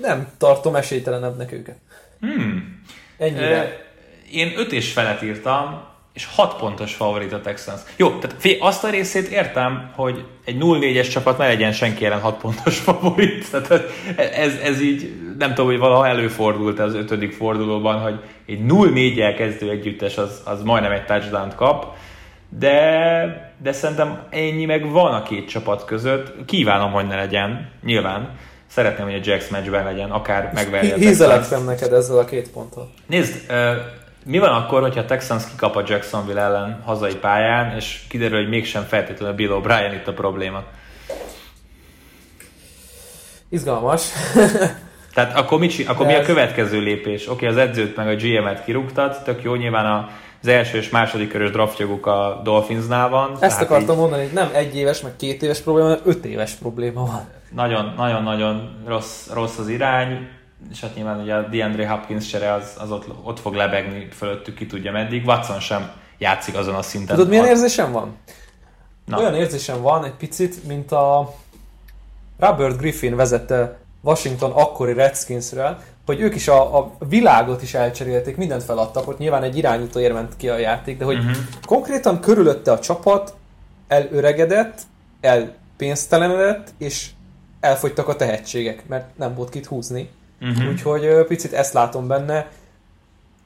Nem 0.00 0.28
tartom 0.38 0.76
esélytelenebbnek 0.76 1.52
őket. 1.52 1.76
Hmm. 2.20 2.82
Ennyire. 3.18 3.86
Én 4.30 4.58
öt 4.58 4.72
és 4.72 4.92
felet 4.92 5.22
írtam, 5.22 5.84
és 6.14 6.28
6 6.34 6.56
pontos 6.56 6.94
favorit 6.94 7.32
a 7.32 7.40
Texans. 7.40 7.80
Jó, 7.96 8.18
tehát 8.18 8.36
fél, 8.38 8.56
azt 8.60 8.84
a 8.84 8.90
részét 8.90 9.28
értem, 9.28 9.90
hogy 9.94 10.24
egy 10.44 10.56
0-4-es 10.60 11.10
csapat 11.10 11.38
ne 11.38 11.46
legyen 11.46 11.72
senki 11.72 12.04
ellen 12.04 12.20
6 12.20 12.40
pontos 12.40 12.78
favorit. 12.88 13.50
Tehát 13.50 13.84
ez, 14.16 14.54
ez 14.64 14.80
így, 14.80 15.12
nem 15.38 15.48
tudom, 15.48 15.66
hogy 15.66 15.78
valaha 15.78 16.06
előfordult 16.06 16.78
az 16.78 16.94
ötödik 16.94 17.32
fordulóban, 17.32 18.00
hogy 18.00 18.20
egy 18.46 18.60
0-4-jel 18.68 19.34
kezdő 19.36 19.70
együttes 19.70 20.16
az, 20.16 20.40
az 20.44 20.62
majdnem 20.62 20.92
egy 20.92 21.04
touchdown 21.04 21.52
kap, 21.56 21.96
de, 22.58 23.54
de 23.62 23.72
szerintem 23.72 24.26
ennyi 24.30 24.64
meg 24.64 24.90
van 24.90 25.14
a 25.14 25.22
két 25.22 25.48
csapat 25.48 25.84
között. 25.84 26.44
Kívánom, 26.44 26.92
hogy 26.92 27.06
ne 27.06 27.16
legyen, 27.16 27.70
nyilván. 27.84 28.36
Szeretném, 28.66 29.06
hogy 29.06 29.14
a 29.14 29.20
Jacks 29.22 29.48
meccsben 29.48 29.84
legyen, 29.84 30.10
akár 30.10 30.50
megverje 30.54 30.94
Hízelektem 30.94 31.64
neked 31.64 31.92
ezzel 31.92 32.18
a 32.18 32.24
két 32.24 32.50
ponttal. 32.50 32.90
Nézd, 33.06 33.52
mi 34.24 34.38
van 34.38 34.50
akkor, 34.50 34.80
hogyha 34.80 35.00
a 35.00 35.04
Texans 35.04 35.48
kikap 35.50 35.76
a 35.76 35.82
Jacksonville 35.86 36.40
ellen 36.40 36.80
hazai 36.84 37.14
pályán, 37.14 37.76
és 37.76 38.00
kiderül, 38.08 38.38
hogy 38.38 38.48
mégsem 38.48 38.82
feltétlenül 38.82 39.34
Bill 39.34 39.60
O'Brien 39.62 39.92
itt 39.94 40.06
a 40.06 40.12
probléma? 40.12 40.62
Izgalmas. 43.48 44.08
Tehát 45.14 45.36
akkor, 45.36 45.58
mi, 45.58 45.68
akkor 45.86 46.06
mi 46.06 46.14
a 46.14 46.22
következő 46.22 46.80
lépés? 46.80 47.28
Oké, 47.28 47.32
okay, 47.34 47.48
az 47.48 47.68
edzőt 47.68 47.96
meg 47.96 48.08
a 48.08 48.14
GM-et 48.14 48.64
kirúgtad, 48.64 49.22
tök 49.22 49.42
jó, 49.42 49.54
nyilván 49.54 50.08
az 50.42 50.48
első 50.48 50.78
és 50.78 50.90
második 50.90 51.30
körös 51.30 51.50
draftjoguk 51.50 52.06
a 52.06 52.40
Dolphinsnál 52.44 53.08
van. 53.08 53.36
Ezt 53.40 53.60
akartam 53.60 53.94
így... 53.94 54.00
mondani, 54.00 54.22
hogy 54.22 54.32
nem 54.32 54.50
egy 54.52 54.76
éves, 54.76 55.00
meg 55.00 55.16
két 55.16 55.42
éves 55.42 55.60
probléma, 55.60 55.88
hanem 55.88 56.02
öt 56.04 56.24
éves 56.24 56.52
probléma 56.52 57.06
van. 57.06 57.28
Nagyon-nagyon 57.96 58.82
rossz, 58.86 59.30
rossz 59.32 59.58
az 59.58 59.68
irány 59.68 60.28
és 60.70 60.80
hát 60.80 60.94
nyilván 60.94 61.20
ugye 61.20 61.34
a 61.34 61.48
DeAndre 61.48 61.88
Hopkins 61.88 62.26
csere 62.26 62.52
az, 62.52 62.74
az 62.78 62.90
ott, 62.90 63.06
ott 63.22 63.40
fog 63.40 63.54
lebegni 63.54 64.08
fölöttük, 64.10 64.54
ki 64.54 64.66
tudja 64.66 64.92
meddig. 64.92 65.26
Watson 65.26 65.60
sem 65.60 65.90
játszik 66.18 66.54
azon 66.54 66.74
a 66.74 66.82
szinten. 66.82 67.16
Tudod, 67.16 67.30
milyen 67.30 67.46
érzésem 67.46 67.92
van? 67.92 68.16
Na. 69.04 69.18
Olyan 69.18 69.34
érzésem 69.34 69.82
van 69.82 70.04
egy 70.04 70.14
picit, 70.14 70.64
mint 70.66 70.92
a 70.92 71.34
Robert 72.38 72.78
Griffin 72.78 73.16
vezette 73.16 73.78
Washington 74.00 74.50
akkori 74.50 74.92
Redskinsre, 74.92 75.78
hogy 76.06 76.20
ők 76.20 76.34
is 76.34 76.48
a, 76.48 76.78
a 76.78 76.96
világot 77.08 77.62
is 77.62 77.74
elcserélték, 77.74 78.36
mindent 78.36 78.62
feladtak, 78.62 79.08
ott 79.08 79.18
nyilván 79.18 79.42
egy 79.42 79.56
irányító 79.56 80.12
ment 80.12 80.36
ki 80.36 80.48
a 80.48 80.58
játék, 80.58 80.98
de 80.98 81.04
hogy 81.04 81.18
uh-huh. 81.18 81.36
konkrétan 81.66 82.20
körülötte 82.20 82.72
a 82.72 82.78
csapat 82.78 83.34
elöregedett, 83.88 84.80
elpénztelenedett, 85.20 86.72
és 86.78 87.10
elfogytak 87.60 88.08
a 88.08 88.16
tehetségek, 88.16 88.86
mert 88.88 89.18
nem 89.18 89.34
volt 89.34 89.50
kit 89.50 89.66
húzni. 89.66 90.10
Uh-huh. 90.40 90.68
Úgyhogy 90.68 91.24
picit 91.26 91.52
ezt 91.52 91.72
látom 91.72 92.06
benne. 92.06 92.48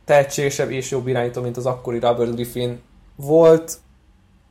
Tehetségesebb 0.05 0.71
és 0.71 0.91
jobb 0.91 1.09
irányító, 1.09 1.43
mint 1.43 1.57
az 1.57 1.67
akkori 1.67 1.99
Robert 1.99 2.35
Griffin 2.35 2.81
volt, 3.17 3.77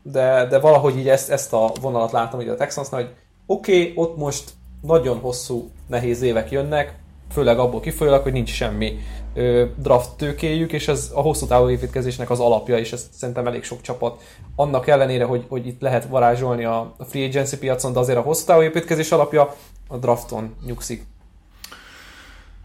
de, 0.02 0.46
de 0.46 0.60
valahogy 0.60 0.98
így 0.98 1.10
ezt, 1.10 1.30
ezt 1.30 1.54
a 1.54 1.72
vonalat 1.82 2.12
látom 2.12 2.42
így 2.42 2.48
a 2.48 2.56
Texansnál, 2.56 3.02
hogy 3.02 3.12
oké, 3.46 3.82
okay, 3.82 3.94
ott 3.96 4.18
most 4.18 4.50
nagyon 4.82 5.18
hosszú, 5.18 5.70
nehéz 5.88 6.22
évek 6.22 6.52
jönnek, 6.52 6.96
főleg 7.32 7.60
abból 7.60 7.80
kifolyólag, 7.80 8.22
hogy 8.22 8.32
nincs 8.32 8.50
semmi 8.50 8.98
ö, 9.34 9.66
draft 9.78 10.18
tőkéjük, 10.18 10.72
és 10.72 10.88
ez 10.88 11.12
a 11.14 11.22
hosszú 11.22 11.46
távú 11.46 11.70
építkezésnek 11.70 12.30
az 12.30 12.40
alapja, 12.40 12.78
és 12.78 12.94
ez 12.94 13.10
szerintem 13.12 13.48
elég 13.48 13.64
sok 13.64 13.82
csapat. 13.82 14.22
Annak 14.56 14.88
ellenére, 14.88 15.24
hogy, 15.24 15.46
hogy 15.50 15.68
itt 15.68 15.82
lehet 15.82 16.06
varázsolni 16.06 16.64
a, 16.64 16.96
free 17.00 17.28
agency 17.28 17.58
piacon, 17.58 17.94
de 17.94 18.00
azért 18.00 18.18
a 18.18 18.22
hosszú 18.22 18.46
távú 18.46 18.62
építkezés 18.62 19.12
alapja 19.12 19.56
a 19.88 19.98
drafton 19.98 20.56
nyugszik. 20.66 21.06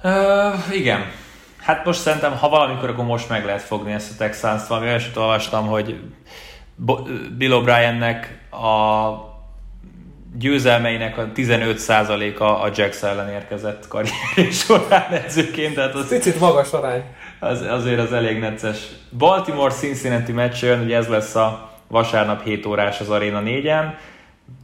Uh, 0.03 0.76
igen. 0.76 1.00
Hát 1.61 1.84
most 1.84 2.00
szerintem, 2.00 2.36
ha 2.36 2.48
valamikor, 2.48 2.88
akkor 2.88 3.05
most 3.05 3.28
meg 3.28 3.44
lehet 3.44 3.62
fogni 3.62 3.92
ezt 3.92 4.11
a 4.11 4.14
Texans-t. 4.16 4.66
Valami 4.66 4.86
olyasmit 4.86 5.16
olvastam, 5.16 5.66
hogy 5.66 6.00
Bill 7.36 7.50
O'Briennek 7.53 8.26
a 8.50 9.30
győzelmeinek 10.38 11.18
a 11.18 11.32
15%-a 11.34 12.44
a 12.44 12.70
Jacks 12.74 13.03
ellen 13.03 13.28
érkezett 13.28 13.88
karrier 13.88 14.53
során 14.64 15.12
edzőként. 15.12 15.74
Tehát 15.74 15.94
az, 15.94 16.09
Picit 16.09 16.40
magas 16.40 16.72
arány. 16.72 17.03
Az, 17.38 17.61
azért 17.61 17.98
az 17.98 18.12
elég 18.12 18.38
necces. 18.38 18.78
Baltimore-Cincinnati 19.18 20.32
meccs 20.32 20.62
jön, 20.62 20.80
ugye 20.80 20.96
ez 20.96 21.09
lesz 21.09 21.34
a 21.34 21.70
vasárnap 21.88 22.42
7 22.44 22.66
órás 22.66 23.00
az 23.00 23.11
Arena 23.11 23.42
4-en. 23.44 23.94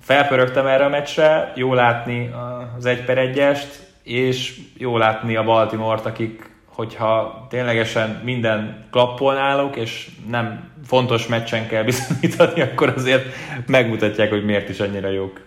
Felpörögtem 0.03 0.66
erre 0.66 0.84
a 0.84 0.89
meccsre, 0.89 1.53
jó 1.55 1.74
látni 1.74 2.30
az 2.76 2.86
1 2.86 3.05
per 3.05 3.18
1-est, 3.34 3.88
és 4.09 4.61
jó 4.76 4.96
látni 4.96 5.36
a 5.36 5.44
Baltimore-t, 5.44 6.06
akik, 6.06 6.50
hogyha 6.64 7.46
ténylegesen 7.50 8.20
minden 8.24 8.86
klappol 8.90 9.34
náluk, 9.34 9.76
és 9.76 10.11
nem 10.28 10.70
fontos 10.86 11.26
meccsen 11.26 11.68
kell 11.68 11.82
bizonyítani, 11.82 12.61
akkor 12.72 12.88
azért 12.96 13.24
megmutatják, 13.66 14.30
hogy 14.30 14.44
miért 14.44 14.68
is 14.68 14.80
annyira 14.80 15.09
jók. 15.09 15.40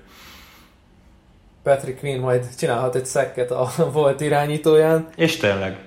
Patrick 1.63 1.99
Queen 1.99 2.19
majd 2.19 2.55
csinálhat 2.57 2.95
egy 2.95 3.05
szekket 3.05 3.51
a 3.51 3.69
volt 3.93 4.21
irányítóján. 4.21 5.07
És 5.15 5.37
tényleg. 5.37 5.77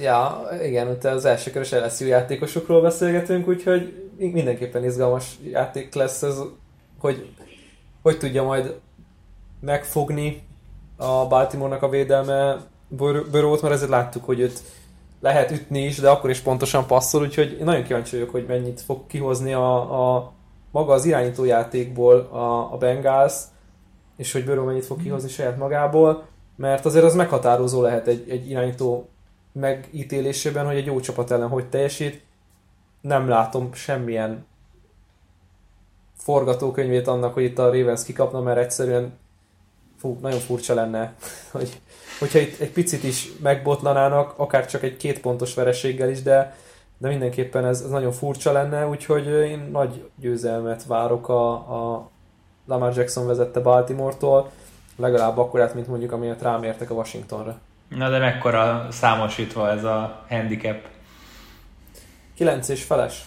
Ja, 0.00 0.48
igen, 0.62 0.88
ott 0.88 1.04
az 1.04 1.24
első 1.24 1.50
körös 1.50 1.70
LSU 1.70 2.04
játékosokról 2.04 2.82
beszélgetünk, 2.82 3.48
úgyhogy 3.48 4.10
mindenképpen 4.18 4.84
izgalmas 4.84 5.24
játék 5.44 5.94
lesz 5.94 6.22
ez, 6.22 6.38
hogy 6.98 7.28
hogy 8.02 8.18
tudja 8.18 8.42
majd 8.42 8.74
megfogni 9.60 10.42
a 11.00 11.26
Baltimore-nak 11.26 11.82
a 11.82 11.88
védelme 11.88 12.56
Börőt, 13.30 13.62
mert 13.62 13.74
ezért 13.74 13.90
láttuk, 13.90 14.24
hogy 14.24 14.40
őt 14.40 14.62
lehet 15.20 15.50
ütni 15.50 15.84
is, 15.84 15.96
de 15.96 16.10
akkor 16.10 16.30
is 16.30 16.40
pontosan 16.40 16.86
passzol, 16.86 17.22
úgyhogy 17.22 17.56
én 17.58 17.64
nagyon 17.64 17.82
kíváncsi 17.82 18.16
vagyok, 18.16 18.30
hogy 18.30 18.44
mennyit 18.48 18.80
fog 18.80 19.06
kihozni 19.06 19.52
a, 19.52 20.14
a 20.16 20.32
maga 20.70 20.92
az 20.92 21.04
irányítójátékból 21.04 22.18
a, 22.18 22.72
a 22.72 22.76
Bengals, 22.76 23.34
és 24.16 24.32
hogy 24.32 24.44
Börő 24.44 24.60
mennyit 24.60 24.84
fog 24.84 25.02
kihozni 25.02 25.28
saját 25.28 25.58
magából, 25.58 26.26
mert 26.56 26.84
azért 26.84 27.04
az 27.04 27.14
meghatározó 27.14 27.82
lehet 27.82 28.06
egy, 28.06 28.30
egy 28.30 28.50
irányító 28.50 29.08
megítélésében, 29.52 30.66
hogy 30.66 30.76
egy 30.76 30.86
jó 30.86 31.00
csapat 31.00 31.30
ellen 31.30 31.48
hogy 31.48 31.68
teljesít. 31.68 32.22
Nem 33.00 33.28
látom 33.28 33.72
semmilyen 33.72 34.46
forgatókönyvét 36.16 37.06
annak, 37.06 37.34
hogy 37.34 37.42
itt 37.42 37.58
a 37.58 37.72
Ravens 37.72 38.04
kikapna, 38.04 38.40
mert 38.40 38.58
egyszerűen 38.58 39.18
fú, 40.00 40.18
nagyon 40.22 40.38
furcsa 40.38 40.74
lenne, 40.74 41.14
hogy, 41.52 41.80
hogyha 42.18 42.38
itt 42.38 42.60
egy 42.60 42.70
picit 42.70 43.04
is 43.04 43.28
megbotlanának, 43.42 44.32
akár 44.36 44.66
csak 44.66 44.82
egy 44.82 44.96
két 44.96 45.20
pontos 45.20 45.54
vereséggel 45.54 46.10
is, 46.10 46.22
de, 46.22 46.56
de 46.98 47.08
mindenképpen 47.08 47.64
ez, 47.64 47.80
ez 47.80 47.90
nagyon 47.90 48.12
furcsa 48.12 48.52
lenne, 48.52 48.86
úgyhogy 48.86 49.26
én 49.26 49.68
nagy 49.72 50.04
győzelmet 50.16 50.84
várok 50.84 51.28
a, 51.28 51.52
a 51.52 52.10
Lamar 52.66 52.96
Jackson 52.96 53.26
vezette 53.26 53.60
Baltimore-tól, 53.60 54.50
legalább 54.96 55.38
akkorát, 55.38 55.74
mint 55.74 55.86
mondjuk 55.86 56.12
amilyet 56.12 56.42
rám 56.42 56.62
értek 56.62 56.90
a 56.90 56.94
Washingtonra. 56.94 57.58
Na 57.88 58.10
de 58.10 58.18
mekkora 58.18 58.86
számosítva 58.90 59.70
ez 59.70 59.84
a 59.84 60.24
handicap? 60.28 60.88
9 62.34 62.68
és 62.68 62.82
feles. 62.82 63.24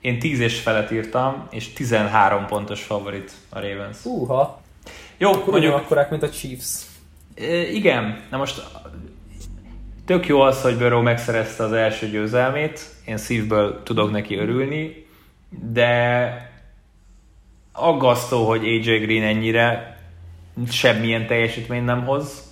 Én 0.00 0.18
10 0.18 0.40
és 0.40 0.60
felet 0.60 0.90
írtam, 0.90 1.46
és 1.50 1.72
13 1.72 2.46
pontos 2.46 2.82
favorit 2.82 3.32
a 3.48 3.60
Ravens. 3.60 4.02
Húha. 4.02 4.61
Jó, 5.22 5.32
Akkor 5.32 5.52
mondjuk... 5.52 5.74
akkorák, 5.74 6.10
mint 6.10 6.22
a 6.22 6.30
Chiefs. 6.30 6.86
Igen, 7.72 8.20
na 8.30 8.36
most 8.36 8.62
tök 10.06 10.26
jó 10.26 10.40
az, 10.40 10.62
hogy 10.62 10.76
Burrow 10.76 11.02
megszerezte 11.02 11.64
az 11.64 11.72
első 11.72 12.08
győzelmét, 12.08 12.80
én 13.04 13.16
szívből 13.16 13.82
tudok 13.82 14.10
neki 14.10 14.36
örülni, 14.36 15.06
de 15.72 16.50
aggasztó, 17.72 18.48
hogy 18.48 18.64
AJ 18.64 18.98
Green 18.98 19.22
ennyire 19.22 19.98
semmilyen 20.70 21.26
teljesítmény 21.26 21.84
nem 21.84 22.04
hoz. 22.04 22.42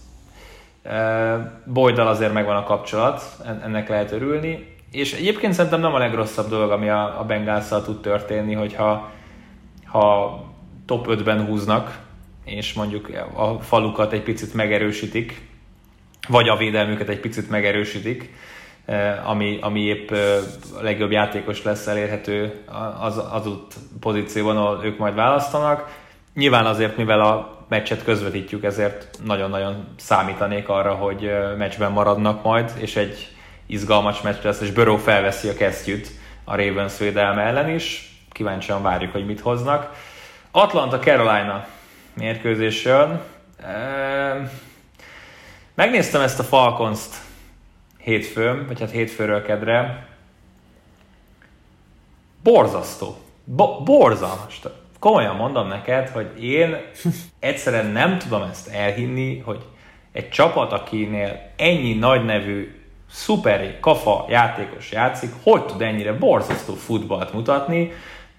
Boydal 1.65 2.07
azért 2.07 2.33
megvan 2.33 2.57
a 2.57 2.65
kapcsolat, 2.65 3.23
ennek 3.65 3.89
lehet 3.89 4.13
örülni. 4.13 4.77
És 4.91 5.13
egyébként 5.13 5.53
szerintem 5.53 5.81
nem 5.81 5.95
a 5.95 5.99
legrosszabb 5.99 6.49
dolog, 6.49 6.71
ami 6.71 6.89
a, 6.89 7.21
a 7.21 7.25
bengals 7.25 7.69
tud 7.69 8.01
történni, 8.01 8.55
hogyha 8.55 9.11
ha 9.85 10.35
top 10.87 11.07
5-ben 11.09 11.47
húznak, 11.47 12.09
és 12.51 12.73
mondjuk 12.73 13.11
a 13.35 13.61
falukat 13.63 14.13
egy 14.13 14.23
picit 14.23 14.55
megerősítik, 14.55 15.41
vagy 16.29 16.49
a 16.49 16.57
védelmüket 16.57 17.09
egy 17.09 17.21
picit 17.21 17.51
megerősítik, 17.51 18.33
ami, 19.25 19.59
ami 19.61 19.81
épp 19.81 20.11
a 20.79 20.83
legjobb 20.83 21.11
játékos 21.11 21.63
lesz 21.63 21.87
elérhető 21.87 22.65
az 23.01 23.19
adott 23.19 23.75
pozícióban, 24.01 24.57
ahol 24.57 24.85
ők 24.85 24.99
majd 24.99 25.15
választanak. 25.15 25.99
Nyilván 26.35 26.67
azért, 26.67 26.97
mivel 26.97 27.21
a 27.21 27.59
meccset 27.69 28.05
közvetítjük, 28.05 28.65
ezért 28.65 29.19
nagyon-nagyon 29.25 29.87
számítanék 29.97 30.69
arra, 30.69 30.95
hogy 30.95 31.31
meccsben 31.59 31.93
maradnak 31.93 32.43
majd, 32.43 32.73
és 32.79 32.97
egy 32.97 33.29
izgalmas 33.67 34.21
meccs 34.21 34.43
lesz, 34.43 34.61
és 34.61 34.71
Burrow 34.71 34.97
felveszi 34.97 35.49
a 35.49 35.55
kesztyűt 35.55 36.11
a 36.45 36.57
Ravens 36.57 36.99
védelme 36.99 37.43
ellen 37.43 37.69
is. 37.69 38.15
Kíváncsian 38.33 38.83
várjuk, 38.83 39.13
hogy 39.13 39.27
mit 39.27 39.41
hoznak. 39.41 39.93
Atlanta 40.51 40.99
Carolina 40.99 41.67
mérkőzésön. 42.21 43.21
Megnéztem 45.75 46.21
ezt 46.21 46.39
a 46.39 46.43
Falcons-t 46.43 47.15
hétfőn, 47.99 48.67
vagy 48.67 48.81
hát 48.81 48.91
hétfőről 48.91 49.43
kedre. 49.43 50.07
Borzasztó. 52.43 53.17
Bo- 53.45 53.85
borzalmas. 53.85 54.61
Komolyan 54.99 55.37
mondom 55.37 55.69
neked, 55.69 56.09
hogy 56.09 56.45
én 56.45 56.77
egyszerűen 57.39 57.87
nem 57.87 58.19
tudom 58.19 58.43
ezt 58.43 58.69
elhinni, 58.69 59.39
hogy 59.39 59.65
egy 60.13 60.29
csapat, 60.29 60.73
akinél 60.73 61.53
ennyi 61.57 61.95
nagy 61.95 62.25
nevű 62.25 62.75
szuper 63.11 63.81
kafa 63.81 64.27
játékos 64.29 64.93
játszik, 64.93 65.31
hogy 65.43 65.65
tud 65.65 65.83
ennyire 65.83 66.13
borzasztó 66.13 66.75
futballt 66.75 67.33
mutatni. 67.33 67.93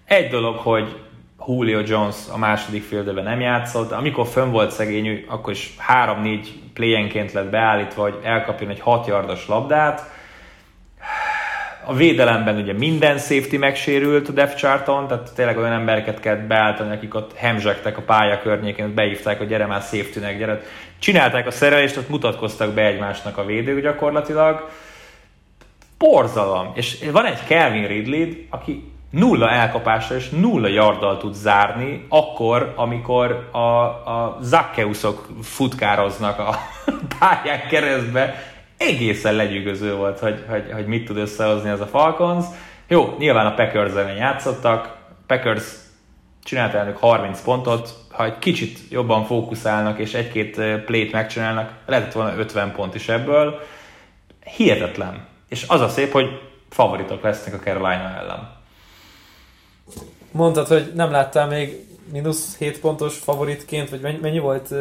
Egy 0.06 0.30
dolog, 0.30 0.58
hogy 0.58 1.00
Julio 1.48 1.82
Jones 1.86 2.16
a 2.32 2.38
második 2.38 2.84
féldőben 2.84 3.24
nem 3.24 3.40
játszott, 3.40 3.92
amikor 3.92 4.28
fönn 4.28 4.52
volt 4.52 4.72
szegény, 4.72 5.26
akkor 5.28 5.54
is 5.54 5.76
3-4 5.88 6.46
playenként 6.74 7.32
lett 7.32 7.50
beállítva, 7.50 8.02
hogy 8.02 8.20
elkapjon 8.24 8.70
egy 8.70 8.80
6 8.80 9.08
yardos 9.08 9.48
labdát. 9.48 10.10
A 11.86 11.94
védelemben 11.94 12.58
ugye 12.58 12.74
minden 12.74 13.18
safety 13.18 13.58
megsérült 13.58 14.30
a 14.30 14.32
depth 14.32 14.56
charton, 14.56 15.08
tehát 15.08 15.34
tényleg 15.36 15.58
olyan 15.58 15.72
embereket 15.72 16.20
kell 16.20 16.36
beállítani, 16.36 16.96
akik 16.96 17.16
ott 17.16 17.36
hemzsegtek 17.36 17.98
a 17.98 18.02
pálya 18.02 18.40
környékén, 18.40 18.94
beívták, 18.94 19.38
hogy 19.38 19.48
gyere 19.48 19.66
már 19.66 19.82
safety-nek, 19.82 20.38
gyere. 20.38 20.62
Csinálták 21.00 21.48
a 21.48 21.52
szerelést, 21.52 21.98
ott 21.98 22.10
mutatkoztak 22.10 22.74
be 22.74 22.86
egymásnak 22.86 23.38
a 23.38 23.46
védők 23.46 23.82
gyakorlatilag. 23.82 24.70
Porzalom. 25.98 26.72
És 26.74 27.10
van 27.12 27.26
egy 27.26 27.44
Kelvin 27.48 27.88
Ridley, 27.88 28.28
aki 28.50 28.92
nulla 29.12 29.50
elkapásra 29.50 30.16
és 30.16 30.30
nulla 30.30 30.68
yarddal 30.68 31.18
tud 31.18 31.34
zárni, 31.34 32.06
akkor, 32.10 32.74
amikor 32.76 33.50
a, 33.52 33.58
a 33.60 34.38
Zaccheusok 34.42 35.28
futkároznak 35.42 36.40
a 36.40 36.56
pályán 37.20 37.68
keresztbe, 37.68 38.36
egészen 38.78 39.36
legyűgöző 39.36 39.96
volt, 39.96 40.20
hogy, 40.20 40.46
hogy, 40.50 40.72
hogy 40.72 40.86
mit 40.86 41.06
tud 41.06 41.18
összehozni 41.18 41.70
ez 41.70 41.82
a 41.82 41.86
Falcons. 41.86 42.46
Jó, 42.88 43.16
nyilván 43.18 43.46
a 43.46 43.54
Packers 43.54 43.92
ellen 43.92 44.16
játszottak, 44.16 44.98
Packers 45.28 45.64
csinált 46.44 46.74
elnök 46.74 46.98
30 46.98 47.42
pontot, 47.42 47.94
ha 48.12 48.26
egy 48.26 48.40
kicsit 48.40 48.80
jobban 48.90 49.26
fókuszálnak 49.26 50.00
és 50.00 50.14
egy-két 50.14 50.62
plét 50.86 51.12
megcsinálnak, 51.12 51.72
lehetett 51.86 52.14
volna 52.14 52.38
50 52.38 52.72
pont 52.72 52.96
is 52.96 53.10
ebből. 53.10 53.60
Hihetetlen. 54.56 55.26
És 55.50 55.66
az 55.68 55.82
a 55.82 55.88
szép, 55.88 56.12
hogy 56.12 56.40
favoritok 56.70 57.22
lesznek 57.22 57.54
a 57.54 57.64
Carolina 57.64 58.18
ellen. 58.18 58.61
Mondtad, 60.32 60.68
hogy 60.68 60.92
nem 60.96 61.12
láttál 61.12 61.48
még 61.48 61.86
mínusz 62.12 62.58
7 62.58 62.80
pontos 62.80 63.18
favoritként, 63.18 63.90
vagy 63.90 64.02
mennyi, 64.02 64.18
mennyi 64.22 64.40
volt? 64.40 64.74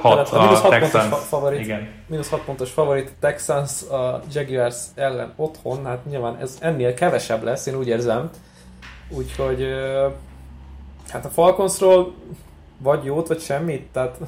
6 0.00 0.32
a, 0.32 0.42
mínusz 0.42 0.60
6 0.60 0.78
pontos 0.78 1.24
favorit, 1.24 1.60
igen. 1.60 1.88
Mínusz 2.06 2.28
6 2.28 2.40
pontos 2.44 2.70
favorit 2.70 3.12
Texans 3.20 3.82
a 3.82 4.22
Jaguars 4.32 4.76
ellen 4.94 5.32
otthon, 5.36 5.84
hát 5.84 6.04
nyilván 6.04 6.36
ez 6.36 6.56
ennél 6.60 6.94
kevesebb 6.94 7.42
lesz, 7.42 7.66
én 7.66 7.76
úgy 7.76 7.88
érzem. 7.88 8.30
Úgyhogy 9.08 9.66
hát 11.08 11.24
a 11.24 11.28
Falconsról 11.28 12.14
vagy 12.78 13.04
jót, 13.04 13.28
vagy 13.28 13.40
semmit, 13.40 13.86
tehát 13.92 14.18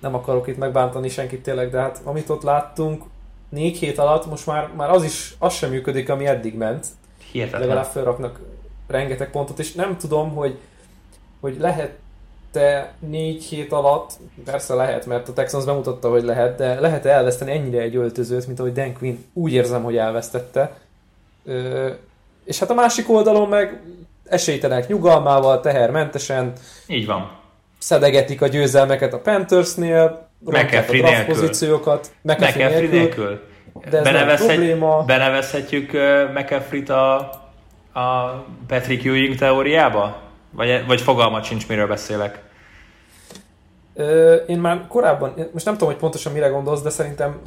nem 0.00 0.14
akarok 0.14 0.46
itt 0.46 0.58
megbántani 0.58 1.08
senkit 1.08 1.42
tényleg, 1.42 1.70
de 1.70 1.80
hát 1.80 2.00
amit 2.04 2.28
ott 2.28 2.42
láttunk, 2.42 3.02
négy 3.48 3.78
hét 3.78 3.98
alatt 3.98 4.26
most 4.26 4.46
már, 4.46 4.70
már 4.76 4.90
az 4.90 5.04
is, 5.04 5.34
az 5.38 5.54
sem 5.54 5.70
működik, 5.70 6.08
ami 6.08 6.26
eddig 6.26 6.54
ment. 6.54 6.86
Hihetetlen. 7.32 7.60
Legalább 7.60 7.84
felraknak 7.84 8.40
rengeteg 8.86 9.30
pontot, 9.30 9.58
és 9.58 9.72
nem 9.72 9.96
tudom, 9.96 10.34
hogy, 10.34 10.58
hogy 11.40 11.56
lehet 11.58 11.90
te 12.54 12.92
négy 12.98 13.44
hét 13.44 13.72
alatt, 13.72 14.10
persze 14.44 14.74
lehet, 14.74 15.06
mert 15.06 15.28
a 15.28 15.32
Texans 15.32 15.64
bemutatta, 15.64 16.10
hogy 16.10 16.22
lehet, 16.22 16.56
de 16.56 16.80
lehet 16.80 17.06
elveszteni 17.06 17.50
ennyire 17.50 17.80
egy 17.80 17.96
öltözőt, 17.96 18.46
mint 18.46 18.58
ahogy 18.58 18.72
Dan 18.72 18.92
Quinn 18.92 19.16
úgy 19.32 19.52
érzem, 19.52 19.82
hogy 19.82 19.96
elvesztette. 19.96 20.76
Ö, 21.44 21.90
és 22.44 22.58
hát 22.58 22.70
a 22.70 22.74
másik 22.74 23.10
oldalon 23.10 23.48
meg 23.48 23.80
esélytelenek 24.24 24.88
nyugalmával, 24.88 25.60
tehermentesen. 25.60 26.52
Így 26.86 27.06
van. 27.06 27.30
Szedegetik 27.78 28.42
a 28.42 28.46
győzelmeket 28.46 29.12
a 29.12 29.18
Panthersnél, 29.18 30.28
McAfee 30.38 31.02
a 31.02 31.06
draft 31.06 31.26
pozíciókat. 31.26 32.12
McAfee 32.22 32.68
nélkül. 32.68 32.98
nélkül. 32.98 33.40
De 33.90 33.96
ez 33.98 34.04
Benevezhet, 34.04 34.48
probléma. 34.48 35.04
Benevezhetjük 35.04 35.92
uh, 35.92 36.32
McAfee-t 36.34 36.88
a, 36.88 37.30
a 37.94 38.44
Patrick 38.66 39.04
Ewing 39.04 39.34
teóriába? 39.34 40.22
Vagy, 40.50 40.86
vagy 40.86 41.00
fogalmat 41.00 41.44
sincs, 41.44 41.68
miről 41.68 41.86
beszélek? 41.86 42.42
Ö, 43.94 44.34
én 44.34 44.58
már 44.58 44.86
korábban, 44.88 45.34
most 45.52 45.64
nem 45.64 45.74
tudom, 45.74 45.88
hogy 45.88 46.00
pontosan 46.00 46.32
mire 46.32 46.48
gondolsz, 46.48 46.82
de 46.82 46.90
szerintem 46.90 47.40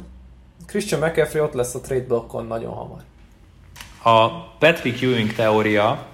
Christian 0.66 1.00
McCaffrey 1.00 1.42
ott 1.42 1.52
lesz 1.52 1.74
a 1.74 1.80
trade 1.80 2.04
blockon 2.06 2.46
nagyon 2.46 2.72
hamar. 2.74 2.98
A 4.02 4.42
Patrick 4.58 5.02
Ewing 5.02 5.32
teória, 5.32 6.06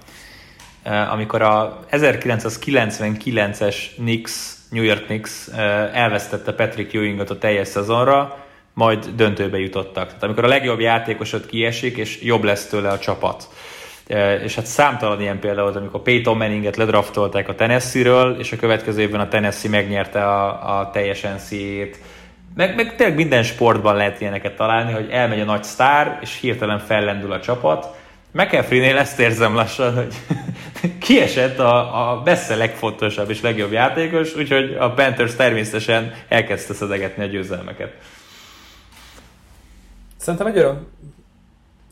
amikor 1.11 1.41
a 1.41 1.79
1999-es 1.91 3.75
Knicks, 3.95 4.53
New 4.69 4.83
York 4.83 5.05
Knicks 5.05 5.47
elvesztette 5.93 6.53
Patrick 6.53 6.93
Ewingot 6.93 7.29
a 7.29 7.37
teljes 7.37 7.67
szezonra, 7.67 8.37
majd 8.73 9.05
döntőbe 9.05 9.59
jutottak. 9.59 10.07
Tehát 10.07 10.23
amikor 10.23 10.43
a 10.43 10.47
legjobb 10.47 10.79
játékosod 10.79 11.45
kiesik, 11.45 11.97
és 11.97 12.21
jobb 12.21 12.43
lesz 12.43 12.67
tőle 12.67 12.89
a 12.89 12.99
csapat 12.99 13.47
és 14.43 14.55
hát 14.55 14.65
számtalan 14.65 15.21
ilyen 15.21 15.39
példa 15.39 15.61
volt, 15.61 15.75
amikor 15.75 16.01
Peyton 16.01 16.37
Manninget 16.37 16.75
ledraftolták 16.75 17.49
a 17.49 17.55
Tennessee-ről, 17.55 18.39
és 18.39 18.51
a 18.51 18.55
következő 18.57 19.01
évben 19.01 19.19
a 19.19 19.27
Tennessee 19.27 19.71
megnyerte 19.71 20.23
a, 20.23 20.79
a 20.79 20.89
teljes 20.89 21.21
NCAA-t. 21.21 21.99
Meg, 22.55 22.75
meg 22.75 22.95
tényleg 22.95 23.15
minden 23.15 23.43
sportban 23.43 23.95
lehet 23.95 24.21
ilyeneket 24.21 24.55
találni, 24.55 24.91
hogy 24.91 25.09
elmegy 25.09 25.39
a 25.39 25.45
nagy 25.45 25.63
sztár, 25.63 26.19
és 26.21 26.39
hirtelen 26.39 26.79
fellendül 26.79 27.31
a 27.31 27.39
csapat. 27.39 27.87
McAfee-nél 28.31 28.97
ezt 28.97 29.19
érzem 29.19 29.55
lassan, 29.55 29.93
hogy 29.93 30.15
kiesett 31.05 31.59
a, 31.59 32.09
a 32.09 32.21
messze 32.23 32.55
legfontosabb 32.55 33.29
és 33.29 33.41
legjobb 33.41 33.71
játékos, 33.71 34.35
úgyhogy 34.35 34.75
a 34.79 34.91
Panthers 34.91 35.35
természetesen 35.35 36.13
elkezdte 36.27 36.73
szedegetni 36.73 37.23
a 37.23 37.27
győzelmeket. 37.27 37.93
Szerintem 40.17 40.47
egy 40.47 40.57
öröm 40.57 40.87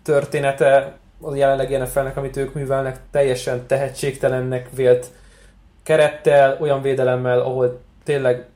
története 0.04 0.98
a 1.24 1.36
jelenlegi 1.36 1.76
NFL-nek, 1.76 2.18
amit 2.18 2.38
ők 2.38 2.54
művelnek, 2.54 3.00
teljesen 3.12 3.68
tehetségtelennek 3.68 4.70
vélt 4.76 5.12
kerettel, 5.84 6.58
olyan 6.60 6.82
védelemmel, 6.82 7.40
ahol 7.40 7.82
tényleg 8.04 8.48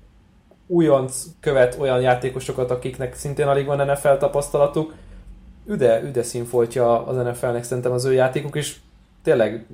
újonc 0.68 1.24
követ 1.39 1.78
olyan 1.80 2.01
játékosokat, 2.01 2.72
akiknek 2.72 3.15
szintén 3.15 3.47
alig 3.47 3.65
van 3.65 3.91
NFL 3.91 4.13
tapasztalatuk. 4.13 4.93
Üde, 5.65 6.01
üde 6.01 6.24
színfoltja 6.24 7.05
az 7.05 7.15
NFL-nek 7.15 7.63
szerintem 7.63 7.91
az 7.91 8.05
ő 8.05 8.13
játékuk, 8.13 8.55
és 8.55 8.76
tényleg 9.24 9.65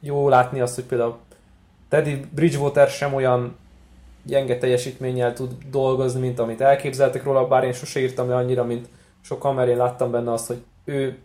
jó 0.00 0.28
látni 0.28 0.60
azt, 0.60 0.74
hogy 0.74 0.84
például 0.84 1.16
Teddy 1.88 2.20
Bridgewater 2.34 2.88
sem 2.88 3.14
olyan 3.14 3.56
gyenge 4.22 4.58
teljesítménnyel 4.58 5.32
tud 5.32 5.52
dolgozni, 5.70 6.20
mint 6.20 6.38
amit 6.38 6.60
elképzeltek 6.60 7.22
róla, 7.22 7.46
bár 7.46 7.64
én 7.64 7.72
sose 7.72 8.00
írtam 8.00 8.28
le 8.28 8.36
annyira, 8.36 8.64
mint 8.64 8.88
sokan, 9.20 9.54
mert 9.54 9.68
én 9.68 9.76
láttam 9.76 10.10
benne 10.10 10.32
azt, 10.32 10.46
hogy 10.46 10.62
ő 10.84 11.18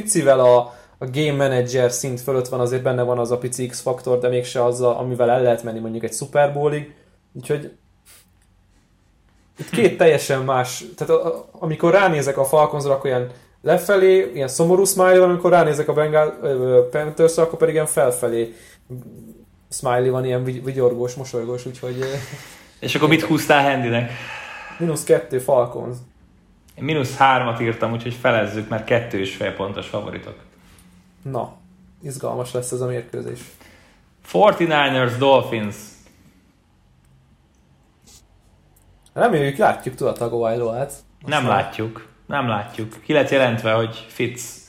picivel 0.00 0.40
a, 0.40 0.56
a 0.98 1.06
game 1.12 1.48
manager 1.48 1.90
szint 1.90 2.20
fölött 2.20 2.48
van, 2.48 2.60
azért 2.60 2.82
benne 2.82 3.02
van 3.02 3.18
az 3.18 3.30
a 3.30 3.38
pici 3.38 3.66
X-faktor, 3.66 4.18
de 4.18 4.28
mégse 4.28 4.64
az, 4.64 4.80
a, 4.80 4.98
amivel 5.00 5.30
el 5.30 5.42
lehet 5.42 5.62
menni 5.62 5.78
mondjuk 5.78 6.04
egy 6.04 6.12
Super 6.12 6.52
Bowlig. 6.52 6.94
Úgyhogy 7.32 7.72
itt 9.58 9.70
két 9.70 9.98
teljesen 9.98 10.42
más, 10.42 10.84
tehát 10.96 11.14
a, 11.14 11.26
a, 11.26 11.48
amikor 11.52 11.92
ránézek 11.92 12.38
a 12.38 12.44
Falconsra, 12.44 12.92
akkor 12.92 13.10
ilyen 13.10 13.30
lefelé, 13.62 14.30
ilyen 14.34 14.48
szomorú 14.48 14.84
smiley 14.84 15.18
van, 15.18 15.28
amikor 15.28 15.50
ránézek 15.50 15.88
a 15.88 15.92
Bengal 15.92 16.38
panthers 16.90 17.36
akkor 17.36 17.58
pedig 17.58 17.74
ilyen 17.74 17.86
felfelé 17.86 18.54
smiley 19.70 20.10
van, 20.10 20.24
ilyen 20.24 20.44
vigyorgós, 20.44 21.14
mosolygós, 21.14 21.66
úgyhogy... 21.66 22.04
És 22.80 22.94
akkor 22.94 23.08
mit 23.08 23.22
húztál 23.22 23.70
Handynek? 23.70 24.10
Minusz 24.78 25.04
kettő 25.04 25.38
Falcons. 25.38 25.96
Én 26.78 26.84
mínusz 26.84 27.16
hármat 27.16 27.60
írtam, 27.60 27.92
úgyhogy 27.92 28.14
felezzük, 28.14 28.68
mert 28.68 28.84
kettő 28.84 29.18
és 29.20 29.36
fél 29.36 29.54
pontos 29.54 29.86
favoritok. 29.86 30.34
Na, 31.22 31.56
izgalmas 32.02 32.52
lesz 32.52 32.70
ez 32.70 32.80
a 32.80 32.86
mérkőzés. 32.86 33.40
49ers 34.32 35.12
Dolphins. 35.18 35.76
Reméljük 39.12 39.56
látjuk 39.56 39.94
tudod 39.94 40.14
a 40.14 40.18
Tagovailoát. 40.18 40.92
Nem 41.26 41.46
látjuk. 41.46 42.08
Nem 42.26 42.48
látjuk. 42.48 43.02
Ki 43.04 43.12
lett 43.12 43.30
jelentve, 43.30 43.72
hogy 43.72 44.06
Fitz, 44.08 44.60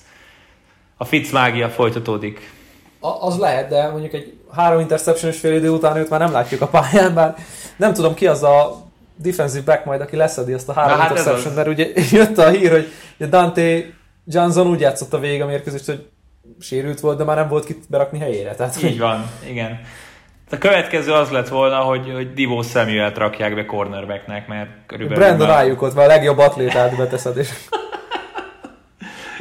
a 0.98 1.06
Fitz 1.06 1.32
mágia 1.32 1.70
folytatódik. 1.70 2.54
A, 3.00 3.08
az 3.08 3.38
lehet, 3.38 3.70
de 3.70 3.90
mondjuk 3.90 4.14
egy 4.14 4.38
három 4.52 4.80
interception 4.80 5.32
fél 5.32 5.56
idő 5.56 5.70
után 5.70 5.98
őt 5.98 6.10
már 6.10 6.20
nem 6.20 6.32
látjuk 6.32 6.62
a 6.62 6.68
pályán, 6.68 7.14
bár 7.14 7.36
nem 7.78 7.94
tudom 7.94 8.14
ki 8.14 8.28
az 8.28 8.44
a 8.44 8.87
defensive 9.18 9.64
back 9.64 9.86
majd, 9.86 10.02
aki 10.02 10.16
leszedi 10.16 10.54
azt 10.54 10.70
a 10.70 10.74
három 10.74 11.00
hát 11.00 11.10
interception, 11.10 11.54
mert 11.54 11.68
ugye 11.68 11.88
jött 12.18 12.38
a 12.38 12.50
hír, 12.50 12.72
hogy 12.72 13.30
Dante 13.30 13.86
Johnson 14.26 14.68
úgy 14.68 14.80
játszott 14.80 15.14
a 15.14 15.20
vége 15.20 15.44
a 15.44 15.48
mérkőzést, 15.48 15.86
hogy 15.86 16.08
sérült 16.60 17.00
volt, 17.00 17.18
de 17.18 17.24
már 17.24 17.36
nem 17.36 17.48
volt 17.48 17.66
kit 17.66 17.84
berakni 17.90 18.20
helyére. 18.20 18.56
Tehát, 18.56 18.84
Így 18.84 19.00
van, 19.00 19.30
igen. 19.50 19.80
A 20.52 20.58
következő 20.58 21.12
az 21.12 21.30
lett 21.30 21.48
volna, 21.48 21.76
hogy, 21.76 22.12
hogy 22.14 22.34
Divo 22.34 22.62
Samuel-t 22.62 23.18
rakják 23.18 23.56
be 23.56 23.66
cornerbacknek, 23.66 24.48
mert 24.48 24.70
körülbelül... 24.86 25.24
Brandon 25.24 25.48
már... 25.48 25.72
ott 25.72 25.94
van 25.94 26.04
a 26.04 26.08
legjobb 26.08 26.38
atlétát 26.38 26.98
beteszed, 26.98 27.38
és... 27.38 27.50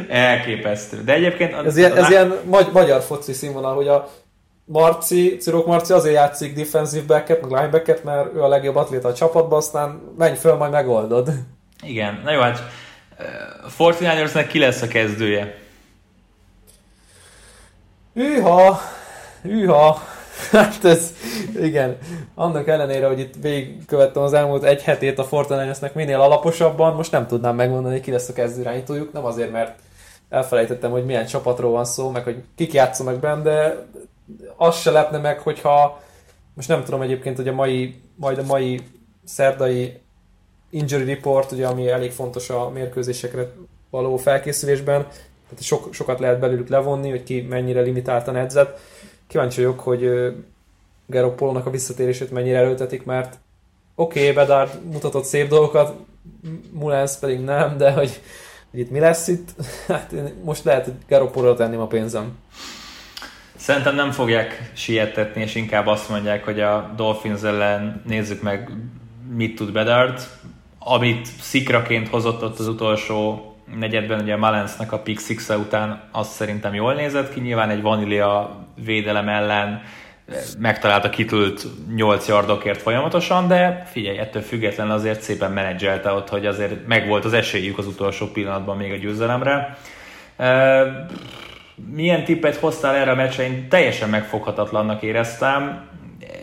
Elképesztő. 0.08 1.02
De 1.04 1.12
egyébként... 1.12 1.54
A, 1.54 1.64
ez, 1.64 1.76
ilyen, 1.76 1.92
a... 1.92 1.96
ez 1.96 2.10
ilyen 2.10 2.36
magy- 2.44 2.72
magyar 2.72 3.02
foci 3.02 3.32
színvonal, 3.32 3.74
hogy 3.74 3.88
a 3.88 4.08
Marci, 4.68 5.36
Cirok 5.36 5.66
Marci 5.66 5.92
azért 5.92 6.14
játszik 6.14 6.54
defensive 6.54 7.06
backet, 7.06 7.40
meg 7.40 7.50
linebacket, 7.50 8.04
mert 8.04 8.34
ő 8.34 8.42
a 8.42 8.48
legjobb 8.48 8.76
atléta 8.76 9.08
a 9.08 9.14
csapatban, 9.14 9.58
aztán 9.58 10.00
menj 10.18 10.36
föl, 10.36 10.54
majd 10.54 10.70
megoldod. 10.70 11.30
Igen, 11.82 12.20
na 12.24 12.32
jó, 12.32 12.40
hát 12.40 12.62
49 13.78 14.46
ki 14.46 14.58
lesz 14.58 14.82
a 14.82 14.86
kezdője? 14.86 15.54
Hűha, 18.14 18.80
hűha, 19.42 20.02
hát 20.52 20.84
ez, 20.84 21.12
igen, 21.60 21.98
annak 22.34 22.68
ellenére, 22.68 23.06
hogy 23.06 23.18
itt 23.18 23.34
végigkövettem 23.40 24.22
az 24.22 24.32
elmúlt 24.32 24.64
egy 24.64 24.82
hetét 24.82 25.18
a 25.18 25.24
Fortnite-nek 25.24 25.94
minél 25.94 26.20
alaposabban, 26.20 26.94
most 26.94 27.12
nem 27.12 27.26
tudnám 27.26 27.54
megmondani, 27.54 28.00
ki 28.00 28.10
lesz 28.10 28.28
a 28.28 28.32
kezdőrányítójuk, 28.32 29.12
nem 29.12 29.24
azért, 29.24 29.52
mert 29.52 29.78
elfelejtettem, 30.28 30.90
hogy 30.90 31.04
milyen 31.04 31.26
csapatról 31.26 31.70
van 31.70 31.84
szó, 31.84 32.10
meg 32.10 32.24
hogy 32.24 32.42
kik 32.56 32.72
játszanak 32.72 33.16
benne, 33.16 33.42
de 33.42 33.86
az 34.56 34.76
se 34.76 34.90
lepne 34.90 35.18
meg, 35.18 35.38
hogyha 35.38 36.02
most 36.54 36.68
nem 36.68 36.84
tudom 36.84 37.02
egyébként, 37.02 37.36
hogy 37.36 37.48
a 37.48 37.52
mai, 37.52 38.00
majd 38.14 38.38
a 38.38 38.42
mai 38.42 38.80
szerdai 39.24 40.00
injury 40.70 41.04
report, 41.04 41.52
ugye, 41.52 41.66
ami 41.66 41.88
elég 41.88 42.10
fontos 42.10 42.50
a 42.50 42.68
mérkőzésekre 42.68 43.52
való 43.90 44.16
felkészülésben, 44.16 45.06
tehát 45.48 45.62
sok, 45.62 45.94
sokat 45.94 46.18
lehet 46.18 46.38
belőlük 46.38 46.68
levonni, 46.68 47.10
hogy 47.10 47.22
ki 47.22 47.40
mennyire 47.40 47.80
limitáltan 47.80 48.36
edzett. 48.36 48.78
Kíváncsi 49.26 49.60
vagyok, 49.60 49.80
hogy 49.80 50.10
Garoppolónak 51.06 51.66
a 51.66 51.70
visszatérését 51.70 52.30
mennyire 52.30 52.58
erőltetik, 52.58 53.04
mert 53.04 53.38
oké, 53.94 54.20
okay, 54.20 54.32
Bedard 54.32 54.84
mutatott 54.92 55.24
szép 55.24 55.48
dolgokat, 55.48 55.96
Mulensz 56.70 57.18
pedig 57.18 57.40
nem, 57.40 57.76
de 57.76 57.92
hogy, 57.92 58.20
hogy 58.70 58.80
itt 58.80 58.90
mi 58.90 58.98
lesz 58.98 59.28
itt, 59.28 59.48
hát 59.88 60.14
most 60.42 60.64
lehet, 60.64 60.84
hogy 60.84 60.94
Garoppolóra 61.08 61.54
tenném 61.54 61.80
a 61.80 61.86
pénzem. 61.86 62.38
Szerintem 63.66 63.94
nem 63.94 64.10
fogják 64.10 64.70
sietetni, 64.74 65.42
és 65.42 65.54
inkább 65.54 65.86
azt 65.86 66.08
mondják, 66.08 66.44
hogy 66.44 66.60
a 66.60 66.92
Dolphins 66.96 67.42
ellen 67.42 68.02
nézzük 68.06 68.42
meg, 68.42 68.70
mit 69.34 69.54
tud 69.54 69.72
Bedard. 69.72 70.20
Amit 70.78 71.26
szikraként 71.40 72.08
hozott 72.08 72.42
ott 72.42 72.58
az 72.58 72.68
utolsó 72.68 73.40
negyedben, 73.78 74.20
ugye 74.20 74.34
a 74.34 74.36
Malensnek 74.36 74.92
a 74.92 74.98
pick 74.98 75.20
six 75.20 75.48
után, 75.48 76.08
az 76.12 76.28
szerintem 76.28 76.74
jól 76.74 76.94
nézett 76.94 77.32
ki. 77.32 77.40
Nyilván 77.40 77.70
egy 77.70 77.82
vanília 77.82 78.64
védelem 78.84 79.28
ellen 79.28 79.82
megtalálta 80.58 81.10
kitült 81.10 81.66
8 81.94 82.28
yardokért 82.28 82.82
folyamatosan, 82.82 83.48
de 83.48 83.82
figyelj, 83.90 84.18
ettől 84.18 84.42
független 84.42 84.90
azért 84.90 85.20
szépen 85.20 85.52
menedzselte 85.52 86.12
ott, 86.12 86.28
hogy 86.28 86.46
azért 86.46 86.86
megvolt 86.86 87.24
az 87.24 87.32
esélyük 87.32 87.78
az 87.78 87.86
utolsó 87.86 88.26
pillanatban 88.26 88.76
még 88.76 88.92
a 88.92 88.96
győzelemre 88.96 89.78
milyen 91.94 92.24
tippet 92.24 92.56
hoztál 92.56 92.94
erre 92.94 93.10
a 93.10 93.14
meccsre? 93.14 93.44
Én 93.44 93.68
teljesen 93.68 94.08
megfoghatatlannak 94.08 95.02
éreztem. 95.02 95.88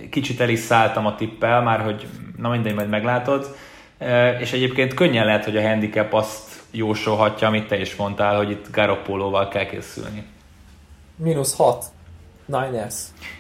Kicsit 0.09 0.41
el 0.41 0.49
is 0.49 0.59
szálltam 0.59 1.05
a 1.05 1.15
tippel, 1.15 1.61
már 1.61 1.79
hogy 1.79 2.07
na 2.37 2.49
mindegy, 2.49 2.73
majd 2.73 2.89
meglátod. 2.89 3.55
És 4.39 4.53
egyébként 4.53 4.93
könnyen 4.93 5.25
lehet, 5.25 5.43
hogy 5.43 5.57
a 5.57 5.67
handicap 5.67 6.13
azt 6.13 6.61
jósolhatja, 6.71 7.47
amit 7.47 7.67
te 7.67 7.79
is 7.79 7.95
mondtál, 7.95 8.37
hogy 8.37 8.49
itt 8.49 8.71
Garoppolóval 8.71 9.47
kell 9.47 9.65
készülni. 9.65 10.23
Mínusz 11.15 11.55
6. 11.55 11.85
Niners. 12.45 12.95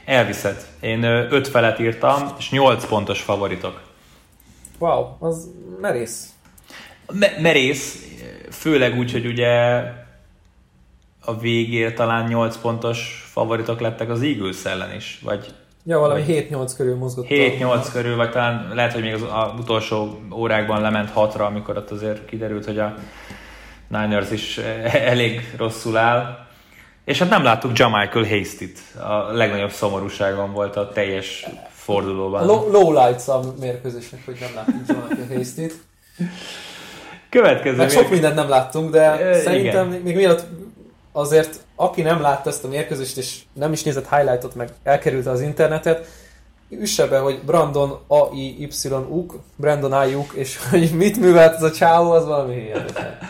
Elviszed. 0.05 0.65
Én 0.79 1.03
5 1.03 1.47
felet 1.47 1.79
írtam, 1.79 2.33
és 2.37 2.49
8 2.49 2.85
pontos 2.85 3.21
favoritok. 3.21 3.81
Wow, 4.77 5.05
az 5.19 5.49
merész. 5.81 6.29
Me- 7.13 7.39
merész, 7.39 8.07
főleg 8.51 8.97
úgy, 8.97 9.11
hogy 9.11 9.25
ugye 9.25 9.83
a 11.25 11.37
végére 11.37 11.93
talán 11.93 12.27
8 12.27 12.57
pontos 12.57 13.25
favoritok 13.31 13.79
lettek 13.79 14.09
az 14.09 14.21
Eagles 14.21 14.65
ellen 14.65 14.95
is, 14.95 15.19
vagy 15.23 15.53
Ja, 15.85 15.99
valami 15.99 16.23
7-8 16.27 16.71
körül 16.77 16.95
mozgott. 16.95 17.25
7-8 17.29 17.87
körül, 17.91 18.15
vagy 18.15 18.31
talán 18.31 18.71
lehet, 18.73 18.93
hogy 18.93 19.01
még 19.01 19.13
az, 19.13 19.21
az 19.21 19.59
utolsó 19.59 20.19
órákban 20.33 20.81
lement 20.81 21.11
6-ra, 21.15 21.45
amikor 21.45 21.77
ott 21.77 21.91
azért 21.91 22.25
kiderült, 22.25 22.65
hogy 22.65 22.79
a 22.79 22.95
Niners 23.87 24.31
is 24.31 24.57
elég 25.11 25.53
rosszul 25.57 25.97
áll. 25.97 26.37
És 27.05 27.19
hát 27.19 27.29
nem 27.29 27.43
láttuk 27.43 27.77
Jamichael 27.77 28.25
Hasty-t. 28.25 28.79
A 29.01 29.31
legnagyobb 29.31 29.71
szomorúságon 29.71 30.51
volt 30.51 30.75
a 30.75 30.89
teljes 30.89 31.45
fordulóban. 31.69 32.45
Low, 32.45 32.71
low 32.71 32.91
lights 32.91 33.27
a 33.27 33.39
mérkőzésnek, 33.59 34.25
hogy 34.25 34.37
nem 34.39 34.49
láttuk 34.55 34.81
Jamichael 34.87 35.37
Hasty-t. 35.37 35.73
Következő 37.29 37.77
Meg 37.77 37.89
sok 37.89 38.09
mindent 38.09 38.35
nem 38.35 38.49
láttunk, 38.49 38.91
de 38.91 39.01
e, 39.01 39.33
szerintem 39.33 39.87
igen. 39.87 40.01
még 40.01 40.15
mielőtt 40.15 40.45
azért 41.13 41.59
aki 41.75 42.01
nem 42.01 42.21
látta 42.21 42.49
ezt 42.49 42.63
a 42.63 42.67
mérkőzést, 42.67 43.17
és 43.17 43.39
nem 43.53 43.71
is 43.71 43.83
nézett 43.83 44.09
highlightot, 44.09 44.55
meg 44.55 44.69
elkerülte 44.83 45.29
az 45.29 45.41
internetet, 45.41 46.07
üsse 46.69 47.07
be, 47.07 47.19
hogy 47.19 47.41
Brandon 47.45 47.99
A-I-Y-uk, 48.07 49.39
Brandon 49.55 49.93
Ayuk, 49.93 50.33
és 50.33 50.59
hogy 50.69 50.91
mit 50.91 51.19
művelt 51.19 51.55
ez 51.55 51.63
a 51.63 51.71
csávó, 51.71 52.11
az 52.11 52.25
valami 52.25 52.53
hihetetlen. 52.53 53.17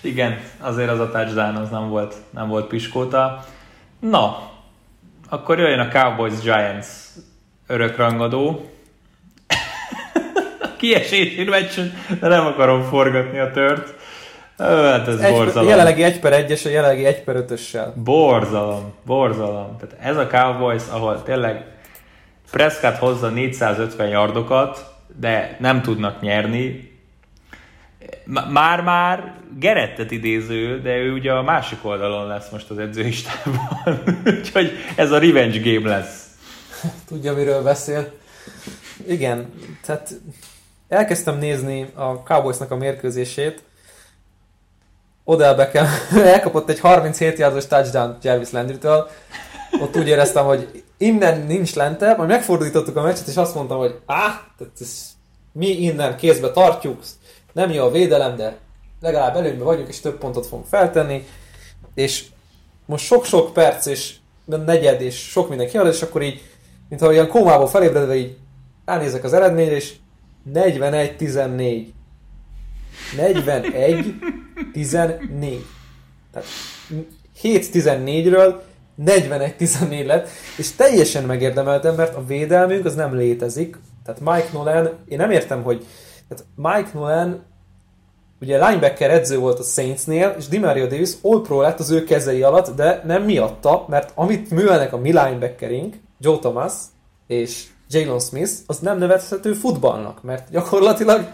Igen, 0.00 0.40
azért 0.60 0.90
az 0.90 1.00
a 1.00 1.10
touchdown 1.10 1.56
az 1.56 1.70
nem 1.70 1.88
volt, 1.88 2.14
nem 2.30 2.48
volt 2.48 2.66
piskóta. 2.66 3.44
Na, 4.00 4.50
akkor 5.28 5.58
jöjjön 5.58 5.78
a 5.78 5.88
Cowboys 5.88 6.40
Giants 6.40 6.86
örökrangadó. 7.66 8.70
Kiesési 10.78 11.44
meccsen, 11.44 11.92
de 12.20 12.28
nem 12.28 12.46
akarom 12.46 12.82
forgatni 12.82 13.38
a 13.38 13.50
tört. 13.50 13.94
Hát 14.58 15.08
ez 15.08 15.18
egy, 15.18 15.32
borzalom. 15.32 15.68
Jelenlegi 15.68 16.02
1 16.02 16.20
per 16.20 16.44
1-es, 16.46 16.66
a 16.66 16.68
jelenlegi 16.68 17.04
1 17.04 17.22
per 17.22 17.44
5-össel. 17.48 17.92
Borzalom, 17.94 18.94
borzalom. 19.06 19.76
Tehát 19.76 19.96
ez 20.00 20.16
a 20.16 20.26
Cowboys, 20.26 20.82
ahol 20.90 21.22
tényleg 21.22 21.64
Prescott 22.50 22.96
hozza 22.96 23.28
450 23.28 24.08
yardokat, 24.08 24.94
de 25.20 25.56
nem 25.60 25.82
tudnak 25.82 26.20
nyerni. 26.20 26.94
Már-már 28.50 29.34
Gerettet 29.58 30.10
idéző, 30.10 30.80
de 30.80 30.96
ő 30.96 31.12
ugye 31.12 31.32
a 31.32 31.42
másik 31.42 31.78
oldalon 31.82 32.26
lesz 32.26 32.50
most 32.50 32.70
az 32.70 32.78
edzőistában. 32.78 34.02
Úgyhogy 34.38 34.72
ez 34.96 35.10
a 35.10 35.18
revenge 35.18 35.72
game 35.72 35.88
lesz. 35.88 36.24
Tudja, 37.08 37.34
miről 37.34 37.62
beszél. 37.62 38.12
Igen, 39.06 39.52
tehát 39.86 40.10
elkezdtem 40.88 41.38
nézni 41.38 41.86
a 41.94 42.04
Cowboysnak 42.04 42.70
a 42.70 42.76
mérkőzését, 42.76 43.62
Odell 45.28 45.54
Beckham 45.54 45.86
elkapott 46.34 46.68
egy 46.68 46.80
37 46.80 47.38
yardos 47.38 47.66
touchdown 47.66 48.16
Jarvis 48.22 48.50
Landry-től. 48.50 49.08
Ott 49.80 49.96
úgy 49.96 50.08
éreztem, 50.08 50.44
hogy 50.44 50.82
innen 50.98 51.46
nincs 51.46 51.74
lentebb, 51.74 52.16
majd 52.16 52.28
megfordítottuk 52.28 52.96
a 52.96 53.02
meccset, 53.02 53.26
és 53.26 53.36
azt 53.36 53.54
mondtam, 53.54 53.78
hogy 53.78 54.00
áh, 54.06 54.34
tehát 54.58 54.86
mi 55.52 55.66
innen 55.66 56.16
kézbe 56.16 56.50
tartjuk, 56.50 57.02
nem 57.52 57.70
jó 57.70 57.84
a 57.84 57.90
védelem, 57.90 58.36
de 58.36 58.56
legalább 59.00 59.36
előnyben 59.36 59.66
vagyunk, 59.66 59.88
és 59.88 60.00
több 60.00 60.18
pontot 60.18 60.46
fogunk 60.46 60.66
feltenni, 60.66 61.26
és 61.94 62.24
most 62.86 63.04
sok-sok 63.04 63.52
perc, 63.52 63.86
és 63.86 64.14
negyed, 64.44 65.00
és 65.00 65.16
sok 65.16 65.48
minden 65.48 65.68
kiad, 65.68 65.86
és 65.86 66.02
akkor 66.02 66.22
így, 66.22 66.42
mintha 66.88 67.08
olyan 67.08 67.28
kómából 67.28 67.68
felébredve 67.68 68.14
így 68.14 68.36
ránézek 68.84 69.24
az 69.24 69.32
eredményre, 69.32 69.74
és 69.74 69.94
41-14. 70.54 71.86
41-14. 74.76 75.58
Tehát 76.32 76.48
7-14-ről 77.42 78.54
41-14 79.04 80.06
lett, 80.06 80.28
és 80.56 80.72
teljesen 80.72 81.24
megérdemeltem, 81.24 81.94
mert 81.94 82.16
a 82.16 82.24
védelmünk 82.24 82.84
az 82.84 82.94
nem 82.94 83.14
létezik. 83.14 83.78
Tehát 84.04 84.20
Mike 84.20 84.48
Nolan, 84.52 84.90
én 85.08 85.18
nem 85.18 85.30
értem, 85.30 85.62
hogy 85.62 85.86
tehát 86.28 86.44
Mike 86.54 86.98
Nolan 86.98 87.44
ugye 88.40 88.68
linebacker 88.68 89.10
edző 89.10 89.38
volt 89.38 89.58
a 89.58 89.62
Saintsnél, 89.62 90.34
és 90.38 90.48
Dimario 90.48 90.86
Davis 90.86 91.10
all 91.22 91.42
pro 91.42 91.60
lett 91.60 91.78
az 91.78 91.90
ő 91.90 92.04
kezei 92.04 92.42
alatt, 92.42 92.76
de 92.76 93.02
nem 93.04 93.22
miatta, 93.22 93.84
mert 93.88 94.12
amit 94.14 94.50
művelnek 94.50 94.92
a 94.92 94.98
mi 94.98 95.08
linebackerink, 95.08 95.94
Joe 96.20 96.38
Thomas 96.38 96.72
és 97.26 97.66
Jalen 97.88 98.20
Smith, 98.20 98.52
az 98.66 98.78
nem 98.78 98.98
nevezhető 98.98 99.52
futballnak, 99.52 100.22
mert 100.22 100.50
gyakorlatilag 100.50 101.30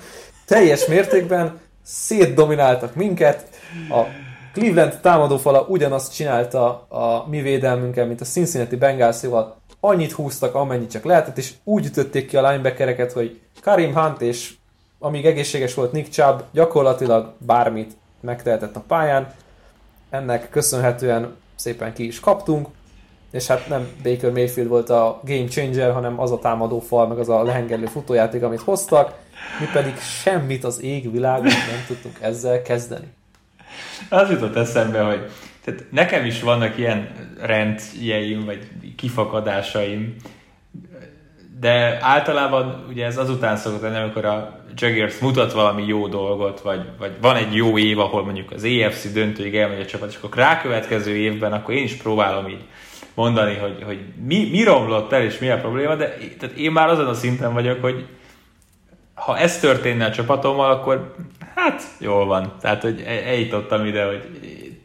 teljes 0.47 0.86
mértékben 0.86 1.61
szétdomináltak 1.83 2.95
minket, 2.95 3.49
a 3.91 4.03
Cleveland 4.53 4.99
támadófala 5.01 5.61
ugyanazt 5.68 6.14
csinálta 6.14 6.87
a 6.89 7.26
mi 7.28 7.41
védelmünkkel, 7.41 8.07
mint 8.07 8.20
a 8.20 8.24
Cincinnati 8.24 8.76
Bengalsival. 8.76 9.57
Annyit 9.80 10.12
húztak, 10.12 10.55
amennyit 10.55 10.91
csak 10.91 11.05
lehetett, 11.05 11.39
és 11.39 11.53
úgy 11.64 11.87
ütötték 11.87 12.28
ki 12.28 12.37
a 12.37 12.51
linebackereket, 12.51 13.12
hogy 13.12 13.41
Karim 13.62 13.95
Hunt 13.95 14.20
és 14.20 14.55
amíg 14.99 15.26
egészséges 15.26 15.74
volt 15.74 15.93
Nick 15.93 16.11
Chubb, 16.11 16.45
gyakorlatilag 16.53 17.33
bármit 17.39 17.93
megtehetett 18.20 18.76
a 18.76 18.85
pályán. 18.87 19.33
Ennek 20.11 20.51
köszönhetően 20.51 21.37
szépen 21.55 21.93
ki 21.93 22.07
is 22.07 22.20
kaptunk, 22.20 22.68
és 23.30 23.47
hát 23.47 23.68
nem 23.68 23.89
Baker 24.03 24.30
Mayfield 24.30 24.68
volt 24.68 24.91
a 24.91 25.20
game 25.24 25.49
changer, 25.49 25.93
hanem 25.93 26.20
az 26.20 26.33
a 26.33 26.39
támadó 26.39 26.80
fal, 26.80 27.07
meg 27.07 27.18
az 27.18 27.28
a 27.28 27.43
lehengerlő 27.43 27.87
futójáték, 27.87 28.43
amit 28.43 28.61
hoztak, 28.61 29.14
mi 29.61 29.66
pedig 29.72 29.99
semmit 29.99 30.64
az 30.64 30.83
égvilágon 30.83 31.45
nem 31.45 31.85
tudtunk 31.87 32.18
ezzel 32.20 32.62
kezdeni. 32.62 33.07
Az 34.09 34.30
jutott 34.30 34.57
eszembe, 34.57 35.01
hogy 35.01 35.30
tehát 35.64 35.85
nekem 35.91 36.24
is 36.24 36.41
vannak 36.41 36.78
ilyen 36.78 37.11
rendjeim, 37.41 38.45
vagy 38.45 38.68
kifakadásaim, 38.97 40.16
de 41.61 41.99
általában 42.01 42.85
ugye 42.89 43.07
ez 43.07 43.18
azután 43.18 43.57
szokott 43.57 43.83
lenni, 43.83 43.97
amikor 43.97 44.24
a 44.24 44.64
Jaggers 44.74 45.18
mutat 45.18 45.53
valami 45.53 45.85
jó 45.87 46.09
dolgot, 46.09 46.61
vagy, 46.61 46.80
vagy 46.99 47.12
van 47.20 47.37
egy 47.37 47.55
jó 47.55 47.78
év, 47.78 47.99
ahol 47.99 48.24
mondjuk 48.24 48.51
az 48.51 48.64
EFC 48.64 49.12
döntőig 49.12 49.57
elmegy 49.57 49.80
a 49.80 49.85
csapat, 49.85 50.11
és 50.11 50.16
akkor 50.16 50.35
rákövetkező 50.35 51.16
évben 51.16 51.53
akkor 51.53 51.74
én 51.74 51.83
is 51.83 51.95
próbálom 51.95 52.49
így 52.49 52.64
mondani, 53.14 53.55
hogy, 53.55 53.83
hogy 53.85 53.99
mi, 54.26 54.49
mi 54.51 54.62
romlott 54.62 55.12
el, 55.12 55.22
és 55.22 55.39
mi 55.39 55.51
a 55.51 55.61
probléma, 55.61 55.95
de 55.95 56.16
tehát 56.39 56.57
én 56.57 56.72
már 56.72 56.89
azon 56.89 57.07
a 57.07 57.14
szinten 57.14 57.53
vagyok, 57.53 57.80
hogy 57.80 58.07
ha 59.25 59.39
ez 59.39 59.59
történne 59.59 60.05
a 60.05 60.11
csapatommal, 60.11 60.70
akkor 60.70 61.14
hát 61.55 61.83
jól 61.99 62.27
van. 62.27 62.53
Tehát, 62.61 62.83
hogy 62.83 63.05
e, 63.07 63.29
eljutottam 63.29 63.85
ide, 63.85 64.05
hogy 64.05 64.23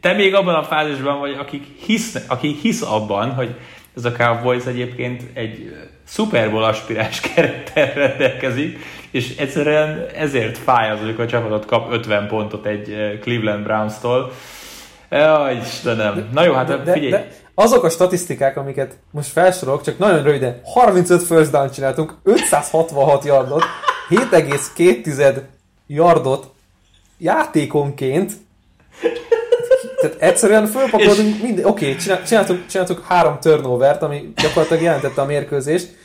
te 0.02 0.14
még 0.14 0.36
abban 0.36 0.56
a 0.56 0.64
fázisban 0.64 1.20
vagy, 1.20 1.36
akik 1.40 1.66
hisz, 1.86 2.26
aki 2.28 2.58
hisz 2.62 2.82
abban, 2.82 3.34
hogy 3.34 3.56
ez 3.96 4.06
a 4.06 4.12
Cowboys 4.12 4.66
egyébként 4.66 5.24
egy 5.34 5.76
Super 6.08 6.52
Bowl 6.52 6.64
aspiráns 6.64 7.20
kerettel 7.34 7.94
rendelkezik, 7.94 8.80
és 9.12 9.36
egyszerűen 9.38 10.06
ezért 10.16 10.58
fáj 10.58 10.90
az, 10.90 11.00
hogy 11.00 11.16
a 11.18 11.28
csapatot 11.28 11.66
kap 11.66 11.94
50 11.94 12.28
pontot 12.28 12.66
egy 12.66 13.18
Cleveland 13.22 13.64
Browns-tól. 13.64 14.32
Jaj, 15.10 15.56
Istenem. 15.56 16.30
Na 16.34 16.44
jó, 16.44 16.54
hát 16.54 16.84
de, 16.84 16.92
figyelj. 16.92 17.12
De, 17.12 17.18
de 17.18 17.28
azok 17.54 17.84
a 17.84 17.90
statisztikák, 17.90 18.58
amiket 18.58 18.98
most 19.12 19.30
felsorolok, 19.30 19.82
csak 19.82 19.98
nagyon 19.98 20.24
röviden, 20.24 20.62
35 20.64 21.24
first 21.24 21.52
down 21.52 21.72
csináltunk, 21.72 22.18
566 22.24 23.26
yardot, 23.26 23.64
7,2 24.10 25.41
yardot 25.88 26.47
játékonként, 27.18 28.34
tehát 30.01 30.22
egyszerűen 30.22 30.66
fölpakoltunk 30.66 31.41
minden, 31.41 31.66
oké, 31.66 31.91
okay, 31.91 32.24
csináltuk, 32.26 32.66
csináltuk 32.66 33.05
három 33.08 33.39
turnovert, 33.39 34.01
ami 34.01 34.34
gyakorlatilag 34.36 34.84
jelentette 34.84 35.22
a 35.22 35.26
mérkőzést, 35.26 35.95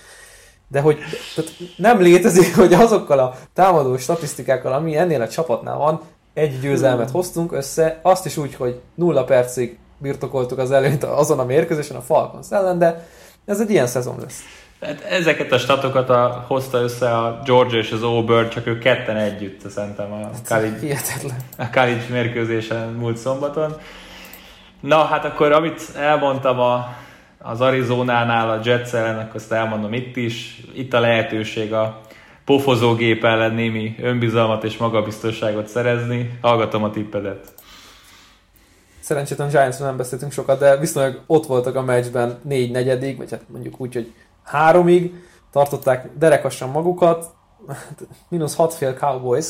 de 0.69 0.81
hogy 0.81 0.99
tehát 1.35 1.51
nem 1.77 2.01
létezik, 2.01 2.57
hogy 2.63 2.75
azokkal 2.75 3.19
a 3.19 3.37
támadó 3.55 3.97
statisztikákkal, 3.97 4.73
ami 4.73 4.97
ennél 4.97 5.21
a 5.21 5.29
csapatnál 5.29 5.77
van, 5.77 6.01
egy 6.35 6.61
győzelmet 6.61 7.11
hoztunk 7.11 7.53
össze, 7.53 7.99
azt 8.03 8.27
is 8.27 8.37
úgy, 8.37 8.55
hogy 8.55 8.81
nulla 8.95 9.25
percig 9.25 9.79
birtokoltuk 9.99 10.59
az 10.59 10.71
előnyt 10.71 11.05
azon 11.05 11.39
a 11.39 11.45
mérkőzésen 11.45 11.97
a 11.97 12.01
Falcons 12.01 12.47
ellen, 12.51 12.79
de 12.79 13.07
ez 13.45 13.61
egy 13.61 13.71
ilyen 13.71 13.87
szezon 13.87 14.21
lesz. 14.21 14.41
Hát 14.83 15.01
ezeket 15.01 15.53
a 15.53 15.59
statokat 15.59 16.11
a, 16.11 16.45
hozta 16.47 16.79
össze 16.79 17.17
a 17.17 17.41
Georgia 17.45 17.79
és 17.79 17.93
az 17.93 18.03
Auburn, 18.03 18.49
csak 18.49 18.67
ők 18.67 18.79
ketten 18.79 19.17
együtt, 19.17 19.71
szerintem 19.71 20.13
a 20.13 20.17
hát, 20.17 20.49
college, 20.49 20.97
a 21.59 21.71
college 21.73 22.05
mérkőzésen 22.11 22.89
múlt 22.89 23.17
szombaton. 23.17 23.77
Na, 24.81 25.05
hát 25.05 25.25
akkor 25.25 25.53
amit 25.53 25.91
elmondtam 25.97 26.61
a, 26.61 26.95
az 27.39 27.61
Arizonánál 27.61 28.51
a 28.51 28.61
Jets 28.65 28.93
ellen, 28.93 29.19
akkor 29.19 29.35
azt 29.35 29.53
elmondom 29.53 29.93
itt 29.93 30.17
is. 30.17 30.61
Itt 30.75 30.93
a 30.93 31.01
lehetőség 31.01 31.73
a 31.73 32.01
pofozógép 32.45 33.25
ellen 33.25 33.55
némi 33.55 33.97
önbizalmat 34.01 34.65
és 34.65 34.77
magabiztosságot 34.77 35.69
szerezni. 35.69 36.39
Hallgatom 36.41 36.85
a 36.85 36.91
tippedet. 36.91 37.53
Szerencsétlen 39.01 39.49
giants 39.49 39.79
nem 39.79 39.97
beszéltünk 39.97 40.33
sokat, 40.33 40.59
de 40.59 40.77
viszonylag 40.77 41.21
ott 41.27 41.47
voltak 41.47 41.77
a 41.77 41.83
meccsben 41.83 42.39
négy 42.43 42.71
negyedik, 42.71 43.17
vagy 43.17 43.31
hát 43.31 43.43
mondjuk 43.49 43.81
úgy, 43.81 43.95
hogy 43.95 44.13
háromig, 44.45 45.15
tartották 45.53 46.11
derekasan 46.19 46.69
magukat, 46.69 47.35
mínusz 48.29 48.55
hat 48.55 48.75
fél 48.75 48.95
Cowboys. 48.95 49.47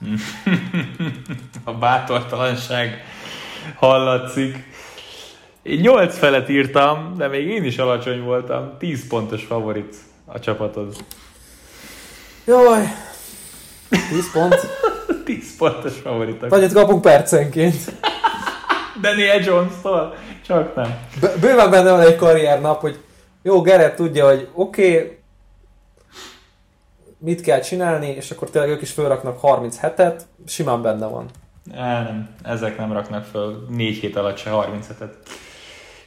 a 1.64 1.72
bátortalanság 1.72 3.04
hallatszik. 3.76 4.70
Én 5.62 5.80
8 5.80 6.18
felet 6.18 6.48
írtam, 6.48 7.14
de 7.16 7.28
még 7.28 7.46
én 7.46 7.64
is 7.64 7.78
alacsony 7.78 8.22
voltam. 8.22 8.76
10 8.78 9.06
pontos 9.08 9.44
favorit 9.44 9.96
a 10.26 10.40
csapatod. 10.40 10.96
Jaj, 12.46 12.84
10 13.88 14.32
pont. 14.32 14.56
10 15.24 15.56
pontos 15.56 15.92
favoritok. 16.02 16.52
Annyit 16.52 16.72
kapunk 16.72 17.00
percenként. 17.00 17.92
Daniel 19.00 19.38
Jones-tól? 19.38 20.14
Csak 20.46 20.74
nem. 20.74 20.98
B- 21.20 21.40
bőven 21.40 21.70
benne 21.70 21.90
van 21.90 22.00
egy 22.00 22.16
karriernap, 22.16 22.80
hogy 22.80 22.98
jó, 23.42 23.60
Gerett 23.60 23.96
tudja, 23.96 24.26
hogy 24.26 24.48
oké, 24.52 24.94
okay, 24.94 25.18
mit 27.18 27.40
kell 27.40 27.60
csinálni, 27.60 28.06
és 28.06 28.30
akkor 28.30 28.50
tényleg 28.50 28.70
ők 28.70 28.82
is 28.82 28.90
felraknak 28.92 29.38
37-et, 29.42 30.20
simán 30.46 30.82
benne 30.82 31.06
van. 31.06 31.26
Nem, 31.74 32.28
ezek 32.42 32.76
nem 32.78 32.92
raknak 32.92 33.24
föl 33.24 33.66
4 33.70 33.98
hét 33.98 34.16
alatt 34.16 34.36
se 34.36 34.50
37-et. 34.52 35.10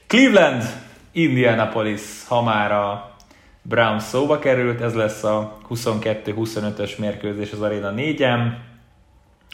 Cleveland, 0.08 0.64
Indianapolis, 1.12 2.02
ha 2.28 2.42
már 2.42 2.72
a 2.72 3.16
Browns 3.62 4.04
szóba 4.04 4.40
került, 4.40 4.82
ez 4.82 4.94
lesz 4.94 5.24
a 5.24 5.58
22-25-ös 5.70 6.98
mérkőzés 6.98 7.52
az 7.52 7.62
Arena 7.62 7.94
4-en. 7.96 8.52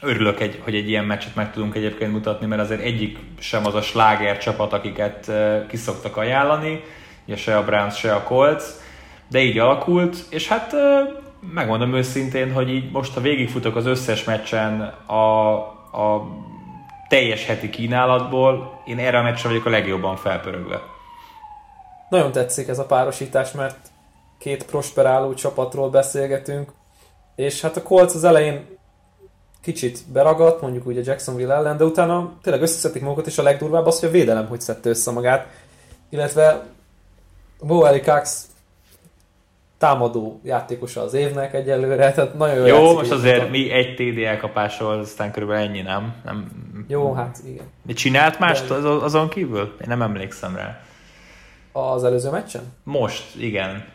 Örülök, 0.02 0.40
egy, 0.40 0.60
hogy 0.64 0.76
egy 0.76 0.90
ilyen 0.90 1.06
meccset 1.06 1.36
meg 1.36 1.52
tudunk 1.52 1.76
egyébként 1.76 2.12
mutatni, 2.12 2.46
mert 2.46 2.62
azért 2.62 2.82
egyik 2.82 3.20
sem 3.40 3.66
az 3.66 3.76
a 3.76 3.82
sláger 3.82 4.38
csapat, 4.38 4.74
akiket 4.74 5.32
kiszoktak 5.68 6.18
ajánlani 6.18 6.84
ugye 7.32 7.40
se 7.40 7.58
a 7.58 7.64
Browns, 7.64 7.98
se 7.98 8.14
a 8.14 8.24
Colts, 8.24 8.64
de 9.30 9.40
így 9.40 9.58
alakult, 9.58 10.26
és 10.30 10.48
hát 10.48 10.74
megmondom 11.54 11.94
őszintén, 11.94 12.54
hogy 12.54 12.70
így 12.70 12.92
most, 12.92 13.14
ha 13.14 13.22
végigfutok 13.22 13.76
az 13.76 13.86
összes 13.86 14.24
meccsen 14.24 14.82
a, 15.06 15.56
a 16.02 16.28
teljes 17.10 17.46
heti 17.46 17.70
kínálatból, 17.70 18.82
én 18.86 19.00
erre 19.00 19.18
a 19.18 19.22
meccsre 19.22 19.50
vagyok 19.50 19.66
a 19.66 19.70
legjobban 19.70 20.16
felpörögve. 20.16 20.82
Nagyon 22.10 22.32
tetszik 22.32 22.68
ez 22.68 22.80
a 22.80 22.86
párosítás, 22.86 23.52
mert 23.52 23.78
két 24.38 24.66
prosperáló 24.66 25.34
csapatról 25.34 25.90
beszélgetünk, 25.90 26.72
és 27.36 27.62
hát 27.62 27.78
a 27.78 27.82
Colts 27.82 28.14
az 28.14 28.24
elején 28.24 28.78
kicsit 29.62 30.00
beragadt, 30.14 30.62
mondjuk 30.62 30.88
úgy 30.88 30.98
a 30.98 31.02
Jacksonville 31.04 31.54
ellen, 31.54 31.78
de 31.78 31.84
utána 31.84 32.32
tényleg 32.42 32.62
összeszedik 32.62 33.02
magukat, 33.02 33.28
és 33.28 33.38
a 33.38 33.44
legdurvább 33.44 33.86
az, 33.86 34.00
hogy 34.00 34.10
a 34.10 34.12
védelem 34.12 34.48
hogy 34.48 34.62
szedte 34.62 34.90
össze 34.90 35.12
magát, 35.12 35.48
illetve 36.10 36.64
Boeli 37.62 38.02
Cox 38.02 38.52
támadó 39.78 40.40
játékosa 40.44 41.02
az 41.02 41.14
évnek 41.14 41.54
egyelőre, 41.54 42.12
tehát 42.12 42.34
nagyon 42.34 42.56
jó 42.56 42.66
Jó, 42.66 42.94
most 42.94 43.12
azért 43.12 43.36
tudom. 43.36 43.52
mi 43.52 43.72
egy 43.72 43.96
TD 43.96 44.18
elkapásról, 44.18 45.00
aztán 45.00 45.32
körülbelül 45.32 45.64
ennyi, 45.64 45.82
nem? 45.82 46.16
nem 46.26 46.48
jó, 46.88 47.14
hát 47.14 47.38
igen. 47.46 47.66
Mi 47.82 47.94
csinált 47.94 48.40
mást 48.40 48.68
De... 48.68 48.90
azon 48.90 49.30
kívül? 49.30 49.76
Én 49.82 49.88
nem 49.88 50.02
emlékszem 50.02 50.56
rá. 50.56 50.82
Az 51.72 52.04
előző 52.04 52.30
meccsen? 52.30 52.62
Most, 52.84 53.36
igen. 53.40 53.86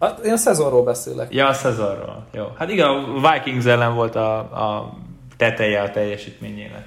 Hát 0.00 0.24
én 0.24 0.32
a 0.32 0.36
szezonról 0.36 0.82
beszélek. 0.82 1.34
Ja, 1.34 1.48
a 1.48 1.52
szezonról. 1.52 2.26
Jó. 2.32 2.44
Hát 2.58 2.70
igen, 2.70 2.88
a 2.88 3.30
Vikings 3.30 3.64
ellen 3.64 3.94
volt 3.94 4.14
a, 4.16 4.38
a 4.38 4.96
teteje 5.36 5.82
a 5.82 5.90
teljesítményének. 5.90 6.86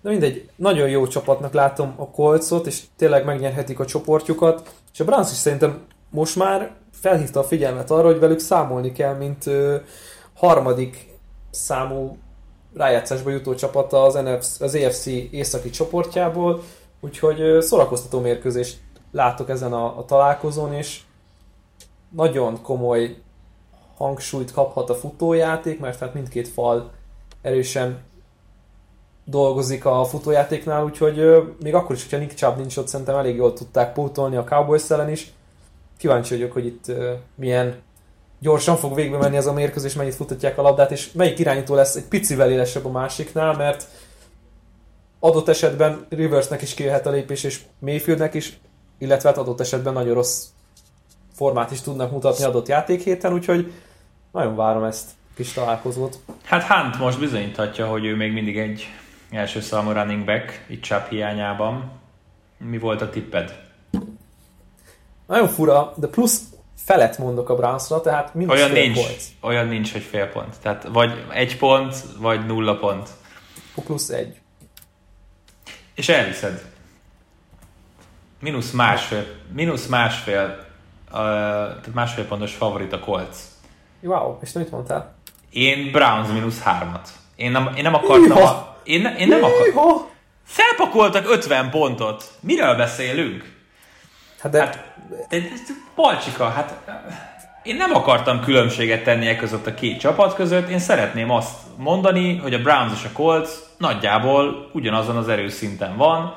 De 0.00 0.10
mindegy, 0.10 0.48
nagyon 0.56 0.88
jó 0.88 1.06
csapatnak 1.06 1.52
látom 1.52 1.94
a 1.96 2.10
Colcot, 2.10 2.66
és 2.66 2.80
tényleg 2.96 3.24
megnyerhetik 3.24 3.80
a 3.80 3.86
csoportjukat, 3.86 4.74
és 4.92 5.00
a 5.00 5.04
Browns 5.04 5.30
is 5.30 5.36
szerintem 5.36 5.86
most 6.10 6.36
már 6.36 6.70
felhívta 6.92 7.40
a 7.40 7.44
figyelmet 7.44 7.90
arra, 7.90 8.06
hogy 8.06 8.18
velük 8.18 8.38
számolni 8.38 8.92
kell, 8.92 9.14
mint 9.14 9.46
ö, 9.46 9.76
harmadik 10.34 11.18
számú 11.50 12.18
rájátszásba 12.74 13.30
jutó 13.30 13.54
csapata 13.54 14.02
az, 14.02 14.14
NFC, 14.14 14.60
az 14.60 14.74
AFC 14.74 15.06
északi 15.30 15.70
csoportjából, 15.70 16.62
úgyhogy 17.00 17.40
ö, 17.40 17.60
szórakoztató 17.60 18.20
mérkőzést 18.20 18.78
látok 19.12 19.48
ezen 19.48 19.72
a, 19.72 19.98
a 19.98 20.04
találkozón, 20.04 20.72
és 20.72 21.00
nagyon 22.10 22.62
komoly 22.62 23.16
hangsúlyt 23.96 24.52
kaphat 24.52 24.90
a 24.90 24.94
futójáték, 24.94 25.80
mert 25.80 25.98
hát 25.98 26.14
mindkét 26.14 26.48
fal 26.48 26.90
erősen 27.42 27.98
dolgozik 29.24 29.84
a 29.84 30.04
futójátéknál, 30.04 30.84
úgyhogy 30.84 31.42
még 31.62 31.74
akkor 31.74 31.96
is, 31.96 32.02
hogyha 32.02 32.18
Nick 32.18 32.34
Chubb 32.34 32.56
nincs 32.56 32.76
ott, 32.76 32.88
szerintem 32.88 33.16
elég 33.16 33.36
jól 33.36 33.52
tudták 33.52 33.92
pótolni 33.92 34.36
a 34.36 34.44
Cowboys 34.44 34.90
ellen 34.90 35.10
is. 35.10 35.32
Kíváncsi 35.98 36.34
vagyok, 36.34 36.52
hogy 36.52 36.66
itt 36.66 36.92
milyen 37.34 37.74
gyorsan 38.38 38.76
fog 38.76 38.94
végbe 38.94 39.16
menni 39.16 39.36
ez 39.36 39.46
a 39.46 39.52
mérkőzés, 39.52 39.94
mennyit 39.94 40.14
futatják 40.14 40.58
a 40.58 40.62
labdát, 40.62 40.90
és 40.90 41.12
melyik 41.12 41.38
irányító 41.38 41.74
lesz 41.74 41.94
egy 41.94 42.04
picivel 42.04 42.50
élesebb 42.50 42.86
a 42.86 42.90
másiknál, 42.90 43.56
mert 43.56 43.86
adott 45.18 45.48
esetben 45.48 46.06
Riversnek 46.08 46.62
is 46.62 46.74
kijöhet 46.74 47.06
a 47.06 47.10
lépés, 47.10 47.44
és 47.44 47.60
Mayfieldnek 47.78 48.34
is, 48.34 48.60
illetve 48.98 49.28
hát 49.28 49.38
adott 49.38 49.60
esetben 49.60 49.92
nagyon 49.92 50.14
rossz 50.14 50.44
formát 51.34 51.70
is 51.70 51.80
tudnak 51.80 52.10
mutatni 52.10 52.44
adott 52.44 52.68
játékhéten, 52.68 53.32
úgyhogy 53.32 53.72
nagyon 54.32 54.56
várom 54.56 54.84
ezt 54.84 55.10
a 55.10 55.32
kis 55.36 55.52
találkozót. 55.52 56.18
Hát 56.44 56.62
Hunt 56.62 56.98
most 56.98 57.18
bizonyíthatja, 57.18 57.86
hogy 57.86 58.04
ő 58.04 58.16
még 58.16 58.32
mindig 58.32 58.58
egy 58.58 58.86
első 59.30 59.60
számú 59.60 59.90
running 59.90 60.24
back, 60.24 60.64
itt 60.68 60.82
Chubb 60.82 61.06
hiányában. 61.08 61.90
Mi 62.58 62.78
volt 62.78 63.00
a 63.00 63.10
tipped? 63.10 63.60
Nagyon 65.26 65.48
fura, 65.48 65.92
de 65.96 66.06
plusz 66.06 66.42
felet 66.76 67.18
mondok 67.18 67.48
a 67.48 67.54
Brownsra, 67.54 68.00
tehát 68.00 68.34
mínusz 68.34 68.54
Olyan 68.54 68.70
fél 68.70 68.82
nincs, 68.82 68.96
volt. 68.96 69.22
olyan 69.40 69.66
nincs, 69.66 69.92
hogy 69.92 70.02
fél 70.02 70.26
pont. 70.26 70.56
Tehát 70.62 70.88
vagy 70.92 71.24
egy 71.32 71.58
pont, 71.58 71.96
vagy 72.18 72.46
nulla 72.46 72.76
pont. 72.76 73.08
Plusz 73.84 74.08
egy. 74.08 74.40
És 75.94 76.08
elviszed. 76.08 76.64
Mínusz 78.40 78.70
másfél, 78.70 79.26
mínusz 79.52 79.86
másfél, 79.86 80.66
uh, 81.06 81.12
tehát 81.12 81.94
másfél 81.94 82.26
pontos 82.26 82.54
favorit 82.54 82.92
a 82.92 82.98
Colts. 82.98 83.36
Wow, 84.00 84.38
és 84.40 84.52
te 84.52 84.58
mit 84.58 84.70
mondtál? 84.70 85.14
Én 85.50 85.90
Browns 85.92 86.28
mínusz 86.28 86.62
hármat. 86.62 87.08
Én 87.36 87.50
nem, 87.50 87.72
én 87.76 87.82
nem 87.82 87.94
akartam... 87.94 88.24
Iha! 88.36 88.42
A, 88.42 88.69
én, 88.90 89.14
én 89.18 89.28
nem. 89.28 89.40
Iha! 89.68 90.10
Felpakoltak 90.44 91.30
50 91.30 91.70
pontot. 91.70 92.24
Miről 92.40 92.76
beszélünk? 92.76 93.58
Hát 94.40 94.52
de, 94.52 94.58
Hát, 94.58 94.84
de, 95.28 95.38
de, 95.38 95.48
Balcsika, 95.94 96.48
hát 96.48 96.74
én 97.62 97.76
nem 97.76 97.94
akartam 97.94 98.40
különbséget 98.40 99.04
tenni 99.04 99.26
e 99.26 99.36
között 99.36 99.66
a 99.66 99.74
két 99.74 100.00
csapat 100.00 100.34
között, 100.34 100.68
én 100.68 100.78
szeretném 100.78 101.30
azt 101.30 101.58
mondani, 101.76 102.36
hogy 102.36 102.54
a 102.54 102.62
Browns 102.62 102.92
és 102.92 103.04
a 103.04 103.12
Colts 103.12 103.48
nagyjából 103.78 104.70
ugyanazon 104.72 105.16
az 105.16 105.28
erőszinten 105.28 105.96
van. 105.96 106.34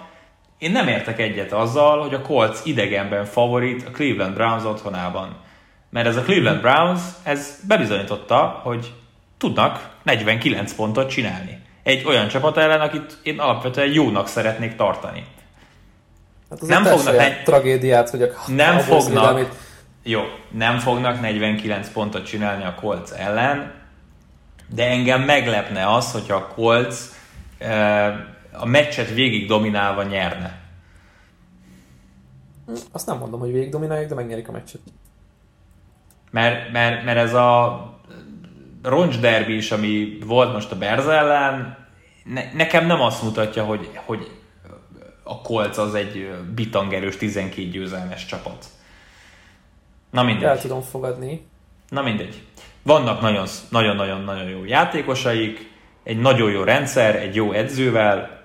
Én 0.58 0.72
nem 0.72 0.88
értek 0.88 1.20
egyet 1.20 1.52
azzal, 1.52 2.02
hogy 2.02 2.14
a 2.14 2.22
Colts 2.22 2.60
idegenben 2.64 3.26
favorit 3.26 3.88
a 3.88 3.92
Cleveland 3.92 4.34
Browns 4.34 4.64
otthonában. 4.64 5.36
Mert 5.90 6.08
ez 6.08 6.16
a 6.16 6.22
Cleveland 6.22 6.62
Browns, 6.62 7.02
ez 7.24 7.60
bebizonyította, 7.68 8.60
hogy 8.64 8.94
tudnak 9.38 9.90
49 10.04 10.74
pontot 10.74 11.10
csinálni. 11.10 11.63
Egy 11.84 12.06
olyan 12.06 12.28
csapat 12.28 12.58
ellen, 12.58 12.82
akit 12.82 13.18
én 13.24 13.40
alapvetően 13.40 13.92
jónak 13.92 14.28
szeretnék 14.28 14.76
tartani. 14.76 15.26
hát 16.50 16.62
az 16.62 16.68
nem 16.68 16.84
fognak 16.84 17.18
egy- 17.18 17.44
tragédiát, 17.44 18.10
hogy 18.10 18.22
a 18.22 18.28
Nem 18.48 18.78
fognak. 18.80 19.04
védelmét- 19.36 19.56
Jó, 20.04 20.22
nem 20.52 20.80
fognak 20.80 21.22
49 21.22 21.90
pontot 21.92 22.26
csinálni 22.26 22.64
a 22.64 22.76
Colts 22.76 23.10
ellen, 23.12 23.72
de 24.68 24.88
engem 24.90 25.22
meglepne 25.22 25.94
az, 25.94 26.12
hogyha 26.12 26.36
a 26.36 26.48
Colts 26.48 26.96
a 28.52 28.66
meccset 28.66 29.14
végig 29.14 29.48
dominálva 29.48 30.04
nyerne. 30.04 30.62
Azt 32.92 33.06
nem 33.08 33.18
mondom, 33.18 33.40
hogy 33.40 33.52
végig 33.52 33.70
domináljuk, 33.72 34.10
de 34.10 34.16
megnyerik 34.16 34.48
a 34.48 34.52
meccset. 34.52 34.82
Mert, 36.32 36.72
mert, 36.72 37.04
mert 37.04 37.18
ez 37.18 37.34
a 37.34 37.93
roncs 38.84 39.20
derbi 39.20 39.56
is, 39.56 39.72
ami 39.72 40.18
volt 40.26 40.54
most 40.54 40.72
a 40.72 40.78
Berz 40.78 41.08
ellen, 41.08 41.78
ne, 42.24 42.54
nekem 42.54 42.86
nem 42.86 43.02
azt 43.02 43.24
mutatja, 43.24 43.64
hogy, 43.64 43.90
hogy 44.06 44.32
a 45.24 45.42
Colts 45.42 45.78
az 45.78 45.96
egy 45.96 46.32
bitangerős 46.56 47.18
12 47.18 47.68
győzelmes 47.68 48.26
csapat. 48.26 48.66
Na 50.12 50.24
mindegy. 50.24 50.44
El 50.44 50.60
tudom 50.60 50.82
fogadni. 50.82 51.46
Na 51.90 52.02
mindegy. 52.02 52.42
Vannak 52.84 53.22
nagyon- 53.22 53.48
nagyon-nagyon-nagyon 53.70 54.50
jó 54.50 54.66
játékosaik, 54.66 55.72
egy 56.04 56.20
nagyon 56.20 56.52
jó 56.52 56.64
rendszer, 56.64 57.16
egy 57.16 57.36
jó 57.36 57.52
edzővel, 57.52 58.42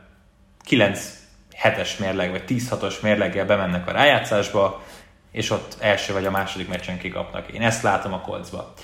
9 0.64 1.18
hetes 1.54 1.96
mérleg, 1.96 2.30
vagy 2.30 2.44
10-6-os 2.48 3.00
mérleggel 3.00 3.46
bemennek 3.46 3.88
a 3.88 3.92
rájátszásba, 3.92 4.82
és 5.32 5.50
ott 5.50 5.76
első 5.80 6.12
vagy 6.12 6.26
a 6.26 6.30
második 6.30 6.68
meccsen 6.68 6.98
kikapnak. 6.98 7.48
Én 7.48 7.62
ezt 7.62 7.82
látom 7.82 8.12
a 8.12 8.20
kolcba. 8.20 8.74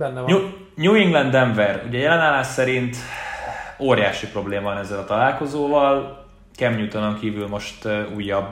Benne 0.00 0.20
van. 0.20 0.30
New, 0.30 0.40
New 0.74 0.94
England 0.94 1.30
Denver, 1.30 1.84
ugye 1.86 1.98
jelenállás 1.98 2.46
szerint 2.46 2.96
óriási 3.78 4.26
probléma 4.26 4.62
van 4.62 4.78
ezzel 4.78 4.98
a 4.98 5.04
találkozóval. 5.04 6.24
Cam 6.56 6.74
Newtonon 6.74 7.18
kívül 7.18 7.48
most 7.48 7.88
újabb 8.14 8.48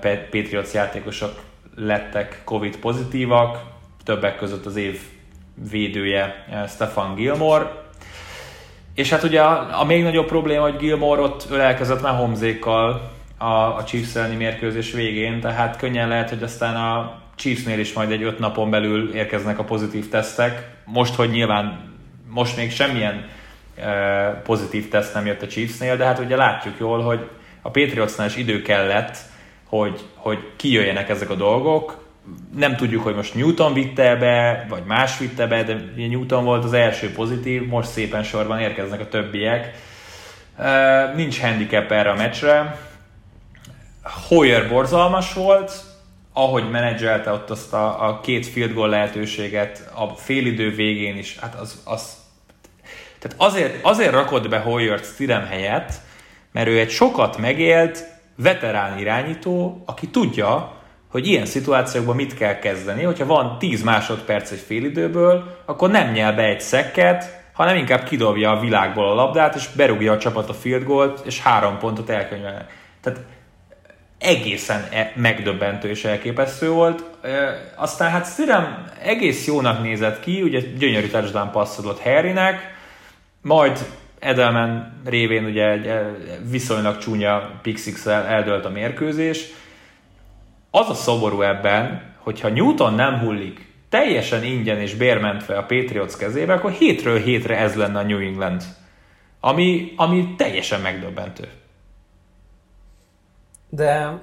Pa- 0.00 0.28
Patriots 0.30 0.72
játékosok 0.72 1.40
lettek 1.76 2.40
Covid 2.44 2.76
pozitívak, 2.76 3.62
többek 4.04 4.36
között 4.36 4.66
az 4.66 4.76
év 4.76 5.00
védője 5.70 6.46
Stefan 6.68 7.14
Gilmore. 7.14 7.70
És 8.94 9.10
hát 9.10 9.22
ugye 9.22 9.40
a, 9.42 9.80
a 9.80 9.84
még 9.84 10.02
nagyobb 10.02 10.26
probléma, 10.26 10.62
hogy 10.62 10.76
Gilmore 10.76 11.20
ott 11.20 11.46
ölelkezett 11.50 12.02
Mahomzékkal 12.02 13.10
a, 13.38 13.54
a 13.54 13.84
Chiefs 13.84 14.14
mérkőzés 14.36 14.92
végén, 14.92 15.40
tehát 15.40 15.76
könnyen 15.76 16.08
lehet, 16.08 16.28
hogy 16.28 16.42
aztán 16.42 16.76
a 16.76 17.19
Chiefsnél 17.40 17.78
is 17.78 17.92
majd 17.92 18.10
egy 18.10 18.22
öt 18.22 18.38
napon 18.38 18.70
belül 18.70 19.14
érkeznek 19.14 19.58
a 19.58 19.64
pozitív 19.64 20.08
tesztek. 20.08 20.68
Most, 20.84 21.14
hogy 21.14 21.30
nyilván 21.30 21.94
most 22.28 22.56
még 22.56 22.72
semmilyen 22.72 23.28
e, 23.76 23.90
pozitív 24.44 24.88
teszt 24.88 25.14
nem 25.14 25.26
jött 25.26 25.42
a 25.42 25.46
Chiefsnél, 25.46 25.96
de 25.96 26.04
hát 26.04 26.18
ugye 26.18 26.36
látjuk 26.36 26.74
jól, 26.78 27.02
hogy 27.02 27.28
a 27.62 27.70
Patriotsnál 27.70 28.26
is 28.26 28.36
idő 28.36 28.62
kellett, 28.62 29.16
hogy, 29.68 30.00
hogy 30.14 30.38
kijöjjenek 30.56 31.08
ezek 31.08 31.30
a 31.30 31.34
dolgok. 31.34 32.08
Nem 32.56 32.76
tudjuk, 32.76 33.02
hogy 33.02 33.14
most 33.14 33.34
Newton 33.34 33.72
vitte 33.72 34.16
be, 34.16 34.66
vagy 34.68 34.82
más 34.84 35.18
vitte 35.18 35.46
be, 35.46 35.62
de 35.62 35.76
Newton 35.96 36.44
volt 36.44 36.64
az 36.64 36.72
első 36.72 37.12
pozitív, 37.12 37.66
most 37.66 37.88
szépen 37.88 38.22
sorban 38.22 38.60
érkeznek 38.60 39.00
a 39.00 39.08
többiek. 39.08 39.70
E, 40.58 41.12
nincs 41.16 41.40
handicap 41.40 41.90
erre 41.90 42.10
a 42.10 42.14
meccsre. 42.16 42.78
Hoyer 44.28 44.68
borzalmas 44.68 45.32
volt, 45.32 45.88
ahogy 46.32 46.70
menedzselte 46.70 47.32
ott 47.32 47.50
azt 47.50 47.72
a, 47.72 48.08
a 48.08 48.20
két 48.20 48.46
field 48.46 48.72
goal 48.72 48.88
lehetőséget 48.88 49.90
a 49.94 50.06
félidő 50.06 50.74
végén 50.74 51.16
is, 51.16 51.38
hát 51.38 51.54
az, 51.54 51.82
az 51.84 52.18
tehát 53.18 53.36
azért, 53.38 53.84
azért 53.84 54.12
rakott 54.12 54.48
be 54.48 54.58
Hoyert 54.58 55.04
Stidham 55.04 55.44
helyett, 55.44 55.92
mert 56.52 56.68
ő 56.68 56.78
egy 56.78 56.90
sokat 56.90 57.38
megélt 57.38 58.04
veterán 58.36 58.98
irányító, 58.98 59.82
aki 59.86 60.08
tudja, 60.08 60.78
hogy 61.10 61.26
ilyen 61.26 61.46
szituációkban 61.46 62.16
mit 62.16 62.34
kell 62.34 62.58
kezdeni, 62.58 63.02
hogyha 63.02 63.26
van 63.26 63.58
10 63.58 63.82
másodperc 63.82 64.50
egy 64.50 64.58
félidőből, 64.58 65.56
akkor 65.64 65.90
nem 65.90 66.12
nyel 66.12 66.32
be 66.32 66.42
egy 66.42 66.60
szekket, 66.60 67.38
hanem 67.52 67.76
inkább 67.76 68.04
kidobja 68.04 68.50
a 68.50 68.60
világból 68.60 69.08
a 69.08 69.14
labdát, 69.14 69.54
és 69.54 69.68
berúgja 69.76 70.12
a 70.12 70.18
csapat 70.18 70.48
a 70.48 70.54
field 70.54 70.84
goalt, 70.84 71.26
és 71.26 71.40
három 71.40 71.78
pontot 71.78 72.10
elkönyvelnek. 72.10 72.72
Tehát 73.00 73.20
egészen 74.20 74.88
e- 74.90 75.12
megdöbbentő 75.16 75.88
és 75.88 76.04
elképesztő 76.04 76.70
volt. 76.70 77.04
Aztán 77.76 78.10
hát 78.10 78.26
Stidham 78.26 78.84
egész 79.02 79.46
jónak 79.46 79.82
nézett 79.82 80.20
ki, 80.20 80.42
ugye 80.42 80.60
gyönyörű 80.60 81.06
touchdown 81.06 81.50
passzolott 81.50 82.00
Harrynek, 82.00 82.74
majd 83.42 83.78
Edelman 84.18 85.00
révén 85.04 85.44
ugye 85.44 85.70
egy 85.70 85.86
e, 85.86 86.16
viszonylag 86.50 86.98
csúnya 86.98 87.50
pick 87.62 88.06
eldölt 88.06 88.64
a 88.64 88.70
mérkőzés. 88.70 89.44
Az 90.70 90.88
a 90.88 90.94
szomorú 90.94 91.42
ebben, 91.42 92.14
hogyha 92.16 92.48
Newton 92.48 92.94
nem 92.94 93.18
hullik 93.18 93.68
teljesen 93.88 94.44
ingyen 94.44 94.78
és 94.78 94.94
bérmentve 94.94 95.56
a 95.56 95.64
Patriots 95.64 96.16
kezébe, 96.16 96.52
akkor 96.52 96.70
hétről 96.70 97.18
hétre 97.18 97.56
ez 97.56 97.74
lenne 97.74 97.98
a 97.98 98.02
New 98.02 98.18
England. 98.18 98.62
Ami, 99.40 99.92
ami 99.96 100.34
teljesen 100.36 100.80
megdöbbentő. 100.80 101.48
De 103.70 104.20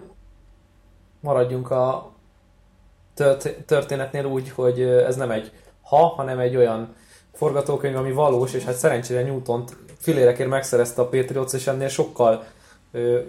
maradjunk 1.20 1.72
a 1.72 2.12
történetnél 3.66 4.26
úgy, 4.26 4.50
hogy 4.50 4.82
ez 4.82 5.16
nem 5.16 5.32
egy 5.32 5.52
ha, 5.82 6.08
hanem 6.08 6.40
egy 6.40 6.56
olyan 6.56 6.96
forgatókönyv, 7.34 7.96
ami 7.96 8.12
valós, 8.12 8.54
és 8.54 8.64
hát 8.64 8.76
szerencsére 8.76 9.22
Newton 9.22 9.64
filérekért 10.00 10.50
megszerezte 10.50 11.02
a 11.02 11.08
Patriots, 11.08 11.54
és 11.54 11.68
ennél 11.68 11.88
sokkal 11.88 12.44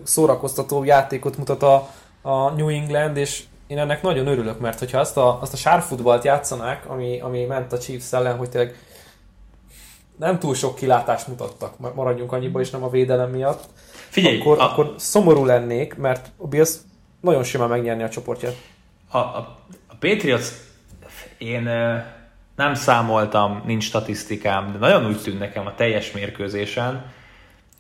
szórakoztató 0.03 0.85
játékot 0.85 1.37
mutat 1.37 1.63
a, 1.63 1.89
a 2.23 2.51
New 2.51 2.69
England, 2.69 3.17
és 3.17 3.45
én 3.67 3.79
ennek 3.79 4.03
nagyon 4.03 4.27
örülök, 4.27 4.61
mert 4.61 4.79
hogyha 4.79 4.99
azt 4.99 5.17
a, 5.17 5.41
azt 5.41 5.53
a 5.53 5.57
sárfutballt 5.57 6.25
játszanák, 6.25 6.91
ami, 6.91 7.21
ami 7.21 7.45
ment 7.45 7.73
a 7.73 7.79
Chiefs 7.79 8.13
ellen, 8.13 8.37
hogy 8.37 8.51
tényleg 8.51 8.77
nem 10.17 10.39
túl 10.39 10.55
sok 10.55 10.75
kilátást 10.75 11.29
mutattak, 11.29 11.95
maradjunk 11.95 12.33
annyiba, 12.33 12.61
és 12.61 12.71
nem 12.71 12.83
a 12.83 12.91
védelem 12.91 13.31
miatt, 13.31 13.65
Figyelj, 14.09 14.41
akkor, 14.41 14.59
a... 14.59 14.71
akkor 14.71 14.95
szomorú 14.97 15.45
lennék, 15.45 15.95
mert 15.95 16.31
a 16.37 16.47
Bills 16.47 16.71
nagyon 17.21 17.43
simán 17.43 17.69
megnyerni 17.69 18.03
a 18.03 18.09
csoportját. 18.09 18.57
A, 19.11 19.19
a, 19.19 19.59
a 19.87 19.95
Patriots, 20.01 20.47
én 21.39 21.63
nem 22.57 22.75
számoltam, 22.75 23.63
nincs 23.67 23.85
statisztikám, 23.85 24.73
de 24.73 24.79
nagyon 24.79 25.07
úgy 25.07 25.23
tűnt 25.23 25.39
nekem 25.39 25.67
a 25.67 25.75
teljes 25.75 26.13
mérkőzésen, 26.13 27.05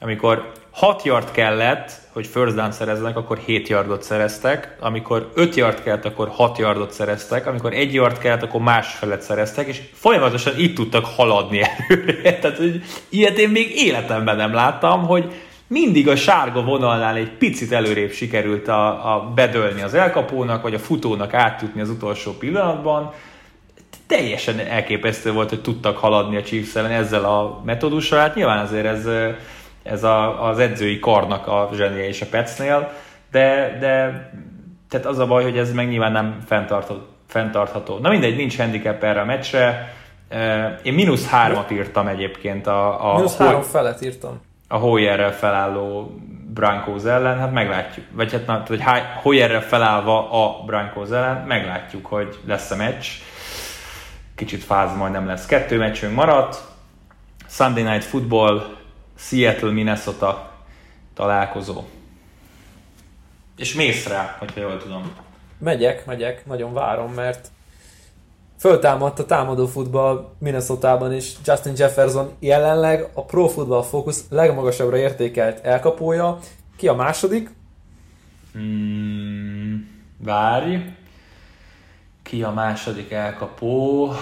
amikor 0.00 0.52
6 0.70 1.02
yard 1.02 1.30
kellett, 1.30 1.92
hogy 2.12 2.26
first 2.26 2.54
down 2.54 2.72
szereznek, 2.72 3.16
akkor 3.16 3.38
7 3.38 3.68
yardot 3.68 4.02
szereztek, 4.02 4.76
amikor 4.80 5.30
5 5.34 5.54
yard 5.54 5.82
kellett, 5.82 6.04
akkor 6.04 6.28
6 6.28 6.58
yardot 6.58 6.92
szereztek, 6.92 7.46
amikor 7.46 7.72
1 7.72 7.94
yard 7.94 8.18
kellett, 8.18 8.42
akkor 8.42 8.60
másfelet 8.60 9.22
szereztek, 9.22 9.66
és 9.66 9.80
folyamatosan 9.92 10.58
itt 10.58 10.74
tudtak 10.74 11.04
haladni 11.04 11.60
előre. 11.88 12.38
Tehát, 12.38 12.56
hogy 12.56 12.82
ilyet 13.08 13.38
én 13.38 13.48
még 13.48 13.70
életemben 13.76 14.36
nem 14.36 14.52
láttam, 14.52 15.06
hogy 15.06 15.32
mindig 15.68 16.08
a 16.08 16.16
sárga 16.16 16.62
vonalnál 16.62 17.16
egy 17.16 17.30
picit 17.30 17.72
előrébb 17.72 18.10
sikerült 18.10 18.68
a, 18.68 19.14
a 19.14 19.32
bedölni 19.34 19.82
az 19.82 19.94
elkapónak, 19.94 20.62
vagy 20.62 20.74
a 20.74 20.78
futónak 20.78 21.34
átjutni 21.34 21.80
az 21.80 21.90
utolsó 21.90 22.32
pillanatban. 22.32 23.12
Teljesen 24.06 24.58
elképesztő 24.58 25.32
volt, 25.32 25.48
hogy 25.48 25.60
tudtak 25.60 25.96
haladni 25.96 26.36
a 26.36 26.42
Chiefs 26.42 26.74
ellen 26.74 26.90
ezzel 26.90 27.24
a 27.24 27.62
metódussal. 27.64 28.18
Hát 28.18 28.34
nyilván 28.34 28.64
azért 28.64 28.86
ez, 28.86 29.08
ez 29.82 30.04
a, 30.04 30.48
az 30.48 30.58
edzői 30.58 30.98
karnak 30.98 31.46
a 31.46 31.70
zsenie 31.74 32.06
és 32.06 32.20
a 32.20 32.26
Petsnél, 32.30 32.92
de, 33.30 33.76
de 33.80 34.30
tehát 34.88 35.06
az 35.06 35.18
a 35.18 35.26
baj, 35.26 35.42
hogy 35.42 35.58
ez 35.58 35.72
meg 35.72 35.88
nyilván 35.88 36.12
nem 36.12 36.38
fenntartható. 36.46 37.06
fenntartható. 37.26 37.98
Na 37.98 38.08
mindegy, 38.08 38.36
nincs 38.36 38.56
handicap 38.56 39.02
erre 39.02 39.20
a 39.20 39.24
meccsre. 39.24 39.94
Én 40.82 40.94
mínusz 40.94 41.28
hármat 41.28 41.70
írtam 41.70 42.06
egyébként 42.06 42.66
a... 42.66 43.10
a 43.12 43.14
mínusz 43.14 43.36
három 43.36 43.62
felet 43.62 44.04
írtam 44.04 44.40
a 44.68 44.76
Hoyerrel 44.76 45.32
felálló 45.32 46.18
Broncos 46.54 47.04
ellen, 47.04 47.38
hát 47.38 47.52
meglátjuk. 47.52 48.06
Vagy 48.10 48.32
hát 48.32 48.46
na, 48.46 48.62
hogy 48.66 48.82
Hoyerrel 49.22 49.62
felállva 49.62 50.30
a 50.30 50.64
Broncos 50.64 51.10
ellen, 51.10 51.46
meglátjuk, 51.46 52.06
hogy 52.06 52.38
lesz 52.46 52.70
a 52.70 52.76
meccs. 52.76 53.06
Kicsit 54.34 54.62
fáz, 54.64 54.96
majd 54.96 55.12
nem 55.12 55.26
lesz. 55.26 55.46
Kettő 55.46 55.78
meccsünk 55.78 56.14
maradt. 56.14 56.64
Sunday 57.48 57.82
Night 57.82 58.04
Football, 58.04 58.76
Seattle, 59.16 59.70
Minnesota 59.70 60.52
találkozó. 61.14 61.84
És 63.56 63.74
mész 63.74 64.08
rá, 64.08 64.36
hogyha 64.38 64.60
jól 64.60 64.76
tudom. 64.76 65.12
Megyek, 65.58 66.06
megyek, 66.06 66.46
nagyon 66.46 66.72
várom, 66.72 67.12
mert 67.12 67.48
föltámadt 68.59 69.18
a 69.18 69.24
támadó 69.24 69.66
futball 69.66 70.34
Minnesota-ban 70.38 71.12
is. 71.12 71.32
Justin 71.44 71.72
Jefferson 71.76 72.32
jelenleg 72.38 73.09
a 73.12 73.24
Pro 73.24 73.48
Football 73.48 73.82
Focus 73.82 74.18
legmagasabbra 74.30 74.96
értékelt 74.96 75.64
elkapója. 75.64 76.38
Ki 76.76 76.88
a 76.88 76.94
második? 76.94 77.50
Hmm, 78.52 79.88
várj. 80.18 80.76
Ki 82.22 82.42
a 82.42 82.50
második 82.50 83.11
elkapó? 83.11 84.06
Uh, 84.06 84.14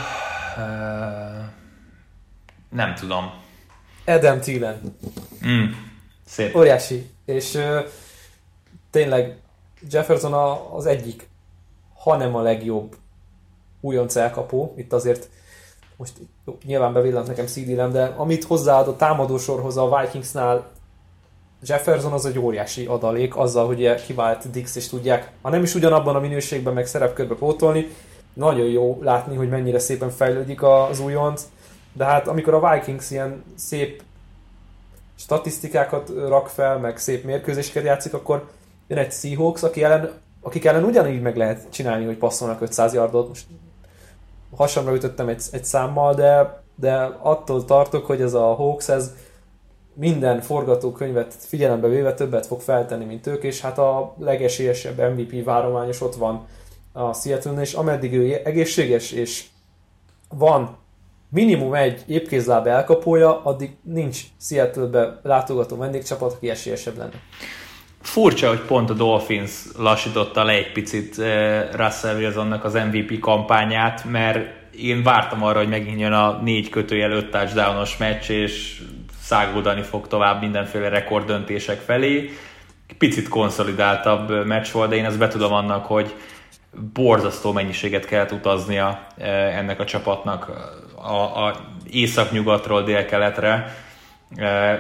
nem 2.69 2.95
tudom. 2.95 3.31
Adam 4.07 4.41
Thielen. 4.41 4.81
Mm, 5.47 5.65
szép. 6.27 6.57
Óriási. 6.57 7.11
És 7.25 7.55
uh, 7.55 7.79
tényleg 8.91 9.37
Jefferson 9.91 10.33
a, 10.33 10.77
az 10.77 10.87
egyik, 10.87 11.29
hanem 11.95 12.35
a 12.35 12.41
legjobb 12.41 12.97
újonc 13.87 14.17
elkapó, 14.17 14.75
itt 14.77 14.93
azért 14.93 15.29
most 15.97 16.13
jó, 16.47 16.59
nyilván 16.65 16.93
bevillant 16.93 17.27
nekem 17.27 17.47
CD 17.47 17.91
de 17.91 18.15
amit 18.17 18.45
hozzáad 18.45 18.89
a 18.89 18.97
támadósorhoz 18.97 19.77
a 19.77 19.99
Vikingsnál 20.01 20.67
Jefferson 21.63 22.13
az 22.13 22.27
egy 22.27 22.39
óriási 22.39 22.87
adalék 22.87 23.37
azzal, 23.37 23.67
hogy 23.67 24.05
kivált 24.05 24.51
Dix 24.51 24.77
és 24.77 24.89
tudják, 24.89 25.31
ha 25.43 25.51
nem 25.51 25.63
is 25.63 25.75
ugyanabban 25.75 26.17
a 26.17 26.21
minőségben 26.21 26.75
meg 26.75 26.87
szerepkörbe 26.87 27.35
pótolni, 27.35 27.89
nagyon 28.33 28.67
jó 28.67 28.99
látni, 29.03 29.37
hogy 29.37 29.49
mennyire 29.49 29.79
szépen 29.79 30.11
fejlődik 30.11 30.63
az 30.63 31.01
újonc, 31.01 31.43
de 31.93 32.05
hát 32.05 32.29
amikor 32.29 32.55
a 32.55 32.71
Vikings 32.71 33.11
ilyen 33.11 33.45
szép 33.55 34.03
statisztikákat 35.19 36.13
rak 36.29 36.49
fel, 36.49 36.79
meg 36.79 36.99
szép 36.99 37.25
mérkőzéseket 37.25 37.85
játszik, 37.85 38.15
akkor 38.15 38.49
jön 38.89 38.99
egy 38.99 39.13
Seahawks, 39.13 39.63
aki 39.63 39.85
ellen, 39.85 40.11
akik 40.41 40.65
ellen 40.65 40.85
ugyanígy 40.85 41.23
meg 41.23 41.37
lehet 41.37 41.67
csinálni, 41.71 42.05
hogy 42.05 42.17
passzolnak 42.17 42.61
500 42.61 42.95
yardot. 42.95 43.29
Most 43.29 43.47
hasamra 44.57 44.95
ütöttem 44.95 45.29
egy, 45.29 45.43
egy 45.51 45.65
számmal, 45.65 46.15
de, 46.15 46.63
de 46.77 46.95
attól 47.23 47.65
tartok, 47.65 48.07
hogy 48.07 48.21
ez 48.21 48.35
a 48.35 48.55
Hawks, 48.55 48.89
ez 48.89 49.15
minden 49.95 50.41
forgatókönyvet 50.41 51.35
figyelembe 51.39 51.89
véve 51.89 52.15
többet 52.15 52.47
fog 52.47 52.61
feltenni, 52.61 53.05
mint 53.05 53.27
ők, 53.27 53.43
és 53.43 53.61
hát 53.61 53.79
a 53.79 54.15
legesélyesebb 54.19 55.17
MVP 55.17 55.45
várományos 55.45 56.01
ott 56.01 56.15
van 56.15 56.47
a 56.93 57.13
seattle 57.13 57.61
és 57.61 57.73
ameddig 57.73 58.13
ő 58.13 58.41
egészséges, 58.45 59.13
és 59.13 59.47
van 60.29 60.77
minimum 61.31 61.75
egy 61.75 62.05
épkézláb 62.07 62.67
elkapója, 62.67 63.43
addig 63.45 63.77
nincs 63.83 64.21
Seattle-be 64.41 65.21
látogató 65.23 65.77
vendégcsapat, 65.77 66.33
aki 66.33 66.51
esélyesebb 66.51 66.97
lenne. 66.97 67.21
Furcsa, 68.07 68.49
hogy 68.49 68.61
pont 68.61 68.91
a 68.91 68.95
Dolphins 68.95 69.53
lassította 69.79 70.45
le 70.45 70.53
egy 70.53 70.73
picit 70.73 71.19
eh, 71.19 71.69
Russell 71.73 72.17
Wilsonnak 72.17 72.65
az 72.65 72.75
MVP 72.75 73.19
kampányát, 73.21 74.05
mert 74.05 74.49
én 74.79 75.03
vártam 75.03 75.43
arra, 75.43 75.59
hogy 75.59 75.69
megint 75.69 76.01
jön 76.01 76.13
a 76.13 76.41
négy 76.43 76.69
kötőjel 76.69 77.11
öt 77.11 77.31
touchdownos 77.31 77.97
meccs, 77.97 78.31
és 78.31 78.83
száguldani 79.21 79.83
fog 79.83 80.07
tovább 80.07 80.41
mindenféle 80.41 80.89
rekorddöntések 80.89 81.81
felé. 81.81 82.31
Picit 82.99 83.29
konszolidáltabb 83.29 84.47
meccs 84.47 84.71
volt, 84.73 84.91
de 84.91 84.97
én 84.97 85.05
ezt 85.05 85.19
betudom 85.19 85.53
annak, 85.53 85.87
hogy 85.87 86.15
borzasztó 86.93 87.53
mennyiséget 87.53 88.05
kellett 88.05 88.33
utaznia 88.33 89.07
eh, 89.17 89.59
ennek 89.59 89.81
a 89.81 89.85
csapatnak 89.85 90.51
a, 90.95 91.47
a 91.47 91.57
észak-nyugatról 91.91 92.83
dél-keletre, 92.83 93.85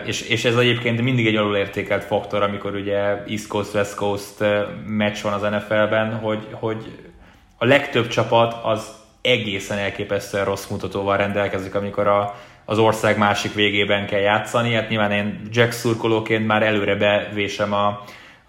és, 0.04 0.20
és 0.20 0.44
ez 0.44 0.56
egyébként 0.56 1.00
mindig 1.00 1.26
egy 1.26 1.36
alulértékelt 1.36 2.04
faktor, 2.04 2.42
amikor 2.42 2.74
ugye 2.74 2.98
East 3.28 3.46
Coast, 3.46 3.74
West 3.74 3.94
Coast 3.94 4.44
meccs 4.86 5.22
van 5.22 5.32
az 5.32 5.42
NFL-ben, 5.42 6.14
hogy, 6.14 6.46
hogy 6.50 6.98
a 7.58 7.64
legtöbb 7.64 8.08
csapat 8.08 8.64
az 8.64 8.94
egészen 9.20 9.78
elképesztően 9.78 10.44
rossz 10.44 10.66
mutatóval 10.66 11.16
rendelkezik, 11.16 11.74
amikor 11.74 12.06
a, 12.06 12.34
az 12.64 12.78
ország 12.78 13.18
másik 13.18 13.54
végében 13.54 14.06
kell 14.06 14.20
játszani. 14.20 14.72
Hát 14.72 14.88
nyilván 14.88 15.10
én 15.10 15.40
Jack 15.50 15.72
szurkolóként 15.72 16.46
már 16.46 16.62
előre 16.62 16.94
bevésem 16.94 17.72
a, 17.72 17.86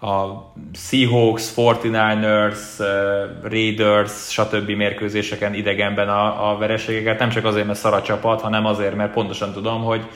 a 0.06 0.44
Seahawks, 0.74 1.52
49ers, 1.56 2.58
Raiders, 3.42 4.30
stb. 4.30 4.70
mérkőzéseken 4.70 5.54
idegenben 5.54 6.08
a, 6.08 6.50
a 6.50 6.56
vereségeket. 6.56 7.18
Nem 7.18 7.28
csak 7.28 7.44
azért, 7.44 7.66
mert 7.66 7.78
szar 7.78 7.94
a 7.94 8.02
csapat, 8.02 8.40
hanem 8.40 8.66
azért, 8.66 8.94
mert 8.94 9.12
pontosan 9.12 9.52
tudom, 9.52 9.82
hogy 9.82 10.08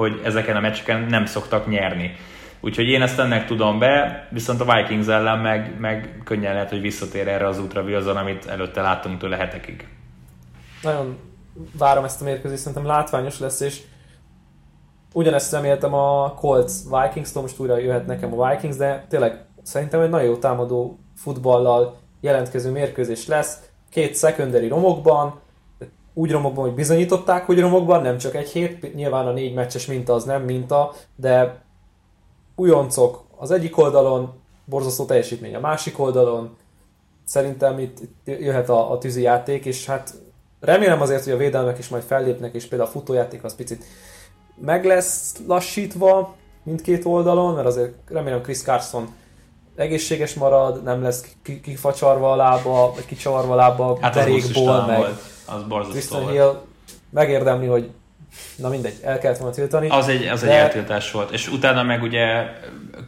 hogy 0.00 0.20
ezeken 0.24 0.56
a 0.56 0.60
meccseken 0.60 1.00
nem 1.00 1.26
szoktak 1.26 1.68
nyerni. 1.68 2.16
Úgyhogy 2.60 2.88
én 2.88 3.02
ezt 3.02 3.18
ennek 3.18 3.46
tudom 3.46 3.78
be, 3.78 4.26
viszont 4.30 4.60
a 4.60 4.74
Vikings 4.74 5.06
ellen 5.06 5.38
meg, 5.38 5.76
meg 5.78 6.20
könnyen 6.24 6.52
lehet, 6.52 6.68
hogy 6.68 6.80
visszatér 6.80 7.28
erre 7.28 7.46
az 7.46 7.60
útra 7.60 7.82
Wilson, 7.82 8.16
amit 8.16 8.46
előtte 8.46 8.80
láttunk 8.80 9.18
tőle 9.18 9.36
hetekig. 9.36 9.88
Nagyon 10.82 11.18
várom 11.78 12.04
ezt 12.04 12.20
a 12.20 12.24
mérkőzést, 12.24 12.60
szerintem 12.60 12.86
látványos 12.86 13.38
lesz, 13.38 13.60
és 13.60 13.80
ugyanezt 15.12 15.52
reméltem 15.52 15.94
a 15.94 16.34
Colts 16.34 16.72
Vikings-tól, 16.90 17.42
most 17.42 17.58
újra 17.58 17.78
jöhet 17.78 18.06
nekem 18.06 18.40
a 18.40 18.48
Vikings, 18.48 18.76
de 18.76 19.04
tényleg 19.08 19.44
szerintem 19.62 20.00
egy 20.00 20.10
nagyon 20.10 20.26
jó 20.26 20.36
támadó 20.36 20.98
futballal 21.16 21.98
jelentkező 22.20 22.70
mérkőzés 22.70 23.26
lesz, 23.26 23.58
két 23.90 24.16
secondary 24.16 24.68
romokban, 24.68 25.40
úgy 26.14 26.30
romokban, 26.30 26.64
hogy 26.64 26.74
bizonyították, 26.74 27.46
hogy 27.46 27.60
romokban, 27.60 28.02
nem 28.02 28.18
csak 28.18 28.34
egy 28.34 28.48
hét, 28.48 28.94
nyilván 28.94 29.26
a 29.26 29.32
négy 29.32 29.54
meccses 29.54 29.86
minta 29.86 30.14
az 30.14 30.24
nem 30.24 30.42
minta, 30.42 30.92
de 31.16 31.62
újoncok 32.56 33.24
az 33.36 33.50
egyik 33.50 33.78
oldalon, 33.78 34.32
borzasztó 34.64 35.04
teljesítmény 35.04 35.54
a 35.54 35.60
másik 35.60 35.98
oldalon, 35.98 36.56
szerintem 37.24 37.78
itt, 37.78 37.98
jöhet 38.24 38.68
a, 38.68 38.92
a 38.92 38.98
tűzi 38.98 39.22
játék, 39.22 39.64
és 39.64 39.86
hát 39.86 40.14
remélem 40.60 41.00
azért, 41.00 41.24
hogy 41.24 41.32
a 41.32 41.36
védelmek 41.36 41.78
is 41.78 41.88
majd 41.88 42.02
fellépnek, 42.02 42.54
és 42.54 42.66
például 42.66 42.90
a 42.90 42.92
futójáték 42.92 43.44
az 43.44 43.54
picit 43.54 43.84
meg 44.60 44.84
lesz 44.84 45.36
lassítva 45.46 46.34
mindkét 46.62 47.04
oldalon, 47.04 47.54
mert 47.54 47.66
azért 47.66 47.94
remélem 48.08 48.42
Chris 48.42 48.62
Carson 48.62 49.08
egészséges 49.76 50.34
marad, 50.34 50.82
nem 50.82 51.02
lesz 51.02 51.24
kifacsarva 51.62 52.32
a 52.32 52.36
lába, 52.36 52.92
vagy 52.94 53.06
kicsavarva 53.06 53.52
a 53.52 53.56
lába 53.56 53.98
hát 54.00 54.14
derékból, 54.14 54.86
meg 54.86 54.98
volt. 54.98 55.20
Az 55.50 55.62
borzasztó 55.62 55.92
Tristan 55.92 56.28
Hill 56.28 56.62
megérdemli, 57.10 57.66
hogy 57.66 57.90
na 58.56 58.68
mindegy, 58.68 58.98
el 59.02 59.18
kellett 59.18 59.38
volna 59.38 59.54
tiltani. 59.54 59.88
Az 59.88 60.08
egy, 60.08 60.26
az 60.26 60.40
de... 60.40 60.46
egy 60.46 60.52
eltiltás 60.54 61.10
volt, 61.10 61.30
és 61.30 61.48
utána 61.48 61.82
meg 61.82 62.02
ugye 62.02 62.24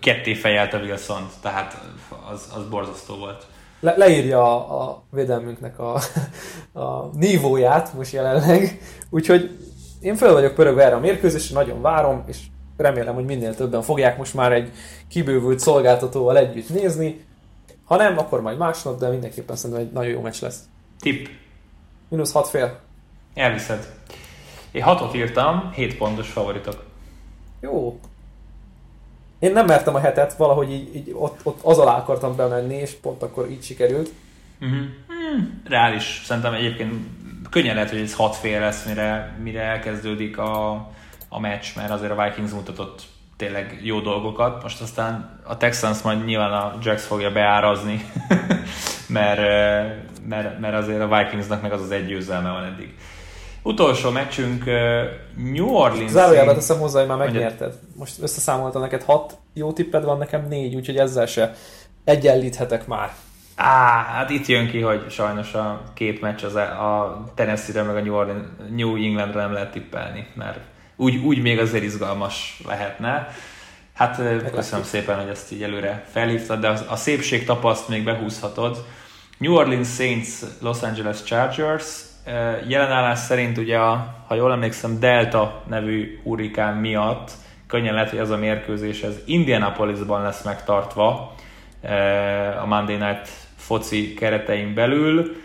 ketté 0.00 0.34
fejelte 0.34 0.78
wilson 0.78 1.28
tehát 1.42 1.80
az, 2.32 2.48
az 2.56 2.68
borzasztó 2.68 3.16
volt. 3.16 3.46
Le, 3.80 3.94
leírja 3.96 4.42
a, 4.42 4.82
a 4.82 5.02
védelmünknek 5.10 5.78
a, 5.78 6.00
a 6.82 7.10
nívóját 7.14 7.94
most 7.94 8.12
jelenleg, 8.12 8.80
úgyhogy 9.10 9.58
én 10.00 10.16
föl 10.16 10.32
vagyok 10.32 10.54
pörögve 10.54 10.84
erre 10.84 10.94
a 10.94 11.00
mérkőzésre, 11.00 11.54
nagyon 11.54 11.80
várom, 11.80 12.24
és 12.26 12.38
remélem, 12.76 13.14
hogy 13.14 13.24
minél 13.24 13.54
többen 13.54 13.82
fogják 13.82 14.18
most 14.18 14.34
már 14.34 14.52
egy 14.52 14.70
kibővült 15.08 15.58
szolgáltatóval 15.58 16.36
együtt 16.36 16.68
nézni. 16.68 17.24
Ha 17.84 17.96
nem, 17.96 18.18
akkor 18.18 18.40
majd 18.40 18.58
másnap, 18.58 18.98
de 18.98 19.08
mindenképpen 19.08 19.56
szerintem 19.56 19.86
egy 19.86 19.92
nagyon 19.92 20.10
jó 20.10 20.20
meccs 20.20 20.42
lesz. 20.42 20.60
Tip. 21.00 21.28
Minusz 22.12 22.32
hat 22.32 22.48
fél. 22.48 22.78
Elviszed. 23.34 23.92
Én 24.70 24.82
hatot 24.82 25.14
írtam, 25.14 25.70
7 25.74 25.96
pontos 25.96 26.28
favoritok. 26.28 26.84
Jó. 27.60 28.00
Én 29.38 29.52
nem 29.52 29.66
mertem 29.66 29.94
a 29.94 29.98
hetet, 29.98 30.36
valahogy 30.36 30.70
így, 30.70 30.96
így 30.96 31.10
ott, 31.14 31.40
ott 31.42 31.60
az 31.62 31.78
alá 31.78 31.96
akartam 31.96 32.36
bemenni, 32.36 32.74
és 32.74 32.92
pont 32.92 33.22
akkor 33.22 33.50
így 33.50 33.62
sikerült. 33.62 34.10
Uh-huh. 34.60 34.78
Hmm, 35.06 35.62
reális. 35.68 36.22
Szerintem 36.24 36.52
egyébként 36.52 36.92
könnyen 37.50 37.74
lehet, 37.74 37.90
hogy 37.90 38.00
ez 38.00 38.14
hat 38.14 38.36
fél 38.36 38.60
lesz, 38.60 38.86
mire, 38.86 39.36
mire 39.42 39.62
elkezdődik 39.62 40.38
a, 40.38 40.72
a 41.28 41.40
meccs, 41.40 41.66
mert 41.76 41.90
azért 41.90 42.18
a 42.18 42.22
Vikings 42.22 42.52
mutatott 42.52 43.02
tényleg 43.36 43.80
jó 43.82 44.00
dolgokat. 44.00 44.62
Most 44.62 44.80
aztán 44.80 45.40
a 45.44 45.56
Texans 45.56 46.02
majd 46.02 46.24
nyilván 46.24 46.52
a 46.52 46.78
Jacks 46.82 47.02
fogja 47.04 47.32
beárazni, 47.32 48.04
mert, 49.12 49.40
mert, 50.28 50.60
mert 50.60 50.74
azért 50.74 51.00
a 51.00 51.16
Vikingsnak 51.16 51.62
meg 51.62 51.72
az 51.72 51.80
az 51.80 51.90
egy 51.90 52.06
győzelme 52.06 52.50
van 52.50 52.64
eddig. 52.64 52.94
Utolsó 53.62 54.10
meccsünk 54.10 54.64
New 55.36 55.68
Orleans. 55.68 56.10
Zárójelben 56.10 56.54
teszem 56.54 56.78
hozzá, 56.78 56.98
hogy 56.98 57.08
már 57.08 57.18
megnyerted. 57.18 57.74
Most 57.96 58.22
összeszámoltam 58.22 58.80
neked 58.80 59.02
hat 59.02 59.38
jó 59.54 59.72
tipped 59.72 60.04
van, 60.04 60.18
nekem 60.18 60.46
négy, 60.48 60.74
úgyhogy 60.74 60.96
ezzel 60.96 61.26
se 61.26 61.54
egyenlíthetek 62.04 62.86
már. 62.86 63.12
Á, 63.56 64.02
hát 64.02 64.30
itt 64.30 64.46
jön 64.46 64.70
ki, 64.70 64.80
hogy 64.80 65.10
sajnos 65.10 65.54
a 65.54 65.82
két 65.94 66.20
meccs 66.20 66.44
az 66.44 66.54
a 66.54 67.24
Tennessee-re 67.34 67.82
meg 67.82 67.96
a 67.96 68.00
New, 68.00 68.14
Orleans, 68.14 68.46
New 68.70 68.96
Englandre 68.96 69.40
nem 69.40 69.52
lehet 69.52 69.72
tippelni, 69.72 70.26
mert 70.34 70.58
úgy, 70.96 71.16
úgy 71.16 71.42
még 71.42 71.58
azért 71.58 71.84
izgalmas 71.84 72.60
lehetne. 72.66 73.28
Hát 73.94 74.20
köszönöm 74.52 74.84
szépen, 74.84 75.20
hogy 75.20 75.28
ezt 75.28 75.52
így 75.52 75.62
előre 75.62 76.04
felhívtad, 76.10 76.60
de 76.60 76.68
a 76.68 76.96
szépség 76.96 77.44
tapaszt 77.44 77.88
még 77.88 78.04
behúzhatod. 78.04 78.84
New 79.42 79.54
Orleans 79.54 79.94
Saints, 79.94 80.28
Los 80.60 80.82
Angeles 80.82 81.22
Chargers, 81.22 82.02
jelenállás 82.68 83.18
szerint 83.18 83.58
ugye, 83.58 83.78
ha 84.26 84.34
jól 84.34 84.52
emlékszem, 84.52 85.00
Delta 85.00 85.62
nevű 85.68 86.20
hurrikán 86.22 86.76
miatt 86.76 87.30
könnyen 87.66 87.94
lehet, 87.94 88.10
hogy 88.10 88.18
ez 88.18 88.30
a 88.30 88.36
mérkőzés 88.36 89.02
ez 89.02 89.14
Indianapolisban 89.24 90.22
lesz 90.22 90.42
megtartva 90.42 91.34
a 92.62 92.66
Monday 92.66 92.96
Night 92.96 93.28
foci 93.56 94.14
keretein 94.14 94.74
belül. 94.74 95.36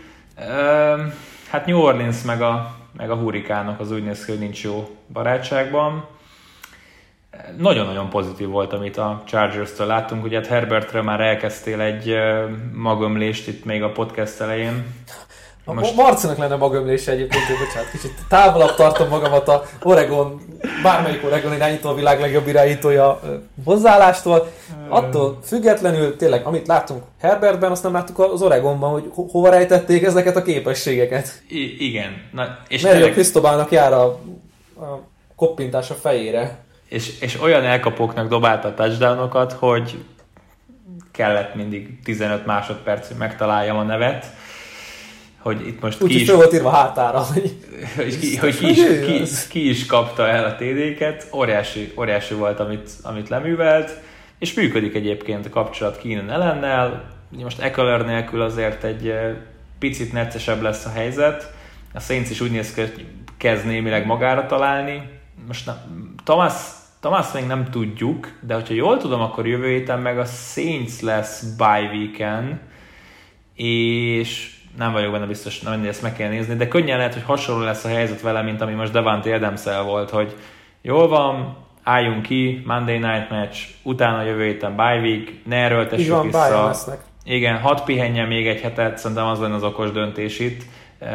Hát 1.50 1.66
New 1.66 1.78
Orleans 1.78 2.22
meg 2.22 2.42
a, 2.42 2.74
meg 2.96 3.10
a 3.10 3.16
hurrikánok 3.16 3.80
az 3.80 3.92
úgy 3.92 4.04
néz 4.04 4.24
ki, 4.24 4.30
hogy 4.30 4.40
nincs 4.40 4.62
jó 4.64 4.96
barátságban. 5.12 6.06
Nagyon-nagyon 7.58 8.08
pozitív 8.08 8.48
volt, 8.48 8.72
amit 8.72 8.96
a 8.96 9.22
Chargers-től 9.26 9.86
láttunk. 9.86 10.24
Ugye 10.24 10.36
hát 10.36 10.46
Herbertre 10.46 11.02
már 11.02 11.20
elkezdtél 11.20 11.80
egy 11.80 12.14
magömlést 12.72 13.48
itt 13.48 13.64
még 13.64 13.82
a 13.82 13.92
podcast 13.92 14.40
elején. 14.40 14.86
Most... 15.64 15.96
Marcinak 15.96 16.36
lenne 16.36 16.56
magömlése 16.56 17.12
egyébként, 17.12 17.42
bocsánat, 17.58 17.90
kicsit 17.90 18.12
távolabb 18.28 18.74
tartom 18.74 19.08
magamat 19.08 19.48
a 19.48 19.64
Oregon, 19.82 20.40
bármelyik 20.82 21.24
Oregon 21.24 21.52
irányító 21.54 21.88
a 21.88 21.94
világ 21.94 22.20
legjobb 22.20 22.46
irányítója 22.46 23.20
hozzáállástól. 23.64 24.50
Attól 24.88 25.38
függetlenül 25.42 26.16
tényleg, 26.16 26.46
amit 26.46 26.66
láttunk 26.66 27.02
Herbertben, 27.20 27.70
azt 27.70 27.82
nem 27.82 27.92
láttuk 27.92 28.18
az 28.18 28.42
Oregonban, 28.42 28.90
hogy 28.90 29.10
ho- 29.14 29.30
hova 29.30 29.48
rejtették 29.48 30.02
ezeket 30.02 30.36
a 30.36 30.42
képességeket. 30.42 31.42
I- 31.48 31.86
igen. 31.88 32.28
Na, 32.32 32.58
és 32.68 32.82
Mert 32.82 32.94
tényleg... 32.94 33.58
a 33.58 33.66
jár 33.70 33.92
a, 33.92 34.04
a 34.04 35.00
koppintás 35.36 35.90
a 35.90 35.94
fejére. 35.94 36.66
És, 36.88 37.20
és 37.20 37.40
olyan 37.40 37.64
elkapóknak 37.64 38.28
dobálta 38.28 38.68
a 38.68 38.74
touchdownokat, 38.74 39.52
hogy 39.52 40.04
kellett 41.12 41.54
mindig 41.54 42.02
15 42.02 42.46
másodperc, 42.46 43.06
hogy 43.08 43.16
megtaláljam 43.16 43.76
a 43.76 43.82
nevet 43.82 44.26
hogy 45.48 45.66
itt 45.66 45.80
most 45.80 46.02
Úgy, 46.02 46.10
ki 46.10 46.20
is... 46.20 46.30
volt 46.30 46.52
írva 46.52 46.70
hátára, 46.70 47.18
hogy, 47.18 47.56
hogy, 47.96 48.18
ki, 48.18 48.36
hogy 48.36 48.58
ki, 48.58 48.68
is, 48.68 48.78
ki, 49.06 49.22
ki, 49.48 49.68
is 49.68 49.86
kapta 49.86 50.28
el 50.28 50.44
a 50.44 50.54
TD-ket, 50.54 51.28
óriási, 51.32 51.92
óriási 51.98 52.34
volt, 52.34 52.60
amit, 52.60 52.90
amit 53.02 53.28
leművelt, 53.28 54.00
és 54.38 54.54
működik 54.54 54.94
egyébként 54.94 55.46
a 55.46 55.50
kapcsolat 55.50 55.98
Keenan 55.98 56.30
ellennel, 56.30 57.10
most 57.42 57.60
Eckler 57.60 58.04
nélkül 58.04 58.42
azért 58.42 58.84
egy 58.84 59.14
picit 59.78 60.12
neccesebb 60.12 60.62
lesz 60.62 60.84
a 60.84 60.90
helyzet, 60.90 61.52
a 61.94 62.00
Saints 62.00 62.30
is 62.30 62.40
úgy 62.40 62.50
néz 62.50 62.74
ki, 62.74 62.80
hogy 62.80 63.06
kezd 63.36 63.66
némileg 63.66 64.06
magára 64.06 64.46
találni, 64.46 65.08
most 65.46 65.66
na, 65.66 65.84
Thomas, 66.24 66.52
Thomas 67.00 67.32
még 67.32 67.46
nem 67.46 67.70
tudjuk, 67.70 68.32
de 68.40 68.54
hogyha 68.54 68.74
jól 68.74 68.96
tudom, 68.96 69.20
akkor 69.20 69.46
jövő 69.46 69.68
héten 69.68 69.98
meg 69.98 70.18
a 70.18 70.24
Saints 70.24 71.00
lesz 71.00 71.42
bye 71.42 71.90
weekend, 71.92 72.58
és 73.54 74.56
nem 74.76 74.92
vagyok 74.92 75.12
benne 75.12 75.26
biztos, 75.26 75.60
nem 75.60 75.84
ezt 75.84 76.02
meg 76.02 76.16
kell 76.16 76.28
nézni, 76.28 76.54
de 76.54 76.68
könnyen 76.68 76.96
lehet, 76.96 77.14
hogy 77.14 77.22
hasonló 77.22 77.64
lesz 77.64 77.84
a 77.84 77.88
helyzet 77.88 78.20
vele, 78.20 78.42
mint 78.42 78.60
ami 78.60 78.72
most 78.72 78.92
Devante 78.92 79.34
adams 79.34 79.64
volt, 79.84 80.10
hogy 80.10 80.34
jól 80.82 81.08
van, 81.08 81.56
álljunk 81.82 82.22
ki, 82.22 82.62
Monday 82.66 82.98
Night 82.98 83.30
Match, 83.30 83.68
utána 83.82 84.22
jövő 84.22 84.44
héten 84.44 84.76
bye 84.76 85.00
week, 85.00 85.44
ne 85.44 85.56
erőltessük 85.56 86.08
van, 86.08 86.24
vissza. 86.24 86.38
Igen, 87.24 87.58
hat 87.58 87.84
pihenjen 87.84 88.26
még 88.26 88.46
egy 88.46 88.60
hetet, 88.60 88.98
szerintem 88.98 89.26
az 89.26 89.40
lenne 89.40 89.54
az 89.54 89.62
okos 89.62 89.90
döntés 89.90 90.38
itt. 90.38 90.62
Uh, 91.00 91.08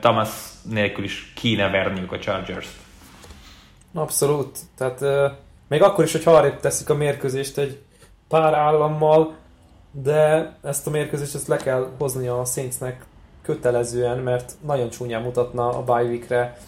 Thomas 0.00 0.28
nélkül 0.70 1.04
is 1.04 1.32
kéne 1.34 1.68
verniük 1.68 2.12
a 2.12 2.18
Chargers-t. 2.18 2.83
Abszolút. 3.94 4.58
Tehát 4.76 5.00
uh, 5.00 5.38
még 5.68 5.82
akkor 5.82 6.04
is, 6.04 6.12
hogy 6.12 6.22
arrébb 6.24 6.60
teszik 6.60 6.90
a 6.90 6.94
mérkőzést 6.94 7.58
egy 7.58 7.82
pár 8.28 8.54
állammal, 8.54 9.34
de 9.90 10.52
ezt 10.62 10.86
a 10.86 10.90
mérkőzést 10.90 11.34
ezt 11.34 11.48
le 11.48 11.56
kell 11.56 11.88
hozni 11.98 12.26
a 12.26 12.44
Saintsnek 12.44 13.04
kötelezően, 13.42 14.18
mert 14.18 14.52
nagyon 14.66 14.90
csúnyán 14.90 15.22
mutatna 15.22 15.68
a 15.68 15.82
bye 15.82 16.08
weekre 16.08 16.58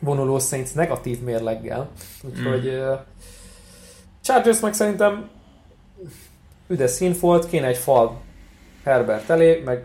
vonuló 0.00 0.38
Saints 0.38 0.74
negatív 0.74 1.20
mérleggel. 1.20 1.88
Úgyhogy 2.22 2.70
mm. 2.70 2.88
uh, 2.88 2.98
Chargers 4.22 4.60
meg 4.60 4.74
szerintem 4.74 5.28
üde 6.68 6.86
színfolt, 6.86 7.48
kéne 7.48 7.66
egy 7.66 7.76
fal 7.76 8.20
Herbert 8.84 9.30
elé, 9.30 9.62
meg 9.64 9.84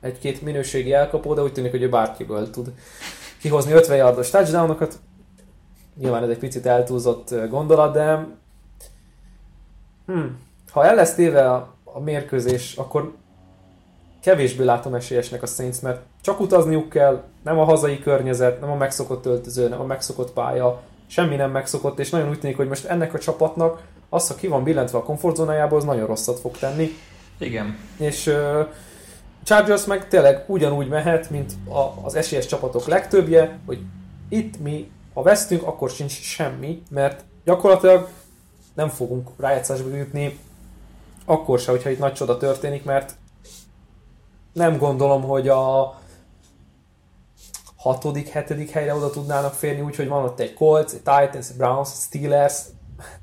egy-két 0.00 0.42
minőségi 0.42 0.92
elkapó, 0.92 1.34
de 1.34 1.42
úgy 1.42 1.52
tűnik, 1.52 1.70
hogy 1.70 1.82
ő 1.82 1.88
bárkiből 1.88 2.50
tud 2.50 2.72
kihozni 3.40 3.72
50 3.72 3.96
yardos 3.96 4.30
touchdownokat. 4.30 4.98
Nyilván 5.96 6.22
ez 6.22 6.28
egy 6.28 6.38
picit 6.38 6.66
eltúlzott 6.66 7.34
gondolat, 7.48 7.92
de 7.92 8.26
hmm, 10.06 10.38
ha 10.70 10.84
el 10.84 10.94
lesz 10.94 11.14
téve 11.14 11.50
a 11.50 11.78
a 11.92 12.00
mérkőzés, 12.00 12.74
akkor 12.76 13.12
kevésbé 14.22 14.64
látom 14.64 14.94
esélyesnek 14.94 15.42
a 15.42 15.46
Saints, 15.46 15.80
mert 15.80 16.00
csak 16.20 16.40
utazniuk 16.40 16.88
kell, 16.88 17.22
nem 17.44 17.58
a 17.58 17.64
hazai 17.64 17.98
környezet, 18.00 18.60
nem 18.60 18.70
a 18.70 18.74
megszokott 18.74 19.26
öltöző, 19.26 19.68
nem 19.68 19.80
a 19.80 19.84
megszokott 19.84 20.32
pálya, 20.32 20.80
semmi 21.06 21.36
nem 21.36 21.50
megszokott, 21.50 21.98
és 21.98 22.10
nagyon 22.10 22.28
úgy 22.28 22.40
tűnik, 22.40 22.56
hogy 22.56 22.68
most 22.68 22.84
ennek 22.84 23.14
a 23.14 23.18
csapatnak 23.18 23.82
az, 24.08 24.28
ha 24.28 24.34
ki 24.34 24.46
van 24.46 24.64
billentve 24.64 24.98
a 24.98 25.02
komfortzónájából, 25.02 25.78
az 25.78 25.84
nagyon 25.84 26.06
rosszat 26.06 26.38
fog 26.38 26.56
tenni. 26.56 26.88
Igen. 27.38 27.76
És 27.96 28.26
uh, 28.26 28.66
Chargers 29.44 29.84
meg 29.84 30.08
tényleg 30.08 30.44
ugyanúgy 30.46 30.88
mehet, 30.88 31.30
mint 31.30 31.52
a, 31.68 32.04
az 32.06 32.14
esélyes 32.14 32.46
csapatok 32.46 32.86
legtöbbje, 32.86 33.58
hogy 33.66 33.80
itt 34.28 34.60
mi, 34.60 34.90
ha 35.20 35.26
vesztünk, 35.26 35.62
akkor 35.62 35.90
sincs 35.90 36.20
semmi, 36.20 36.82
mert 36.90 37.24
gyakorlatilag 37.44 38.08
nem 38.74 38.88
fogunk 38.88 39.28
rájátszásba 39.38 39.96
jutni, 39.96 40.38
akkor 41.24 41.58
se, 41.58 41.70
hogyha 41.70 41.90
itt 41.90 41.98
nagy 41.98 42.12
csoda 42.12 42.36
történik, 42.36 42.84
mert 42.84 43.14
nem 44.52 44.78
gondolom, 44.78 45.22
hogy 45.22 45.48
a 45.48 45.94
hatodik, 47.76 48.28
hetedik 48.28 48.70
helyre 48.70 48.94
oda 48.94 49.10
tudnának 49.10 49.54
férni, 49.54 49.80
úgyhogy 49.80 50.08
van 50.08 50.24
ott 50.24 50.40
egy 50.40 50.54
Colts, 50.54 50.92
egy 50.92 50.98
Titans, 50.98 51.48
egy 51.50 51.56
Browns, 51.56 51.88
egy 51.88 52.00
Steelers, 52.00 52.54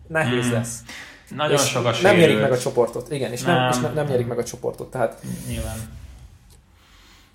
nehéz 0.07 0.45
hmm. 0.45 0.53
lesz. 0.53 0.81
Nagyon 1.29 1.57
és 1.57 1.61
sok 1.61 1.85
a 1.85 1.93
Nem 2.01 2.15
nyerik 2.15 2.39
meg 2.39 2.51
a 2.51 2.57
csoportot, 2.57 3.11
igen, 3.11 3.31
és 3.31 3.41
nem, 3.41 3.55
nem, 3.55 3.69
és 3.69 3.77
nem, 3.77 3.93
nem 3.93 4.07
nyerik 4.07 4.27
meg 4.27 4.37
a 4.37 4.43
csoportot, 4.43 4.91
tehát 4.91 5.21
Nyilván. 5.47 5.77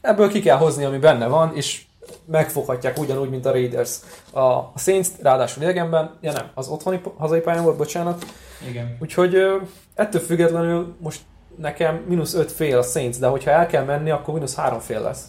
ebből 0.00 0.28
ki 0.28 0.40
kell 0.40 0.56
hozni, 0.56 0.84
ami 0.84 0.98
benne 0.98 1.26
van, 1.26 1.56
és 1.56 1.84
megfoghatják 2.24 2.98
ugyanúgy, 2.98 3.30
mint 3.30 3.46
a 3.46 3.50
Raiders. 3.50 3.98
A, 4.32 4.78
Saints 4.78 5.08
ráadásul 5.22 5.62
idegenben, 5.62 6.18
ja 6.20 6.32
nem, 6.32 6.50
az 6.54 6.68
otthoni 6.68 7.00
hazai 7.16 7.40
pályán 7.40 7.64
volt, 7.64 7.76
bocsánat. 7.76 8.24
Igen. 8.68 8.96
Úgyhogy 9.00 9.36
ettől 9.94 10.20
függetlenül 10.20 10.96
most 11.00 11.20
nekem 11.56 12.04
mínusz 12.08 12.34
5 12.34 12.52
fél 12.52 12.78
a 12.78 12.82
Saints, 12.82 13.18
de 13.18 13.26
hogyha 13.26 13.50
el 13.50 13.66
kell 13.66 13.84
menni, 13.84 14.10
akkor 14.10 14.34
mínusz 14.34 14.54
3 14.54 14.78
fél 14.78 15.00
lesz. 15.00 15.26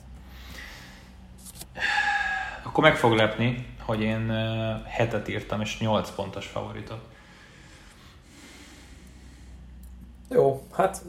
Akkor 2.64 2.84
meg 2.84 2.96
fog 2.96 3.14
lepni, 3.14 3.66
hogy 3.86 4.02
én 4.02 4.32
hetet 4.88 5.28
írtam, 5.28 5.62
és 5.62 5.80
8 5.80 6.10
pontos 6.10 6.46
favoritot. 6.46 7.00
Jó, 10.30 10.64
hát... 10.72 11.02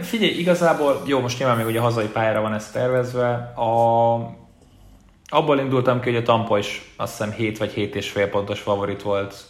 Figyelj, 0.00 0.32
igazából, 0.32 1.02
jó, 1.06 1.20
most 1.20 1.38
nyilván 1.38 1.56
még 1.56 1.66
ugye 1.66 1.78
a 1.78 1.82
hazai 1.82 2.08
pályára 2.08 2.40
van 2.40 2.54
ez 2.54 2.70
tervezve. 2.70 3.32
A, 3.54 4.14
abból 5.28 5.58
indultam 5.58 6.00
ki, 6.00 6.08
hogy 6.10 6.18
a 6.18 6.22
Tampa 6.22 6.58
is 6.58 6.92
azt 6.96 7.10
hiszem 7.16 7.32
7 7.32 7.58
vagy 7.58 7.72
7 7.72 7.94
és 7.94 8.10
fél 8.10 8.28
pontos 8.28 8.60
favorit 8.60 9.02
volt 9.02 9.44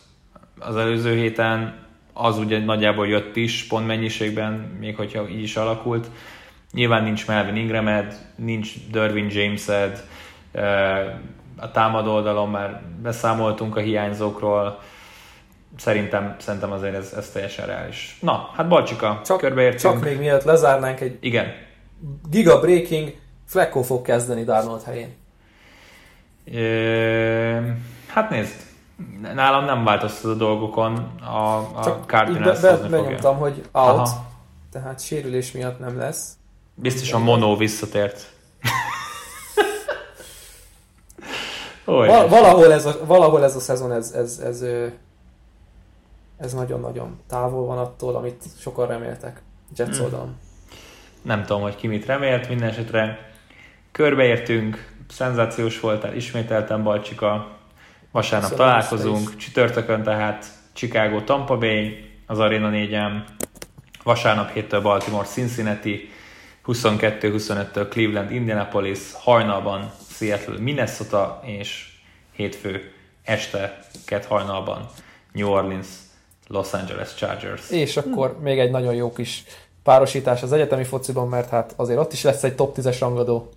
az 0.59 0.77
előző 0.77 1.15
héten. 1.15 1.85
Az 2.13 2.39
ugye 2.39 2.65
nagyjából 2.65 3.07
jött 3.07 3.37
is 3.37 3.67
pont 3.67 3.87
mennyiségben, 3.87 4.53
még 4.81 4.97
hogyha 4.97 5.29
így 5.29 5.43
is 5.43 5.57
alakult. 5.57 6.11
Nyilván 6.73 7.03
nincs 7.03 7.27
Melvin 7.27 7.57
Ingramed, 7.57 8.15
nincs 8.37 8.73
Dervin 8.91 9.31
Jamesed, 9.31 10.05
a 11.57 11.71
támadó 11.71 12.13
oldalon 12.13 12.51
már 12.51 12.83
beszámoltunk 13.03 13.77
a 13.77 13.81
hiányzókról, 13.81 14.81
szerintem, 15.77 16.37
szerintem 16.39 16.73
azért 16.73 16.95
ez, 16.95 17.13
ez 17.17 17.31
teljesen 17.31 17.67
reális. 17.67 18.19
Na, 18.21 18.51
hát 18.55 18.69
Balcsika, 18.69 19.21
csak, 19.25 19.39
körbeértünk. 19.39 19.95
Csak 19.95 20.05
még 20.05 20.19
mielőtt 20.19 20.45
lezárnánk 20.45 21.01
egy 21.01 21.19
Igen. 21.21 21.47
giga 22.31 22.61
breaking, 22.61 23.15
Flecko 23.47 23.83
fog 23.83 24.03
kezdeni 24.03 24.45
Darnold 24.45 24.83
helyén. 24.83 25.15
Hát 28.07 28.31
nézd, 28.31 28.55
nálam 29.35 29.65
nem 29.65 29.85
változtat 29.85 30.31
a 30.31 30.35
dolgokon, 30.35 31.11
a, 31.21 31.57
a 31.57 32.05
Cardinals 32.07 32.61
be, 32.61 32.77
be, 32.77 32.89
benyomtam, 32.89 33.37
hogy 33.37 33.63
out, 33.73 33.89
Aha. 33.97 34.27
tehát 34.73 35.01
sérülés 35.05 35.53
miatt 35.53 35.79
nem 35.79 35.99
lesz. 35.99 36.33
Biztosan 36.75 37.23
Mono 37.23 37.57
visszatért. 37.57 38.31
Val- 41.85 42.29
valahol, 42.29 42.73
ez 42.73 42.87
a, 42.87 42.99
valahol 43.05 43.45
ez 43.45 43.57
a 43.57 43.61
szezon, 43.61 43.93
ez, 43.93 44.13
ez, 44.13 44.39
ez, 44.39 44.65
ez 46.37 46.53
nagyon-nagyon 46.53 47.21
távol 47.29 47.67
van 47.67 47.79
attól, 47.79 48.17
amit 48.17 48.45
sokan 48.59 48.87
reméltek 48.87 49.43
Jets 49.77 49.95
hmm. 49.95 50.05
oldalon. 50.05 50.37
Nem 51.23 51.45
tudom, 51.45 51.63
hogy 51.63 51.77
ki 51.77 51.87
mit 51.87 52.07
remélt, 52.07 52.49
minden 52.49 52.69
esetre 52.69 53.19
körbeértünk, 53.93 54.96
szenzációs 55.09 55.81
voltál, 55.81 56.17
ismételtem 56.17 56.83
Balcsika, 56.83 57.59
vasárnap 58.13 58.51
Köszönöm 58.51 58.71
találkozunk, 58.71 59.37
csütörtökön 59.37 60.03
tehát 60.03 60.47
Chicago 60.73 61.21
Tampa 61.21 61.59
Bay, 61.59 62.11
az 62.27 62.39
Arena 62.39 62.71
4-en, 62.73 63.25
vasárnap 64.03 64.51
héttől 64.53 64.81
Baltimore 64.81 65.27
Cincinnati, 65.27 66.11
22-25-től 66.67 67.87
Cleveland 67.91 68.31
Indianapolis, 68.31 68.99
hajnalban 69.13 69.91
Seattle 70.09 70.59
Minnesota, 70.59 71.41
és 71.45 71.89
hétfő 72.33 72.93
este 73.25 73.79
kett 74.05 74.25
hajnalban 74.25 74.89
New 75.33 75.49
Orleans 75.49 75.87
Los 76.47 76.73
Angeles 76.73 77.15
Chargers. 77.15 77.71
És 77.71 77.97
akkor 77.97 78.39
még 78.41 78.59
egy 78.59 78.71
nagyon 78.71 78.95
jó 78.95 79.13
kis 79.13 79.45
párosítás 79.83 80.43
az 80.43 80.53
egyetemi 80.53 80.85
fociban, 80.85 81.29
mert 81.29 81.49
hát 81.49 81.73
azért 81.77 81.99
ott 81.99 82.13
is 82.13 82.23
lesz 82.23 82.43
egy 82.43 82.55
top 82.55 82.77
10-es 82.79 82.97
rangadó. 83.01 83.53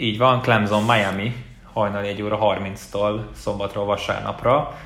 Így 0.00 0.18
van, 0.18 0.40
Clemson 0.40 0.84
Miami, 0.84 1.44
hajnali 1.72 2.08
1 2.08 2.22
óra 2.22 2.38
30-tól 2.40 3.20
szombatról 3.34 3.84
vasárnapra. 3.84 4.78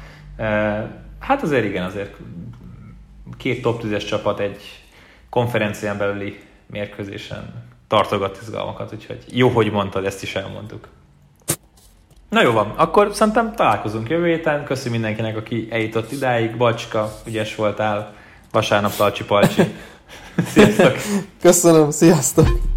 Hát 1.18 1.42
azért 1.42 1.64
igen, 1.64 1.84
azért 1.84 2.16
két 3.36 3.62
top 3.62 3.82
10-es 3.84 4.08
csapat 4.08 4.40
egy 4.40 4.60
konferencián 5.30 5.98
belüli 5.98 6.40
mérkőzésen 6.66 7.64
tartogat 7.88 8.38
izgalmakat, 8.42 8.92
úgyhogy 8.92 9.24
jó, 9.30 9.48
hogy 9.48 9.70
mondtad, 9.70 10.04
ezt 10.04 10.22
is 10.22 10.34
elmondtuk. 10.34 10.88
Na 12.28 12.42
jó 12.42 12.52
van, 12.52 12.72
akkor 12.76 13.14
szerintem 13.14 13.54
találkozunk 13.54 14.08
jövő 14.08 14.26
héten. 14.26 14.64
Köszönöm 14.64 14.92
mindenkinek, 14.92 15.36
aki 15.36 15.68
eljutott 15.70 16.12
idáig. 16.12 16.56
Balcsika, 16.56 17.12
ügyes 17.26 17.54
voltál. 17.54 18.14
Vasárnap 18.52 18.94
talcsi 18.96 19.24
palcsi. 19.24 19.62
Sziasztok! 20.52 20.96
Köszönöm, 21.40 21.90
sziasztok! 21.90 22.71